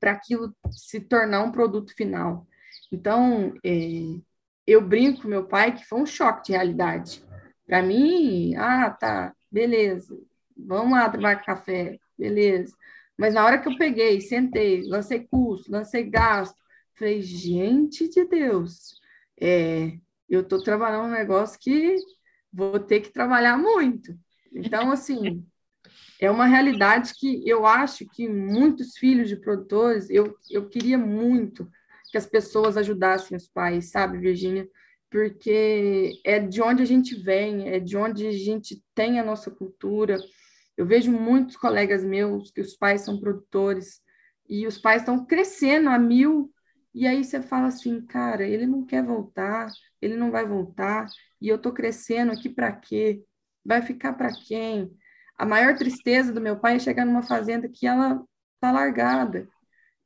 para 0.00 0.12
aquilo 0.12 0.54
se 0.70 0.98
tornar 1.00 1.44
um 1.44 1.52
produto 1.52 1.94
final. 1.94 2.46
Então, 2.90 3.54
é, 3.64 4.18
eu 4.66 4.80
brinco 4.80 5.22
com 5.22 5.28
meu 5.28 5.46
pai 5.46 5.76
que 5.76 5.84
foi 5.84 6.00
um 6.00 6.06
choque 6.06 6.46
de 6.46 6.52
realidade. 6.52 7.22
Para 7.66 7.82
mim, 7.82 8.54
ah, 8.56 8.90
tá, 8.90 9.34
beleza, 9.50 10.18
vamos 10.56 10.92
lá 10.92 11.08
tomar 11.08 11.44
café, 11.44 11.98
beleza. 12.18 12.74
Mas 13.16 13.34
na 13.34 13.44
hora 13.44 13.58
que 13.58 13.68
eu 13.68 13.76
peguei, 13.76 14.20
sentei, 14.20 14.82
lancei 14.88 15.28
custo, 15.30 15.70
lancei 15.70 16.08
gasto, 16.08 16.56
falei, 16.94 17.20
gente 17.20 18.08
de 18.08 18.24
Deus, 18.24 18.98
é, 19.40 19.98
eu 20.28 20.40
estou 20.40 20.62
trabalhando 20.62 21.08
um 21.08 21.12
negócio 21.12 21.58
que 21.60 21.96
vou 22.52 22.80
ter 22.80 23.00
que 23.00 23.10
trabalhar 23.10 23.56
muito. 23.56 24.18
Então, 24.52 24.90
assim, 24.90 25.44
é 26.20 26.30
uma 26.30 26.46
realidade 26.46 27.14
que 27.18 27.48
eu 27.48 27.64
acho 27.64 28.06
que 28.06 28.28
muitos 28.28 28.96
filhos 28.98 29.28
de 29.28 29.36
produtores, 29.36 30.10
eu, 30.10 30.36
eu 30.50 30.68
queria 30.68 30.98
muito 30.98 31.66
que 32.12 32.18
as 32.18 32.26
pessoas 32.26 32.76
ajudassem 32.76 33.36
os 33.36 33.48
pais, 33.48 33.90
sabe, 33.90 34.18
Virgínia? 34.18 34.68
Porque 35.10 36.12
é 36.24 36.38
de 36.38 36.60
onde 36.60 36.82
a 36.82 36.86
gente 36.86 37.14
vem, 37.14 37.68
é 37.70 37.80
de 37.80 37.96
onde 37.96 38.26
a 38.26 38.32
gente 38.32 38.82
tem 38.94 39.18
a 39.18 39.24
nossa 39.24 39.50
cultura. 39.50 40.18
Eu 40.76 40.84
vejo 40.84 41.10
muitos 41.10 41.56
colegas 41.56 42.04
meus 42.04 42.50
que 42.50 42.60
os 42.60 42.76
pais 42.76 43.00
são 43.00 43.18
produtores 43.18 44.00
e 44.48 44.66
os 44.66 44.76
pais 44.76 45.02
estão 45.02 45.24
crescendo 45.24 45.88
a 45.88 45.98
mil, 45.98 46.52
e 46.92 47.06
aí 47.06 47.24
você 47.24 47.40
fala 47.40 47.68
assim, 47.68 48.04
cara, 48.04 48.44
ele 48.46 48.66
não 48.66 48.84
quer 48.84 49.02
voltar, 49.04 49.70
ele 50.02 50.16
não 50.16 50.30
vai 50.30 50.44
voltar, 50.46 51.06
e 51.40 51.48
eu 51.48 51.56
estou 51.56 51.72
crescendo 51.72 52.32
aqui 52.32 52.48
para 52.48 52.72
quê? 52.72 53.22
Vai 53.64 53.80
ficar 53.80 54.14
para 54.14 54.32
quem? 54.32 54.90
A 55.40 55.46
maior 55.46 55.74
tristeza 55.74 56.34
do 56.34 56.40
meu 56.40 56.60
pai 56.60 56.76
é 56.76 56.78
chegar 56.78 57.06
numa 57.06 57.22
fazenda 57.22 57.66
que 57.66 57.86
ela 57.86 58.22
tá 58.60 58.70
largada, 58.70 59.48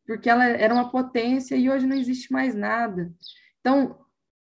porque 0.07 0.30
ela 0.30 0.45
era 0.45 0.72
uma 0.72 0.93
potência 0.93 1.57
e 1.57 1.68
hoje 1.68 1.89
não 1.89 1.97
existe 1.97 2.32
mais 2.32 2.55
nada. 2.55 3.12
Então, 3.59 3.99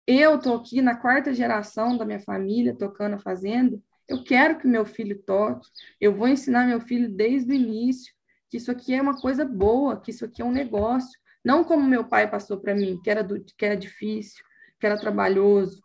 eu 0.06 0.38
tô 0.40 0.54
aqui 0.54 0.84
na 0.84 0.96
quarta 0.96 1.34
geração 1.34 1.98
da 1.98 2.06
minha 2.06 2.20
família 2.20 2.78
tocando 2.78 3.16
a 3.16 3.20
fazenda, 3.20 3.82
eu 4.08 4.24
quero 4.24 4.60
que 4.60 4.68
meu 4.68 4.86
filho 4.86 5.20
toque, 5.24 5.68
eu 6.00 6.14
vou 6.14 6.28
ensinar 6.28 6.68
meu 6.68 6.80
filho 6.80 7.10
desde 7.10 7.52
o 7.52 7.56
início 7.56 8.14
que 8.48 8.58
isso 8.58 8.70
aqui 8.70 8.94
é 8.94 9.02
uma 9.02 9.20
coisa 9.20 9.44
boa, 9.44 10.00
que 10.00 10.12
isso 10.12 10.24
aqui 10.24 10.44
é 10.44 10.46
um 10.46 10.52
negócio, 10.52 11.20
não 11.44 11.64
como 11.64 11.82
meu 11.82 12.08
pai 12.08 12.30
passou 12.30 12.60
para 12.60 12.76
mim, 12.76 13.02
que 13.04 13.10
era, 13.10 13.24
do, 13.24 13.44
que 13.44 13.66
era 13.66 13.76
difícil, 13.76 14.46
que 14.80 14.86
era 14.86 15.00
trabalhoso, 15.00 15.82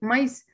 mas 0.00 0.44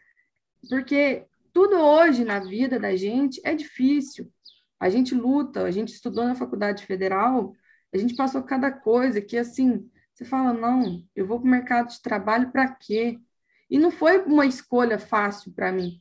porque 0.69 1.27
tudo 1.59 1.75
hoje 1.75 2.25
na 2.25 2.39
vida 2.39 2.79
da 2.79 2.95
gente 2.95 3.41
é 3.45 3.53
difícil. 3.53 4.33
A 4.79 4.89
gente 4.89 5.13
luta, 5.13 5.65
a 5.65 5.73
gente 5.73 5.93
estudou 5.93 6.23
na 6.23 6.37
faculdade 6.37 6.87
federal, 6.87 7.53
a 7.93 7.99
gente 7.99 8.15
passou 8.15 8.45
cada 8.45 8.71
coisa 8.71 9.21
que, 9.21 9.37
assim, 9.37 9.91
você 10.15 10.25
fala, 10.25 10.53
não, 10.53 11.03
eu 11.17 11.27
vou 11.27 11.41
para 11.41 11.49
o 11.49 11.51
mercado 11.51 11.89
de 11.89 12.01
trabalho 12.01 12.53
para 12.53 12.69
quê? 12.69 13.19
E 13.69 13.77
não 13.77 13.91
foi 13.91 14.23
uma 14.23 14.47
escolha 14.47 15.01
fácil 15.01 15.53
para 15.53 15.73
mim, 15.73 16.01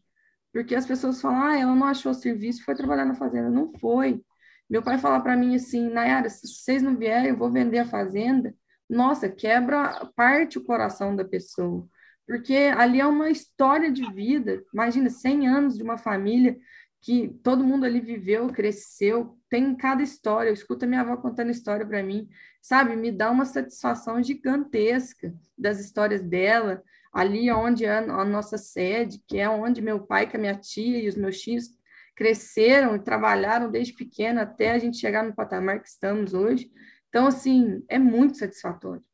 porque 0.54 0.76
as 0.76 0.86
pessoas 0.86 1.20
falam, 1.20 1.42
ah, 1.42 1.58
ela 1.58 1.74
não 1.74 1.88
achou 1.88 2.14
serviço, 2.14 2.64
foi 2.64 2.76
trabalhar 2.76 3.06
na 3.06 3.16
fazenda. 3.16 3.50
Não 3.50 3.68
foi. 3.80 4.24
Meu 4.70 4.84
pai 4.84 5.00
fala 5.00 5.20
para 5.20 5.36
mim 5.36 5.56
assim, 5.56 5.90
Nayara, 5.90 6.30
se 6.30 6.46
vocês 6.48 6.84
não 6.84 6.96
vierem, 6.96 7.30
eu 7.30 7.38
vou 7.38 7.52
vender 7.52 7.80
a 7.80 7.86
fazenda. 7.86 8.54
Nossa, 8.88 9.28
quebra 9.28 10.08
parte 10.16 10.60
o 10.60 10.64
coração 10.64 11.16
da 11.16 11.26
pessoa 11.26 11.90
porque 12.28 12.54
ali 12.76 13.00
é 13.00 13.08
uma 13.08 13.30
história 13.30 13.90
de 13.90 14.04
vida. 14.14 14.62
Imagina, 14.74 15.10
100 15.10 15.48
anos 15.48 15.78
de 15.78 15.84
uma 15.84 15.98
família 15.98 16.58
que 17.02 17.30
todo 17.42 17.64
mundo 17.64 17.86
ali 17.86 18.02
viveu, 18.02 18.50
cresceu, 18.50 19.40
tem 19.50 19.74
cada 19.74 20.04
história. 20.04 20.50
Eu 20.50 20.54
escuto 20.54 20.84
a 20.84 20.88
minha 20.88 21.02
avó 21.02 21.16
contando 21.16 21.52
história 21.52 21.86
para 21.86 22.04
mim, 22.04 22.28
sabe? 22.62 22.98
Me 22.98 23.14
dá 23.14 23.32
uma 23.32 23.46
satisfação 23.46 24.22
gigantesca 24.22 25.34
das 25.58 25.80
histórias 25.80 26.22
dela, 26.22 26.84
ali 27.14 27.50
onde 27.50 27.86
é 27.86 27.98
a 27.98 28.26
nossa 28.26 28.58
sede, 28.58 29.24
que 29.26 29.38
é 29.38 29.48
onde 29.50 29.82
meu 29.82 30.02
pai, 30.02 30.30
com 30.30 30.36
a 30.36 30.40
minha 30.40 30.56
tia 30.56 31.02
e 31.02 31.08
os 31.08 31.16
meus 31.16 31.40
tios 31.40 31.70
cresceram 32.14 32.96
e 32.96 33.00
trabalharam 33.00 33.72
desde 33.72 33.94
pequeno 33.94 34.42
até 34.42 34.72
a 34.72 34.80
gente 34.80 34.98
chegar 34.98 35.24
no 35.24 35.34
patamar 35.34 35.82
que 35.82 35.88
estamos 35.88 36.34
hoje. 36.34 36.70
Então, 37.08 37.28
assim, 37.28 37.86
é 37.88 37.98
muito 37.98 38.38
satisfatório. 38.38 39.07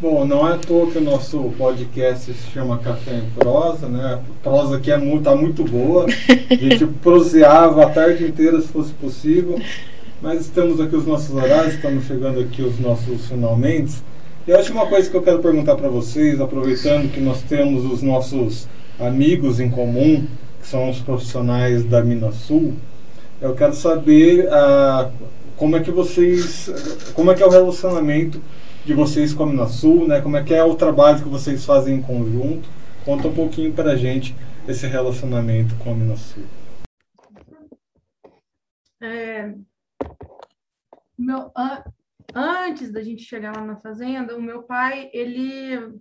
Bom, 0.00 0.24
não 0.24 0.48
é 0.48 0.54
à 0.54 0.56
toa 0.56 0.90
que 0.90 0.96
o 0.96 1.02
nosso 1.02 1.38
podcast 1.58 2.32
se 2.32 2.50
chama 2.54 2.78
Café 2.78 3.16
em 3.16 3.38
Prosa, 3.38 3.86
né? 3.86 4.14
A 4.14 4.42
prosa 4.42 4.78
aqui 4.78 4.90
é 4.90 4.96
muito, 4.96 5.24
tá 5.24 5.36
muito 5.36 5.62
boa. 5.62 6.06
A 6.06 6.54
gente 6.56 6.86
proseava 6.86 7.84
a 7.84 7.90
tarde 7.90 8.24
inteira 8.24 8.58
se 8.62 8.68
fosse 8.68 8.94
possível. 8.94 9.60
Mas 10.22 10.40
estamos 10.40 10.80
aqui 10.80 10.96
os 10.96 11.06
nossos 11.06 11.34
horários, 11.34 11.74
estamos 11.74 12.06
chegando 12.06 12.40
aqui 12.40 12.62
os 12.62 12.80
nossos 12.80 13.26
finalmente. 13.26 13.92
E 14.48 14.52
a 14.54 14.56
última 14.56 14.86
coisa 14.86 15.10
que 15.10 15.14
eu 15.14 15.20
quero 15.20 15.40
perguntar 15.40 15.76
para 15.76 15.90
vocês, 15.90 16.40
aproveitando 16.40 17.12
que 17.12 17.20
nós 17.20 17.42
temos 17.42 17.84
os 17.84 18.00
nossos 18.00 18.66
amigos 18.98 19.60
em 19.60 19.68
comum, 19.68 20.26
que 20.62 20.66
são 20.66 20.88
os 20.88 20.98
profissionais 21.00 21.84
da 21.84 22.02
Minasul, 22.02 22.72
eu 23.38 23.54
quero 23.54 23.74
saber 23.74 24.48
ah, 24.50 25.10
como 25.58 25.76
é 25.76 25.80
que 25.80 25.90
vocês, 25.90 26.70
como 27.12 27.30
é 27.30 27.34
que 27.34 27.42
é 27.42 27.46
o 27.46 27.50
relacionamento 27.50 28.40
de 28.84 28.94
vocês 28.94 29.32
como 29.32 29.52
na 29.52 29.66
Sul, 29.66 30.08
né? 30.08 30.20
Como 30.20 30.36
é 30.36 30.44
que 30.44 30.54
é 30.54 30.64
o 30.64 30.74
trabalho 30.74 31.22
que 31.22 31.28
vocês 31.28 31.64
fazem 31.64 31.96
em 31.96 32.02
conjunto? 32.02 32.68
Conta 33.04 33.28
um 33.28 33.34
pouquinho 33.34 33.72
para 33.72 33.92
a 33.92 33.96
gente 33.96 34.34
esse 34.66 34.86
relacionamento 34.86 35.74
com 35.76 35.92
a 35.92 35.94
Minasul. 35.94 36.44
É, 39.02 39.54
meu, 41.18 41.50
an, 41.56 41.82
antes 42.34 42.92
da 42.92 43.02
gente 43.02 43.22
chegar 43.22 43.56
lá 43.56 43.64
na 43.64 43.76
fazenda, 43.76 44.36
o 44.36 44.42
meu 44.42 44.62
pai, 44.62 45.10
ele 45.12 46.00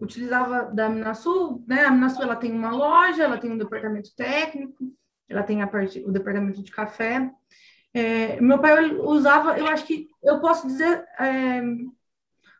utilizava 0.00 0.64
da 0.72 0.88
Minasul, 0.88 1.64
né? 1.66 1.84
A 1.84 1.90
Minasul, 1.90 2.22
ela 2.22 2.36
tem 2.36 2.52
uma 2.52 2.70
loja, 2.70 3.24
ela 3.24 3.38
tem 3.38 3.50
um 3.50 3.58
departamento 3.58 4.14
técnico, 4.14 4.92
ela 5.28 5.42
tem 5.42 5.62
a 5.62 5.66
parte, 5.66 6.02
o 6.06 6.12
departamento 6.12 6.62
de 6.62 6.70
café. 6.70 7.30
É, 7.94 8.40
meu 8.40 8.58
pai 8.58 8.94
usava, 8.96 9.58
eu 9.58 9.66
acho 9.66 9.86
que 9.86 10.08
eu 10.22 10.40
posso 10.40 10.66
dizer, 10.66 11.04
é, 11.18 11.62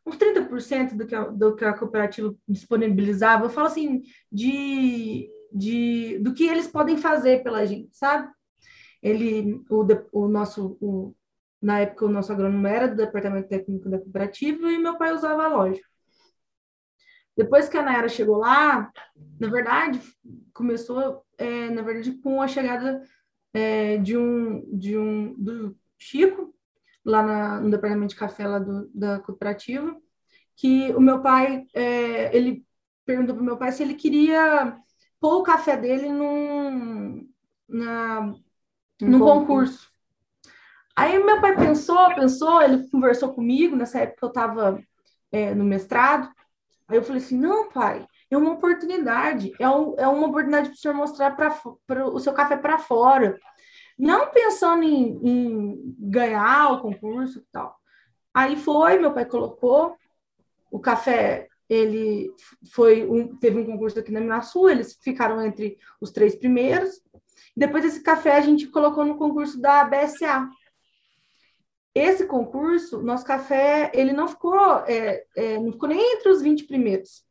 uns 0.06 0.16
30% 0.16 0.96
do 0.96 1.06
que, 1.06 1.14
a, 1.14 1.24
do 1.24 1.54
que 1.54 1.64
a 1.64 1.76
cooperativa 1.76 2.34
disponibilizava, 2.48 3.44
eu 3.44 3.50
falo 3.50 3.68
assim, 3.68 4.02
de, 4.30 5.30
de, 5.52 6.18
do 6.18 6.34
que 6.34 6.46
eles 6.46 6.66
podem 6.66 6.96
fazer 6.96 7.42
pela 7.42 7.64
gente, 7.64 7.96
sabe? 7.96 8.30
Ele, 9.02 9.60
o, 9.68 9.86
o 10.12 10.28
nosso, 10.28 10.76
o, 10.80 11.14
na 11.60 11.80
época, 11.80 12.06
o 12.06 12.10
nosso 12.10 12.32
agrônomo 12.32 12.66
era 12.66 12.88
do 12.88 12.96
departamento 12.96 13.48
técnico 13.48 13.88
da 13.88 13.98
cooperativa 13.98 14.70
e 14.70 14.78
meu 14.78 14.96
pai 14.98 15.12
usava 15.12 15.44
a 15.44 15.48
loja. 15.48 15.80
Depois 17.36 17.68
que 17.68 17.78
a 17.78 17.82
Nayara 17.82 18.08
chegou 18.08 18.36
lá, 18.36 18.92
na 19.40 19.48
verdade, 19.48 20.00
começou, 20.52 21.24
é, 21.38 21.70
na 21.70 21.82
verdade, 21.82 22.12
com 22.18 22.42
a 22.42 22.48
chegada 22.48 23.02
é, 23.54 23.96
de 23.98 24.16
um, 24.16 24.76
de 24.76 24.98
um, 24.98 25.34
do 25.34 25.76
Chico, 25.98 26.54
lá 27.04 27.22
na, 27.22 27.60
no 27.60 27.70
departamento 27.70 28.10
de 28.10 28.16
café 28.16 28.46
lá 28.46 28.58
do, 28.58 28.88
da 28.94 29.18
cooperativa, 29.20 29.96
que 30.56 30.92
o 30.94 31.00
meu 31.00 31.20
pai, 31.20 31.66
é, 31.74 32.36
ele 32.36 32.64
perguntou 33.04 33.34
para 33.34 33.42
o 33.42 33.44
meu 33.44 33.56
pai 33.56 33.72
se 33.72 33.82
ele 33.82 33.94
queria 33.94 34.76
pôr 35.20 35.38
o 35.38 35.42
café 35.42 35.76
dele 35.76 36.10
num, 36.10 37.28
na, 37.68 38.32
num 39.00 39.18
concurso. 39.18 39.90
Aí 40.94 41.18
meu 41.22 41.40
pai 41.40 41.56
pensou, 41.56 42.14
pensou, 42.14 42.60
ele 42.60 42.88
conversou 42.90 43.32
comigo, 43.32 43.74
nessa 43.74 44.00
época 44.00 44.26
eu 44.26 44.28
estava 44.28 44.82
é, 45.30 45.54
no 45.54 45.64
mestrado, 45.64 46.30
aí 46.86 46.96
eu 46.96 47.02
falei 47.02 47.22
assim, 47.22 47.38
não, 47.38 47.70
pai, 47.70 48.06
é 48.30 48.36
uma 48.36 48.52
oportunidade, 48.52 49.52
é, 49.58 49.68
um, 49.68 49.94
é 49.98 50.06
uma 50.06 50.26
oportunidade 50.26 50.68
para 50.68 50.74
o 50.74 50.78
senhor 50.78 50.94
mostrar 50.94 51.36
o 52.12 52.20
seu 52.20 52.32
café 52.32 52.56
para 52.56 52.78
fora. 52.78 53.38
Não 54.02 54.32
pensando 54.32 54.82
em, 54.82 55.20
em 55.22 55.96
ganhar 55.96 56.72
o 56.72 56.80
concurso 56.80 57.38
e 57.38 57.44
tal. 57.52 57.78
Aí 58.34 58.56
foi, 58.56 58.98
meu 58.98 59.12
pai 59.12 59.24
colocou, 59.24 59.96
o 60.72 60.80
café 60.80 61.46
ele 61.68 62.34
foi 62.72 63.08
um, 63.08 63.36
teve 63.36 63.60
um 63.60 63.64
concurso 63.64 64.00
aqui 64.00 64.10
na 64.10 64.20
Minasul, 64.20 64.68
eles 64.68 64.98
ficaram 65.00 65.40
entre 65.40 65.78
os 66.00 66.10
três 66.10 66.34
primeiros. 66.34 67.00
Depois 67.56 67.84
desse 67.84 68.02
café 68.02 68.36
a 68.36 68.40
gente 68.40 68.66
colocou 68.66 69.04
no 69.04 69.16
concurso 69.16 69.60
da 69.60 69.84
BSA. 69.84 70.48
Esse 71.94 72.26
concurso, 72.26 73.02
nosso 73.02 73.24
café, 73.24 73.92
ele 73.94 74.12
não 74.12 74.26
ficou, 74.26 74.78
é, 74.80 75.24
é, 75.36 75.58
não 75.58 75.70
ficou 75.70 75.88
nem 75.88 76.16
entre 76.16 76.28
os 76.28 76.42
20 76.42 76.64
primeiros. 76.64 77.22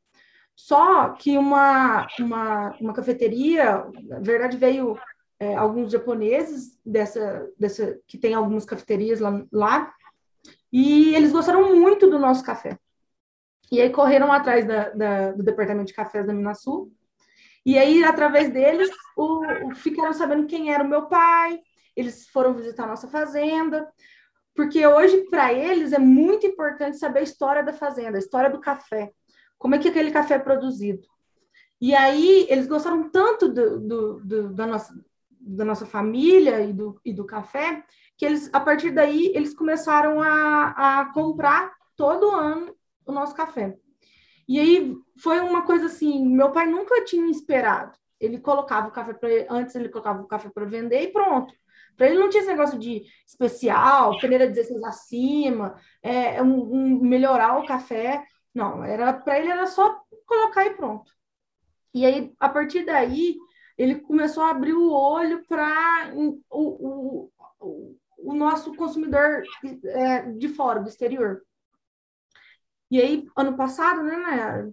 Só 0.55 1.09
que 1.09 1.37
uma, 1.37 2.07
uma, 2.17 2.77
uma 2.79 2.93
cafeteria, 2.93 3.85
na 4.03 4.19
verdade, 4.19 4.55
veio 4.55 4.97
é, 5.41 5.55
alguns 5.55 5.91
japoneses 5.91 6.77
dessa, 6.85 7.49
dessa 7.57 7.99
que 8.07 8.15
tem 8.15 8.35
algumas 8.35 8.63
cafeterias 8.63 9.19
lá, 9.19 9.43
lá, 9.51 9.91
e 10.71 11.15
eles 11.15 11.31
gostaram 11.31 11.75
muito 11.75 12.07
do 12.07 12.19
nosso 12.19 12.43
café. 12.45 12.77
E 13.71 13.81
aí 13.81 13.89
correram 13.89 14.31
atrás 14.31 14.67
da, 14.67 14.89
da, 14.89 15.31
do 15.31 15.41
departamento 15.41 15.87
de 15.87 15.95
cafés 15.95 16.27
da 16.27 16.33
Minasul. 16.33 16.93
E 17.65 17.75
aí, 17.79 18.03
através 18.03 18.51
deles, 18.51 18.87
o, 19.17 19.69
o, 19.69 19.75
ficaram 19.75 20.13
sabendo 20.13 20.45
quem 20.45 20.71
era 20.71 20.83
o 20.83 20.87
meu 20.87 21.07
pai. 21.07 21.59
Eles 21.95 22.27
foram 22.27 22.53
visitar 22.53 22.83
a 22.83 22.87
nossa 22.87 23.07
fazenda. 23.07 23.91
Porque 24.53 24.85
hoje, 24.85 25.25
para 25.29 25.51
eles, 25.51 25.91
é 25.91 25.99
muito 25.99 26.45
importante 26.45 26.97
saber 26.97 27.19
a 27.19 27.23
história 27.23 27.63
da 27.63 27.73
fazenda, 27.73 28.17
a 28.17 28.19
história 28.19 28.49
do 28.49 28.59
café. 28.59 29.11
Como 29.57 29.73
é 29.73 29.79
que 29.79 29.87
aquele 29.87 30.11
café 30.11 30.35
é 30.35 30.39
produzido. 30.39 31.07
E 31.79 31.95
aí, 31.95 32.45
eles 32.47 32.67
gostaram 32.67 33.09
tanto 33.09 33.47
do, 33.49 33.79
do, 33.79 34.19
do, 34.19 34.53
da, 34.53 34.67
nossa, 34.67 34.93
da 35.41 35.65
nossa 35.65 35.85
família 35.85 36.61
e 36.61 36.71
do, 36.71 36.99
e 37.03 37.11
do 37.11 37.25
café, 37.25 37.83
que 38.17 38.25
eles, 38.25 38.49
a 38.53 38.59
partir 38.59 38.91
daí, 38.91 39.31
eles 39.35 39.53
começaram 39.53 40.21
a, 40.21 41.01
a 41.01 41.13
comprar 41.13 41.73
todo 41.95 42.29
ano 42.29 42.75
o 43.05 43.11
nosso 43.11 43.35
café. 43.35 43.77
E 44.47 44.59
aí 44.59 44.95
foi 45.17 45.39
uma 45.39 45.63
coisa 45.63 45.85
assim, 45.85 46.25
meu 46.25 46.51
pai 46.51 46.67
nunca 46.67 47.03
tinha 47.03 47.29
esperado. 47.29 47.97
Ele 48.19 48.39
colocava 48.39 48.87
o 48.87 48.91
café 48.91 49.13
para 49.13 49.29
antes 49.49 49.73
ele 49.75 49.89
colocava 49.89 50.21
o 50.21 50.27
café 50.27 50.49
para 50.49 50.65
vender 50.65 51.01
e 51.01 51.11
pronto. 51.11 51.53
Para 51.97 52.07
ele 52.07 52.19
não 52.19 52.29
tinha 52.29 52.41
esse 52.41 52.51
negócio 52.51 52.77
de 52.77 53.03
especial, 53.25 54.19
peneira 54.19 54.47
16 54.47 54.83
acima, 54.83 55.75
é, 56.01 56.35
é, 56.35 56.43
um, 56.43 56.73
um, 56.73 56.99
melhorar 56.99 57.59
o 57.59 57.65
café. 57.65 58.23
Não, 58.53 58.83
era 58.83 59.13
para 59.13 59.39
ele 59.39 59.49
era 59.49 59.65
só 59.67 60.01
colocar 60.25 60.65
e 60.65 60.75
pronto. 60.75 61.11
E 61.93 62.05
aí, 62.05 62.33
a 62.39 62.47
partir 62.47 62.85
daí, 62.85 63.37
ele 63.81 63.95
começou 63.95 64.43
a 64.43 64.51
abrir 64.51 64.73
o 64.73 64.91
olho 64.91 65.43
para 65.47 66.11
o, 66.13 66.39
o, 66.51 67.31
o, 68.19 68.33
nosso 68.35 68.75
consumidor 68.75 69.41
é, 69.85 70.31
de 70.33 70.47
fora, 70.49 70.79
do 70.79 70.87
exterior. 70.87 71.41
E 72.91 73.01
aí, 73.01 73.27
ano 73.35 73.57
passado, 73.57 74.03
né, 74.03 74.15
né 74.17 74.71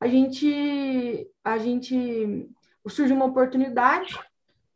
a 0.00 0.08
gente, 0.08 1.30
a 1.44 1.56
gente 1.56 2.50
surgiu 2.88 3.14
uma 3.14 3.26
oportunidade 3.26 4.18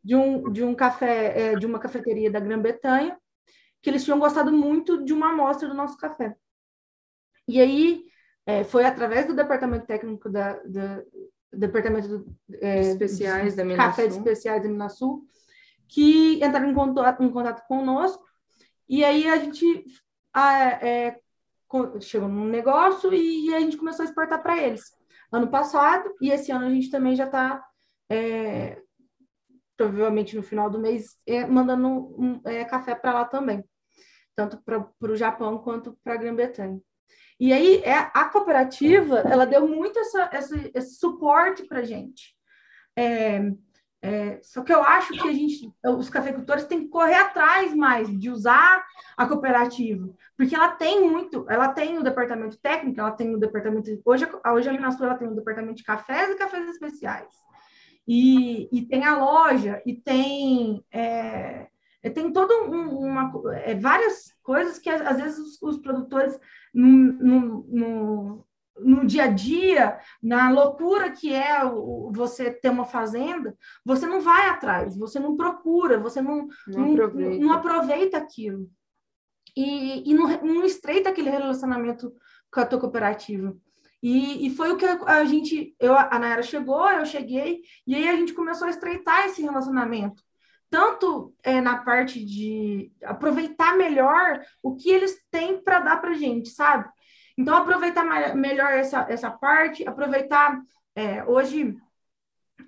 de 0.01 0.15
um, 0.15 0.49
de 0.49 0.63
um 0.63 0.73
café, 0.73 1.51
é, 1.51 1.55
de 1.57 1.65
uma 1.65 1.79
cafeteria 1.79 2.31
da 2.31 2.39
Grã-Bretanha, 2.39 3.19
que 3.81 3.89
eles 3.89 4.05
tinham 4.05 4.19
gostado 4.19 4.49
muito 4.49 5.03
de 5.03 5.11
uma 5.11 5.31
amostra 5.31 5.67
do 5.67 5.73
nosso 5.73 5.97
café. 5.97 6.33
E 7.49 7.59
aí, 7.59 8.05
é, 8.45 8.63
foi 8.63 8.85
através 8.85 9.27
do 9.27 9.35
departamento 9.35 9.87
técnico 9.87 10.29
da, 10.29 10.53
da 10.63 11.03
departamento 11.53 12.25
é, 12.61 12.79
especiais 12.81 13.55
da 13.55 13.75
Café 13.75 14.07
de 14.07 14.13
Especiais 14.17 14.63
da 14.63 14.69
Minasul, 14.69 15.25
que 15.87 16.35
entraram 16.43 16.69
em 16.69 16.73
contato, 16.73 17.23
em 17.23 17.31
contato 17.31 17.65
conosco, 17.67 18.23
e 18.87 19.03
aí 19.03 19.27
a 19.27 19.37
gente 19.37 19.85
a, 20.33 20.85
é, 20.85 21.19
chegou 22.01 22.27
num 22.27 22.45
negócio 22.45 23.13
e 23.13 23.53
a 23.53 23.59
gente 23.59 23.77
começou 23.77 24.03
a 24.03 24.07
exportar 24.07 24.41
para 24.41 24.61
eles. 24.61 24.83
Ano 25.31 25.47
passado, 25.47 26.13
e 26.21 26.29
esse 26.29 26.51
ano 26.51 26.65
a 26.65 26.69
gente 26.69 26.89
também 26.89 27.15
já 27.15 27.25
está, 27.25 27.63
é, 28.09 28.81
provavelmente 29.75 30.35
no 30.35 30.43
final 30.43 30.69
do 30.69 30.79
mês, 30.79 31.17
é, 31.25 31.45
mandando 31.45 31.87
um, 31.87 32.41
é, 32.45 32.63
café 32.65 32.93
para 32.93 33.13
lá 33.13 33.25
também, 33.25 33.63
tanto 34.35 34.61
para 34.63 35.11
o 35.11 35.15
Japão 35.15 35.57
quanto 35.59 35.97
para 36.03 36.13
a 36.13 36.17
Grã-Bretanha. 36.17 36.79
E 37.39 37.51
aí 37.51 37.81
é, 37.83 38.11
a 38.13 38.25
cooperativa, 38.25 39.19
ela 39.19 39.45
deu 39.45 39.67
muito 39.67 39.97
essa, 39.99 40.29
essa 40.31 40.71
esse 40.73 40.95
suporte 40.95 41.63
para 41.63 41.79
a 41.79 41.83
gente. 41.83 42.35
É, 42.95 43.51
é, 44.05 44.41
só 44.43 44.61
que 44.61 44.73
eu 44.73 44.83
acho 44.83 45.13
que 45.13 45.29
a 45.29 45.31
gente, 45.31 45.71
os 45.81 46.09
cafeicultores 46.09 46.65
têm 46.65 46.81
que 46.81 46.89
correr 46.89 47.15
atrás 47.15 47.73
mais 47.73 48.09
de 48.19 48.29
usar 48.29 48.85
a 49.15 49.25
cooperativa, 49.25 50.09
porque 50.35 50.53
ela 50.53 50.73
tem 50.73 51.09
muito, 51.09 51.45
ela 51.49 51.69
tem 51.69 51.97
o 51.97 52.03
departamento 52.03 52.57
técnico, 52.57 52.99
ela 52.99 53.11
tem 53.11 53.33
o 53.33 53.39
departamento, 53.39 53.89
hoje, 54.03 54.27
hoje 54.45 54.67
a 54.67 54.73
Minasul 54.73 55.05
ela 55.05 55.15
tem 55.15 55.29
o 55.29 55.33
departamento 55.33 55.75
de 55.75 55.85
cafés 55.85 56.31
e 56.31 56.35
cafés 56.35 56.67
especiais, 56.67 57.33
e, 58.05 58.67
e 58.77 58.85
tem 58.85 59.05
a 59.05 59.15
loja, 59.15 59.81
e 59.85 59.93
tem, 59.93 60.83
é, 60.91 61.67
tem 62.09 62.31
todo 62.31 62.51
um, 62.65 62.99
uma, 62.99 63.31
é, 63.55 63.75
várias 63.75 64.33
coisas 64.43 64.77
que 64.77 64.89
às 64.89 65.17
vezes 65.17 65.39
os, 65.39 65.61
os 65.61 65.77
produtores 65.77 66.39
no, 66.73 66.87
no, 66.87 67.67
no 67.69 68.45
no 68.79 69.05
dia 69.05 69.25
a 69.25 69.27
dia, 69.27 69.99
na 70.21 70.49
loucura 70.49 71.11
que 71.11 71.33
é 71.33 71.63
o, 71.63 72.11
você 72.13 72.51
ter 72.51 72.69
uma 72.69 72.85
fazenda, 72.85 73.55
você 73.85 74.05
não 74.05 74.21
vai 74.21 74.49
atrás, 74.49 74.97
você 74.97 75.19
não 75.19 75.35
procura, 75.35 75.99
você 75.99 76.21
não, 76.21 76.47
não, 76.67 76.79
não, 76.79 76.93
aproveita. 76.93 77.45
não 77.45 77.53
aproveita. 77.53 78.17
aquilo. 78.17 78.69
E, 79.55 80.09
e 80.09 80.13
não, 80.13 80.27
não, 80.41 80.65
estreita 80.65 81.09
aquele 81.09 81.29
relacionamento 81.29 82.11
com 82.51 82.59
a 82.59 82.65
tua 82.65 82.79
cooperativa. 82.79 83.55
E, 84.01 84.47
e 84.47 84.49
foi 84.49 84.71
o 84.71 84.77
que 84.77 84.85
a 84.85 85.23
gente, 85.23 85.75
eu, 85.79 85.95
a 85.95 86.19
Nayara 86.19 86.43
chegou, 86.43 86.89
eu 86.89 87.05
cheguei, 87.05 87.61
e 87.85 87.95
aí 87.95 88.07
a 88.09 88.15
gente 88.15 88.33
começou 88.33 88.67
a 88.67 88.71
estreitar 88.71 89.25
esse 89.25 89.41
relacionamento. 89.41 90.23
Tanto 90.73 91.35
é, 91.43 91.61
na 91.61 91.83
parte 91.83 92.25
de 92.25 92.91
aproveitar 93.03 93.77
melhor 93.77 94.41
o 94.59 94.75
que 94.75 94.89
eles 94.89 95.23
têm 95.29 95.63
para 95.63 95.77
dar 95.77 96.01
para 96.01 96.15
gente, 96.15 96.49
sabe? 96.49 96.89
Então, 97.37 97.55
aproveitar 97.55 98.03
melhor 98.35 98.71
essa, 98.71 99.05
essa 99.07 99.29
parte, 99.29 99.87
aproveitar 99.87 100.59
é, 100.95 101.23
hoje, 101.25 101.77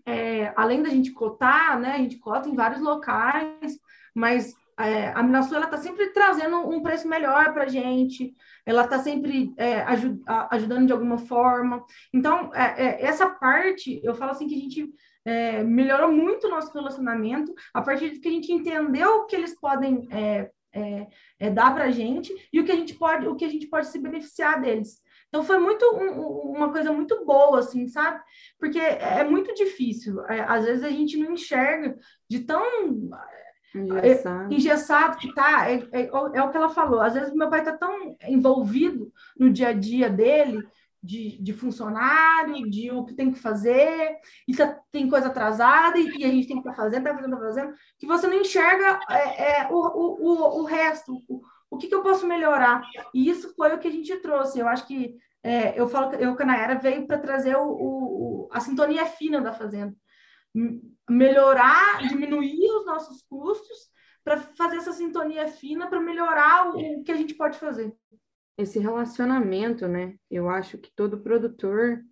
é, 0.05 0.53
além 0.55 0.83
da 0.83 0.89
gente 0.89 1.13
cotar, 1.13 1.79
né, 1.79 1.93
a 1.93 1.97
gente 1.97 2.19
cota 2.19 2.47
em 2.47 2.53
vários 2.53 2.79
locais, 2.79 3.75
mas 4.13 4.53
é, 4.77 5.07
a 5.09 5.23
Minasul 5.23 5.57
está 5.57 5.77
sempre 5.77 6.09
trazendo 6.09 6.57
um 6.57 6.83
preço 6.83 7.07
melhor 7.07 7.55
para 7.55 7.63
a 7.63 7.67
gente, 7.67 8.35
ela 8.67 8.83
está 8.83 8.99
sempre 8.99 9.51
é, 9.57 9.81
ajud 9.81 10.21
ajudando 10.51 10.85
de 10.85 10.93
alguma 10.93 11.17
forma. 11.17 11.83
Então, 12.13 12.53
é, 12.53 12.85
é, 12.85 13.03
essa 13.03 13.27
parte, 13.27 13.99
eu 14.03 14.13
falo 14.13 14.29
assim 14.29 14.47
que 14.47 14.53
a 14.53 14.59
gente 14.59 14.93
é, 15.25 15.63
melhorou 15.63 16.11
muito 16.11 16.47
o 16.47 16.49
nosso 16.49 16.71
relacionamento 16.71 17.53
a 17.73 17.81
partir 17.81 18.11
de 18.11 18.19
que 18.19 18.27
a 18.27 18.31
gente 18.31 18.51
entendeu 18.51 19.25
que 19.25 19.35
eles 19.35 19.59
podem 19.59 20.07
é, 20.11 20.49
é, 20.71 21.07
é, 21.39 21.49
dá 21.49 21.71
para 21.71 21.85
a 21.85 21.91
gente 21.91 22.33
e 22.51 22.59
o 22.59 22.65
que 22.65 22.71
a 22.71 22.75
gente 22.75 22.93
pode, 22.93 23.27
o 23.27 23.35
que 23.35 23.45
a 23.45 23.49
gente 23.49 23.67
pode 23.67 23.87
se 23.87 23.97
beneficiar 23.97 24.61
deles. 24.61 25.01
Então 25.29 25.43
foi 25.43 25.57
muito 25.57 25.83
um, 25.95 26.53
uma 26.55 26.71
coisa 26.71 26.91
muito 26.91 27.25
boa, 27.25 27.59
assim, 27.59 27.87
sabe? 27.87 28.21
Porque 28.59 28.79
é, 28.79 29.19
é 29.19 29.23
muito 29.23 29.53
difícil. 29.53 30.23
É, 30.25 30.41
às 30.41 30.65
vezes 30.65 30.83
a 30.83 30.89
gente 30.89 31.17
não 31.17 31.31
enxerga 31.31 31.97
de 32.29 32.39
tão 32.39 32.63
engessado, 33.73 34.53
engessado 34.53 35.17
que 35.17 35.33
tá. 35.33 35.69
É, 35.69 35.75
é, 35.91 36.01
é, 36.07 36.43
o 36.43 36.51
que 36.51 36.57
ela 36.57 36.69
falou. 36.69 37.01
Às 37.01 37.13
vezes 37.13 37.33
meu 37.33 37.49
pai 37.49 37.59
está 37.59 37.75
tão 37.75 38.15
envolvido 38.27 39.11
no 39.37 39.49
dia 39.51 39.69
a 39.69 39.73
dia 39.73 40.09
dele 40.09 40.65
de, 41.05 41.41
de 41.41 41.53
funcionário, 41.53 42.69
de 42.69 42.91
o 42.91 43.05
que 43.05 43.13
tem 43.13 43.31
que 43.31 43.39
fazer, 43.39 44.17
e 44.47 44.55
tá, 44.55 44.79
tem 44.91 45.09
coisa 45.09 45.27
atrasada, 45.27 45.97
e, 45.97 46.07
e, 46.17 46.25
a 46.25 46.29
gente 46.29 46.47
tem 46.47 46.61
que 46.61 46.67
estar 46.67 46.71
tá 46.71 46.75
fazendo, 46.75 47.03
tá 47.03 47.15
fazendo, 47.15 47.31
tá 47.31 47.45
fazendo, 47.45 47.73
que 47.99 48.07
você 48.07 48.27
não 48.27 48.35
enxerga 48.35 48.99
é, 49.09 49.61
é, 49.61 49.67
o, 49.69 49.75
o, 49.75 50.61
o, 50.61 50.63
resto, 50.65 51.21
o, 51.27 51.41
o 51.69 51.77
que, 51.77 51.87
que 51.87 51.95
eu 51.95 52.01
posso 52.01 52.25
melhorar. 52.25 52.81
E 53.13 53.29
isso 53.29 53.53
foi 53.55 53.73
o 53.73 53.79
que 53.79 53.87
a 53.87 53.91
gente 53.91 54.15
trouxe. 54.17 54.59
Eu 54.59 54.67
acho 54.67 54.87
que 54.87 55.15
é, 55.43 55.79
eu 55.79 55.87
falo 55.87 56.09
que 56.09 56.23
eu, 56.23 56.35
Canaera, 56.35 56.79
veio 56.79 57.05
para 57.05 57.19
trazer 57.19 57.55
o, 57.55 57.67
o, 57.67 58.49
a 58.51 58.59
sintonia 58.59 59.05
fina 59.05 59.39
da 59.39 59.53
fazenda. 59.53 59.95
Melhorar, 61.09 61.99
diminuir 62.07 62.71
os 62.79 62.85
nossos 62.85 63.21
custos 63.29 63.93
para 64.23 64.37
fazer 64.57 64.77
essa 64.77 64.91
sintonia 64.91 65.47
fina 65.47 65.87
para 65.87 65.99
melhorar 65.99 66.69
o, 66.69 66.99
o 66.99 67.03
que 67.03 67.11
a 67.11 67.15
gente 67.15 67.35
pode 67.35 67.59
fazer 67.59 67.95
esse 68.57 68.79
relacionamento, 68.79 69.87
né? 69.87 70.15
Eu 70.29 70.49
acho 70.49 70.77
que 70.77 70.91
todo 70.95 71.21
produtor 71.21 72.03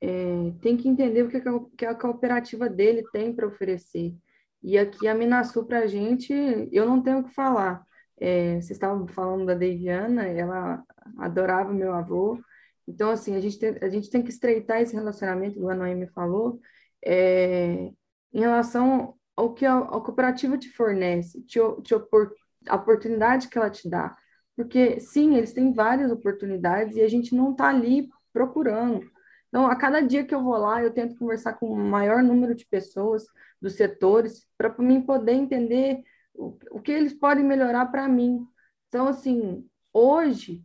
é, 0.00 0.52
tem 0.62 0.76
que 0.76 0.88
entender 0.88 1.22
o 1.24 1.28
que 1.28 1.36
a, 1.36 1.42
que 1.76 1.86
a 1.86 1.94
cooperativa 1.94 2.68
dele 2.68 3.04
tem 3.12 3.34
para 3.34 3.46
oferecer. 3.46 4.16
E 4.62 4.78
aqui 4.78 5.08
a 5.08 5.14
Minasul 5.14 5.66
para 5.66 5.80
a 5.80 5.86
gente, 5.86 6.32
eu 6.72 6.86
não 6.86 7.02
tenho 7.02 7.20
o 7.20 7.24
que 7.24 7.34
falar. 7.34 7.84
É, 8.16 8.54
vocês 8.54 8.72
estavam 8.72 9.06
falando 9.06 9.46
da 9.46 9.54
Deviana, 9.54 10.26
ela 10.26 10.84
adorava 11.18 11.72
meu 11.72 11.92
avô. 11.92 12.38
Então, 12.86 13.10
assim, 13.10 13.36
a 13.36 13.40
gente 13.40 13.58
tem, 13.58 13.76
a 13.80 13.88
gente 13.88 14.10
tem 14.10 14.22
que 14.22 14.30
estreitar 14.30 14.80
esse 14.80 14.94
relacionamento, 14.94 15.68
a 15.68 15.74
Noemi 15.74 16.06
falou, 16.08 16.60
é, 17.04 17.92
em 18.32 18.40
relação 18.40 19.14
o 19.36 19.52
que 19.52 19.64
a, 19.64 19.78
a 19.78 20.00
cooperativa 20.00 20.58
te 20.58 20.70
fornece, 20.70 21.42
te, 21.42 21.60
te 21.82 21.94
opor, 21.94 22.32
a 22.68 22.76
oportunidade 22.76 23.48
que 23.48 23.58
ela 23.58 23.70
te 23.70 23.88
dá. 23.88 24.16
Porque, 24.58 24.98
sim, 24.98 25.36
eles 25.36 25.52
têm 25.52 25.72
várias 25.72 26.10
oportunidades 26.10 26.96
e 26.96 27.00
a 27.00 27.06
gente 27.06 27.32
não 27.32 27.52
está 27.52 27.68
ali 27.68 28.10
procurando. 28.32 29.08
Então, 29.46 29.68
a 29.68 29.76
cada 29.76 30.00
dia 30.00 30.24
que 30.24 30.34
eu 30.34 30.42
vou 30.42 30.56
lá, 30.56 30.82
eu 30.82 30.92
tento 30.92 31.16
conversar 31.16 31.52
com 31.52 31.70
o 31.70 31.76
maior 31.76 32.24
número 32.24 32.56
de 32.56 32.66
pessoas 32.66 33.24
dos 33.62 33.74
setores 33.74 34.48
para 34.58 34.74
mim 34.78 35.00
poder 35.00 35.34
entender 35.34 36.02
o, 36.34 36.58
o 36.72 36.80
que 36.80 36.90
eles 36.90 37.14
podem 37.14 37.44
melhorar 37.44 37.86
para 37.86 38.08
mim. 38.08 38.44
Então, 38.88 39.06
assim, 39.06 39.64
hoje, 39.92 40.64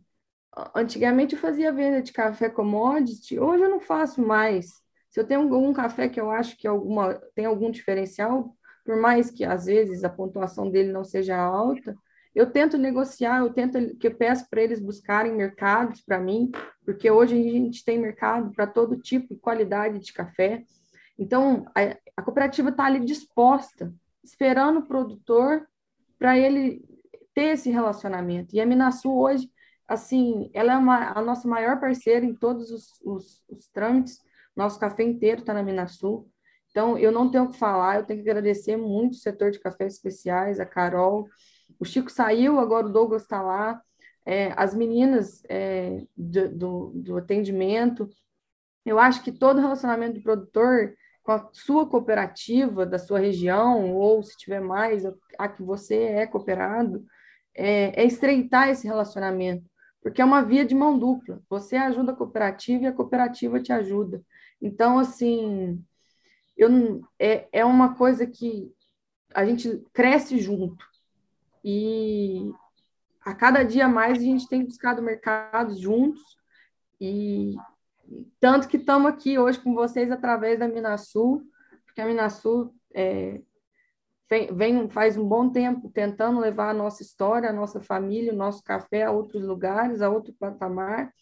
antigamente 0.74 1.36
eu 1.36 1.40
fazia 1.40 1.72
venda 1.72 2.02
de 2.02 2.12
café 2.12 2.50
commodity, 2.50 3.38
hoje 3.38 3.62
eu 3.62 3.70
não 3.70 3.78
faço 3.78 4.20
mais. 4.20 4.82
Se 5.08 5.20
eu 5.20 5.24
tenho 5.24 5.42
algum 5.42 5.72
café 5.72 6.08
que 6.08 6.20
eu 6.20 6.32
acho 6.32 6.56
que 6.56 6.66
alguma, 6.66 7.14
tem 7.36 7.44
algum 7.44 7.70
diferencial, 7.70 8.56
por 8.84 8.96
mais 8.96 9.30
que 9.30 9.44
às 9.44 9.66
vezes 9.66 10.02
a 10.02 10.10
pontuação 10.10 10.68
dele 10.68 10.90
não 10.90 11.04
seja 11.04 11.36
alta, 11.36 11.96
eu 12.34 12.50
tento 12.50 12.76
negociar, 12.76 13.38
eu 13.38 13.52
tento 13.52 13.96
que 13.96 14.08
eu 14.08 14.14
peço 14.14 14.48
para 14.50 14.60
eles 14.60 14.80
buscarem 14.80 15.32
mercados 15.32 16.00
para 16.00 16.18
mim, 16.18 16.50
porque 16.84 17.10
hoje 17.10 17.34
a 17.34 17.52
gente 17.52 17.84
tem 17.84 17.98
mercado 17.98 18.50
para 18.52 18.66
todo 18.66 19.00
tipo 19.00 19.32
e 19.32 19.38
qualidade 19.38 20.00
de 20.00 20.12
café. 20.12 20.64
Então, 21.16 21.64
a, 21.74 21.96
a 22.16 22.22
cooperativa 22.22 22.70
está 22.70 22.86
ali 22.86 23.00
disposta, 23.00 23.94
esperando 24.22 24.80
o 24.80 24.86
produtor 24.86 25.66
para 26.18 26.36
ele 26.36 26.82
ter 27.34 27.52
esse 27.52 27.70
relacionamento. 27.70 28.54
E 28.54 28.60
a 28.60 28.66
Minasul 28.66 29.16
hoje, 29.16 29.48
assim, 29.86 30.50
ela 30.52 30.72
é 30.72 30.76
uma, 30.76 31.16
a 31.16 31.22
nossa 31.22 31.46
maior 31.46 31.78
parceira 31.78 32.24
em 32.24 32.34
todos 32.34 32.70
os, 32.70 33.00
os, 33.04 33.44
os 33.48 33.66
trâmites. 33.68 34.18
Nosso 34.56 34.78
café 34.80 35.04
inteiro 35.04 35.40
está 35.40 35.54
na 35.54 35.62
Minasul. 35.62 36.28
Então, 36.70 36.98
eu 36.98 37.12
não 37.12 37.30
tenho 37.30 37.44
o 37.44 37.50
que 37.50 37.58
falar, 37.58 37.96
eu 37.96 38.04
tenho 38.04 38.22
que 38.22 38.28
agradecer 38.28 38.76
muito 38.76 39.12
o 39.12 39.18
setor 39.18 39.52
de 39.52 39.60
cafés 39.60 39.94
especiais, 39.94 40.58
a 40.58 40.66
Carol, 40.66 41.28
o 41.84 41.86
Chico 41.86 42.10
saiu, 42.10 42.58
agora 42.58 42.86
o 42.86 42.92
Douglas 42.92 43.22
está 43.22 43.42
lá. 43.42 43.80
É, 44.26 44.52
as 44.56 44.74
meninas 44.74 45.42
é, 45.48 46.02
do, 46.16 46.48
do, 46.48 46.92
do 46.94 47.16
atendimento. 47.18 48.08
Eu 48.84 48.98
acho 48.98 49.22
que 49.22 49.30
todo 49.30 49.60
relacionamento 49.60 50.14
do 50.14 50.22
produtor 50.22 50.94
com 51.22 51.32
a 51.32 51.48
sua 51.52 51.88
cooperativa 51.88 52.84
da 52.84 52.98
sua 52.98 53.18
região, 53.18 53.94
ou 53.94 54.22
se 54.22 54.36
tiver 54.36 54.60
mais, 54.60 55.04
a 55.38 55.48
que 55.48 55.62
você 55.62 55.94
é 56.02 56.26
cooperado, 56.26 57.04
é, 57.54 58.02
é, 58.02 58.04
estreitar 58.04 58.68
esse 58.68 58.86
relacionamento, 58.86 59.64
porque 60.02 60.20
é 60.20 60.24
uma 60.24 60.42
via 60.42 60.64
de 60.66 60.74
mão 60.74 60.98
dupla. 60.98 61.42
Você 61.48 61.76
ajuda 61.76 62.12
a 62.12 62.16
cooperativa 62.16 62.84
e 62.84 62.86
a 62.86 62.92
cooperativa 62.92 63.60
te 63.60 63.72
ajuda. 63.72 64.22
Então, 64.60 64.98
assim, 64.98 65.82
eu, 66.56 67.02
é, 67.18 67.48
é 67.52 67.64
uma 67.64 67.94
coisa 67.94 68.26
que 68.26 68.70
a 69.34 69.44
gente 69.46 69.82
cresce 69.92 70.38
junto. 70.38 70.84
E 71.64 72.52
a 73.24 73.34
cada 73.34 73.62
dia 73.62 73.88
mais 73.88 74.18
a 74.18 74.22
gente 74.22 74.46
tem 74.48 74.64
buscado 74.64 75.00
mercados 75.02 75.78
juntos 75.78 76.20
e 77.00 77.56
tanto 78.38 78.68
que 78.68 78.76
estamos 78.76 79.10
aqui 79.10 79.38
hoje 79.38 79.58
com 79.58 79.74
vocês 79.74 80.10
através 80.10 80.58
da 80.58 80.68
Minasul, 80.68 81.42
porque 81.86 82.00
a 82.00 82.06
Minasul 82.06 82.74
é, 82.94 83.40
vem, 84.28 84.54
vem, 84.54 84.90
faz 84.90 85.16
um 85.16 85.26
bom 85.26 85.48
tempo 85.50 85.90
tentando 85.90 86.38
levar 86.38 86.70
a 86.70 86.74
nossa 86.74 87.02
história, 87.02 87.48
a 87.48 87.52
nossa 87.52 87.80
família, 87.80 88.32
o 88.32 88.36
nosso 88.36 88.62
café 88.62 89.04
a 89.04 89.10
outros 89.10 89.42
lugares, 89.42 90.02
a 90.02 90.10
outro 90.10 90.34
patamar. 90.34 91.12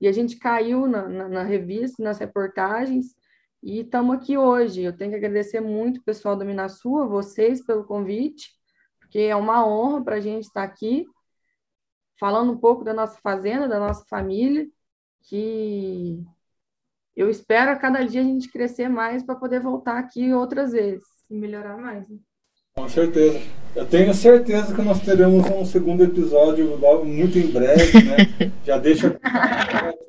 E 0.00 0.08
a 0.08 0.12
gente 0.12 0.36
caiu 0.36 0.86
na, 0.86 1.08
na, 1.08 1.28
na 1.28 1.42
revista, 1.42 2.02
nas 2.02 2.18
reportagens, 2.18 3.14
e 3.62 3.80
estamos 3.80 4.16
aqui 4.16 4.38
hoje. 4.38 4.82
Eu 4.82 4.96
tenho 4.96 5.10
que 5.10 5.16
agradecer 5.16 5.60
muito 5.60 5.98
o 5.98 6.04
pessoal 6.04 6.36
da 6.36 6.44
Minasul, 6.44 7.02
a 7.02 7.06
vocês 7.06 7.64
pelo 7.64 7.84
convite, 7.84 8.55
porque 9.16 9.28
é 9.28 9.34
uma 9.34 9.66
honra 9.66 10.04
para 10.04 10.16
a 10.16 10.20
gente 10.20 10.44
estar 10.44 10.62
aqui 10.62 11.06
falando 12.20 12.52
um 12.52 12.58
pouco 12.58 12.84
da 12.84 12.92
nossa 12.92 13.16
fazenda, 13.22 13.66
da 13.66 13.80
nossa 13.80 14.04
família, 14.04 14.66
que 15.22 16.22
eu 17.16 17.30
espero 17.30 17.70
a 17.70 17.76
cada 17.76 18.04
dia 18.04 18.20
a 18.20 18.24
gente 18.24 18.50
crescer 18.50 18.90
mais 18.90 19.22
para 19.22 19.34
poder 19.34 19.60
voltar 19.60 19.96
aqui 19.96 20.34
outras 20.34 20.72
vezes 20.72 21.06
e 21.30 21.34
melhorar 21.34 21.78
mais. 21.78 22.06
Né? 22.06 22.18
Com 22.74 22.86
certeza. 22.90 23.40
Eu 23.74 23.86
tenho 23.86 24.12
certeza 24.12 24.74
que 24.74 24.82
nós 24.82 25.00
teremos 25.00 25.46
um 25.46 25.64
segundo 25.64 26.04
episódio 26.04 26.76
logo, 26.76 27.06
muito 27.06 27.38
em 27.38 27.50
breve, 27.50 28.02
né? 28.02 28.52
Já 28.64 28.76
deixa 28.76 29.18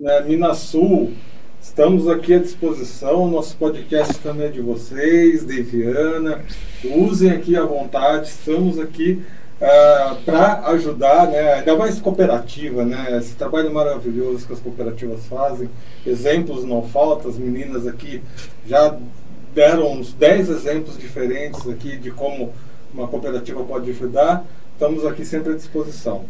né? 0.01 0.20
Minas 0.26 0.58
Sul, 0.58 1.14
estamos 1.62 2.08
aqui 2.08 2.34
à 2.34 2.39
disposição. 2.39 3.30
Nosso 3.30 3.55
podcast 3.58 4.18
também 4.20 4.47
é 4.47 4.49
de 4.49 4.62
vocês, 4.62 5.45
de 5.45 5.62
Viana. 5.62 6.43
Usem 6.84 7.32
aqui 7.32 7.55
à 7.55 7.64
vontade, 7.64 8.30
estamos 8.30 8.80
aqui 8.80 9.22
uh, 9.62 9.66
ah, 9.66 10.18
para 10.26 10.68
ajudar, 10.68 11.28
né, 11.28 11.53
ainda 11.53 11.76
mais 11.76 11.99
cooperativa, 11.99 12.86
né, 12.86 13.18
esse 13.18 13.36
trabalho 13.36 13.74
maravilhoso 13.74 14.45
que 14.45 14.53
as 14.53 14.60
cooperativas 14.60 15.26
fazem, 15.26 15.70
exemplos 16.05 16.64
não 16.64 16.84
faltam, 16.84 17.32
as 17.32 17.38
meninas 17.38 17.88
aqui 17.88 18.22
já 18.68 18.95
deram 19.53 19.93
uns 19.93 20.14
10 20.14 20.49
exemplos 20.49 20.97
diferentes 20.97 21.68
aqui 21.68 21.97
de 21.97 22.12
como 22.12 22.53
uma 22.93 23.08
cooperativa 23.08 23.64
pode 23.64 23.89
ajudar, 23.89 24.45
estamos 24.74 25.05
aqui 25.05 25.26
sempre 25.26 25.53
à 25.53 25.55
disposição. 25.55 26.26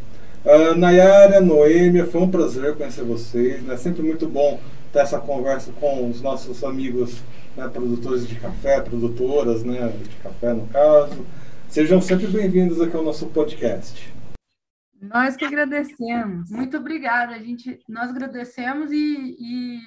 Uh, 0.45 0.75
Nayara, 0.75 1.41
Noêmia, 1.41 2.05
foi 2.05 2.21
um 2.21 2.30
prazer 2.30 2.75
conhecer 2.75 3.03
vocês, 3.03 3.61
né, 3.63 3.75
sempre 3.75 4.01
muito 4.01 4.28
bom 4.28 4.59
ter 4.91 4.99
essa 4.99 5.19
conversa 5.19 5.71
com 5.73 6.09
os 6.09 6.21
nossos 6.21 6.63
amigos 6.63 7.21
né, 7.55 7.67
produtores 7.67 8.27
de 8.27 8.35
café, 8.35 8.81
produtoras 8.81 9.63
né, 9.63 9.88
de 9.89 10.15
café 10.17 10.53
no 10.53 10.67
caso, 10.67 11.25
Sejam 11.69 12.01
sempre 12.01 12.27
bem-vindos 12.27 12.79
aqui 12.79 12.95
ao 12.95 13.03
nosso 13.03 13.27
podcast. 13.27 14.11
Nós 14.99 15.35
que 15.35 15.43
agradecemos. 15.43 16.49
Muito 16.49 16.77
obrigada. 16.77 17.35
A 17.35 17.39
gente, 17.39 17.79
nós 17.88 18.09
agradecemos 18.09 18.89
e, 18.89 19.35
e, 19.38 19.79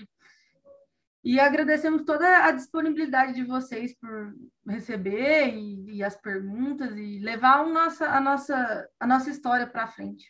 e 1.24 1.40
agradecemos 1.40 2.03
toda 2.03 2.44
a 2.44 2.53
disponibilidade 2.53 3.32
de 3.32 3.44
vocês 3.44 3.94
por 3.98 4.34
receber 4.68 5.55
e, 5.55 5.96
e 5.96 6.05
as 6.05 6.14
perguntas 6.14 6.94
e 6.96 7.18
levar 7.18 7.61
a 7.61 7.66
nossa, 7.66 8.07
a 8.07 8.20
nossa, 8.20 8.88
a 9.01 9.07
nossa 9.07 9.30
história 9.30 9.66
para 9.66 9.88
frente. 9.88 10.28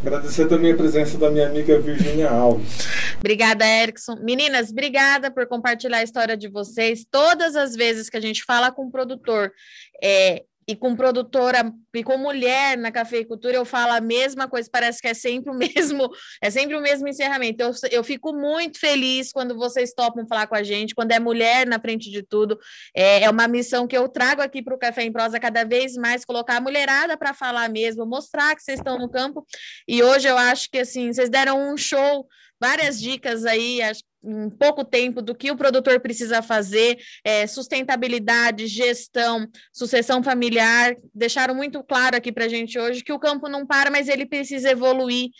Agradecer 0.00 0.48
também 0.48 0.72
a 0.72 0.76
presença 0.76 1.18
da 1.18 1.30
minha 1.30 1.46
amiga 1.46 1.78
Virginia 1.78 2.30
Alves. 2.30 2.88
Obrigada, 3.18 3.66
Erickson. 3.66 4.16
Meninas, 4.22 4.70
obrigada 4.70 5.30
por 5.30 5.46
compartilhar 5.46 5.98
a 5.98 6.02
história 6.02 6.36
de 6.36 6.48
vocês. 6.48 7.04
Todas 7.10 7.54
as 7.54 7.76
vezes 7.76 8.08
que 8.08 8.16
a 8.16 8.20
gente 8.20 8.42
fala 8.44 8.72
com 8.72 8.86
o 8.86 8.90
produtor 8.90 9.52
é, 10.02 10.42
e 10.70 10.76
com 10.76 10.94
produtora 10.94 11.72
e 11.92 12.04
com 12.04 12.16
mulher 12.16 12.78
na 12.78 12.92
cafeicultura, 12.92 13.56
eu 13.56 13.64
falo 13.64 13.92
a 13.92 14.00
mesma 14.00 14.48
coisa, 14.48 14.68
parece 14.70 15.00
que 15.00 15.08
é 15.08 15.14
sempre 15.14 15.50
o 15.50 15.54
mesmo, 15.58 16.08
é 16.40 16.48
sempre 16.48 16.76
o 16.76 16.80
mesmo 16.80 17.08
encerramento. 17.08 17.60
Eu, 17.60 17.72
eu 17.90 18.04
fico 18.04 18.32
muito 18.32 18.78
feliz 18.78 19.32
quando 19.32 19.56
vocês 19.56 19.92
topam 19.92 20.24
falar 20.28 20.46
com 20.46 20.54
a 20.54 20.62
gente, 20.62 20.94
quando 20.94 21.10
é 21.10 21.18
mulher 21.18 21.66
na 21.66 21.80
frente 21.80 22.08
de 22.08 22.22
tudo. 22.22 22.56
É, 22.94 23.24
é 23.24 23.30
uma 23.30 23.48
missão 23.48 23.88
que 23.88 23.96
eu 23.96 24.08
trago 24.08 24.40
aqui 24.42 24.62
para 24.62 24.74
o 24.74 24.78
Café 24.78 25.02
em 25.02 25.12
Prosa 25.12 25.40
cada 25.40 25.64
vez 25.64 25.96
mais, 25.96 26.24
colocar 26.24 26.58
a 26.58 26.60
mulherada 26.60 27.16
para 27.16 27.34
falar 27.34 27.68
mesmo, 27.68 28.06
mostrar 28.06 28.54
que 28.54 28.62
vocês 28.62 28.78
estão 28.78 28.96
no 28.96 29.10
campo. 29.10 29.44
E 29.88 30.04
hoje 30.04 30.28
eu 30.28 30.38
acho 30.38 30.70
que 30.70 30.78
assim, 30.78 31.12
vocês 31.12 31.28
deram 31.28 31.72
um 31.72 31.76
show 31.76 32.28
várias 32.60 33.00
dicas 33.00 33.44
aí, 33.44 33.80
em 34.22 34.50
pouco 34.50 34.84
tempo, 34.84 35.22
do 35.22 35.34
que 35.34 35.50
o 35.50 35.56
produtor 35.56 36.00
precisa 36.00 36.42
fazer, 36.42 36.98
é, 37.24 37.46
sustentabilidade, 37.46 38.66
gestão, 38.66 39.48
sucessão 39.72 40.22
familiar, 40.22 40.94
deixaram 41.14 41.54
muito 41.54 41.82
claro 41.82 42.16
aqui 42.16 42.30
para 42.30 42.44
a 42.44 42.48
gente 42.48 42.78
hoje 42.78 43.02
que 43.02 43.12
o 43.12 43.18
campo 43.18 43.48
não 43.48 43.66
para, 43.66 43.90
mas 43.90 44.08
ele 44.08 44.26
precisa 44.26 44.70
evoluir 44.70 45.30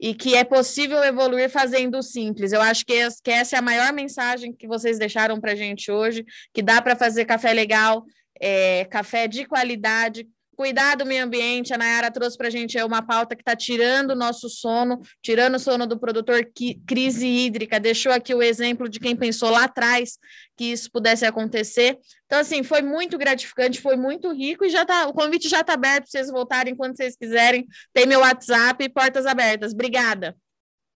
e 0.00 0.14
que 0.14 0.36
é 0.36 0.44
possível 0.44 1.02
evoluir 1.02 1.50
fazendo 1.50 2.00
simples. 2.02 2.52
Eu 2.52 2.62
acho 2.62 2.84
que, 2.86 2.92
essa 3.30 3.56
é 3.56 3.58
a 3.58 3.62
maior 3.62 3.92
mensagem 3.92 4.52
que 4.52 4.68
vocês 4.68 4.98
deixaram 4.98 5.40
para 5.40 5.52
a 5.52 5.56
gente 5.56 5.90
hoje, 5.90 6.24
que 6.54 6.62
dá 6.62 6.80
para 6.80 6.94
fazer 6.94 7.24
café 7.24 7.52
legal, 7.52 8.04
é, 8.40 8.84
café 8.84 9.26
de 9.26 9.44
qualidade, 9.44 10.28
Cuidar 10.58 10.96
do 10.96 11.06
meio 11.06 11.22
ambiente, 11.22 11.72
a 11.72 11.78
Nayara 11.78 12.10
trouxe 12.10 12.36
para 12.36 12.48
a 12.48 12.50
gente 12.50 12.76
uma 12.82 13.00
pauta 13.00 13.36
que 13.36 13.42
está 13.42 13.54
tirando 13.54 14.10
o 14.10 14.16
nosso 14.16 14.48
sono, 14.48 15.00
tirando 15.22 15.54
o 15.54 15.58
sono 15.60 15.86
do 15.86 15.96
produtor, 15.96 16.44
que, 16.52 16.82
crise 16.84 17.28
hídrica, 17.28 17.78
deixou 17.78 18.10
aqui 18.10 18.34
o 18.34 18.42
exemplo 18.42 18.88
de 18.88 18.98
quem 18.98 19.14
pensou 19.14 19.50
lá 19.50 19.66
atrás 19.66 20.18
que 20.56 20.64
isso 20.64 20.90
pudesse 20.90 21.24
acontecer. 21.24 21.96
Então, 22.26 22.40
assim, 22.40 22.64
foi 22.64 22.82
muito 22.82 23.16
gratificante, 23.16 23.80
foi 23.80 23.94
muito 23.94 24.32
rico 24.32 24.64
e 24.64 24.68
já 24.68 24.84
tá, 24.84 25.06
o 25.06 25.12
convite 25.12 25.48
já 25.48 25.60
está 25.60 25.74
aberto 25.74 26.02
para 26.02 26.10
vocês 26.10 26.28
voltarem 26.28 26.74
quando 26.74 26.96
vocês 26.96 27.16
quiserem. 27.16 27.64
Tem 27.92 28.04
meu 28.04 28.18
WhatsApp 28.18 28.82
e 28.82 28.88
portas 28.88 29.26
abertas. 29.26 29.72
Obrigada. 29.72 30.36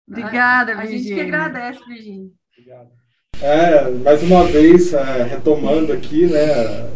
Obrigada, 0.08 0.74
Virginia. 0.78 0.96
A 0.96 1.04
gente 1.04 1.16
que 1.16 1.22
agradece, 1.22 1.86
Virginia. 1.86 2.32
Obrigado. 2.58 2.99
É, 3.42 3.90
mais 4.04 4.22
uma 4.22 4.44
vez, 4.44 4.94
é, 4.94 5.24
retomando 5.24 5.94
aqui, 5.94 6.26
né, 6.26 6.88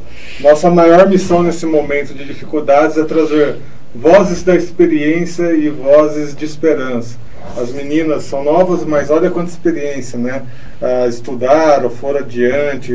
nossa 0.41 0.69
maior 0.69 1.07
missão 1.07 1.41
nesse 1.41 1.65
momento 1.65 2.13
de 2.13 2.25
dificuldades 2.25 2.97
é 2.97 3.03
trazer 3.05 3.55
vozes 3.95 4.43
da 4.43 4.53
experiência 4.53 5.53
e 5.53 5.69
vozes 5.69 6.35
de 6.35 6.43
esperança. 6.43 7.17
as 7.57 7.71
meninas 7.71 8.23
são 8.23 8.43
novas, 8.43 8.83
mas 8.83 9.09
olha 9.09 9.29
quanta 9.29 9.51
experiência, 9.51 10.17
né? 10.17 10.43
Ah, 10.81 11.07
estudaram, 11.07 11.89
foram 11.89 12.19
adiante, 12.19 12.91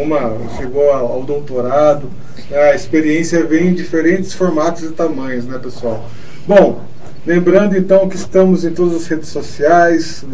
uma 0.00 0.36
chegou 0.56 0.90
ao 0.92 1.22
doutorado. 1.22 2.08
Né? 2.48 2.58
A 2.58 2.74
experiência 2.74 3.44
vem 3.44 3.68
em 3.68 3.74
diferentes 3.74 4.34
formatos 4.34 4.84
e 4.84 4.92
tamanhos, 4.92 5.46
né, 5.46 5.58
pessoal? 5.58 6.08
Bom, 6.46 6.80
lembrando 7.26 7.76
então 7.76 8.08
que 8.08 8.16
estamos 8.16 8.64
em 8.64 8.72
todas 8.72 8.94
as 8.94 9.06
redes 9.06 9.28
sociais, 9.28 10.24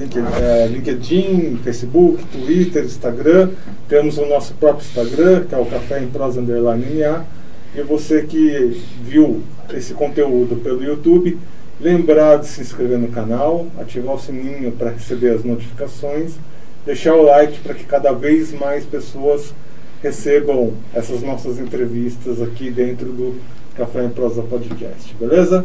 eh, 0.40 0.66
LinkedIn, 0.68 1.58
Facebook, 1.62 2.24
Twitter, 2.26 2.84
Instagram. 2.84 3.50
Temos 3.88 4.18
o 4.18 4.26
nosso 4.26 4.54
próprio 4.54 4.84
Instagram, 4.84 5.44
que 5.44 5.54
é 5.54 5.58
o 5.58 5.66
Café 5.66 6.02
em 6.02 6.08
Prosa 6.08 6.40
Underline 6.40 6.84
NA. 7.00 7.24
E 7.74 7.82
você 7.82 8.22
que 8.22 8.82
viu 9.02 9.42
esse 9.72 9.94
conteúdo 9.94 10.56
pelo 10.56 10.82
YouTube, 10.82 11.38
lembrar 11.80 12.38
de 12.38 12.46
se 12.46 12.60
inscrever 12.60 12.98
no 12.98 13.08
canal, 13.08 13.66
ativar 13.78 14.16
o 14.16 14.18
sininho 14.18 14.72
para 14.72 14.90
receber 14.90 15.30
as 15.30 15.44
notificações, 15.44 16.32
deixar 16.84 17.14
o 17.14 17.22
like 17.22 17.60
para 17.60 17.74
que 17.74 17.84
cada 17.84 18.12
vez 18.12 18.52
mais 18.52 18.84
pessoas 18.84 19.54
recebam 20.02 20.72
essas 20.94 21.22
nossas 21.22 21.58
entrevistas 21.58 22.42
aqui 22.42 22.70
dentro 22.70 23.06
do 23.06 23.40
Café 23.76 24.04
em 24.04 24.10
Prosa 24.10 24.42
Podcast, 24.42 25.14
beleza? 25.18 25.64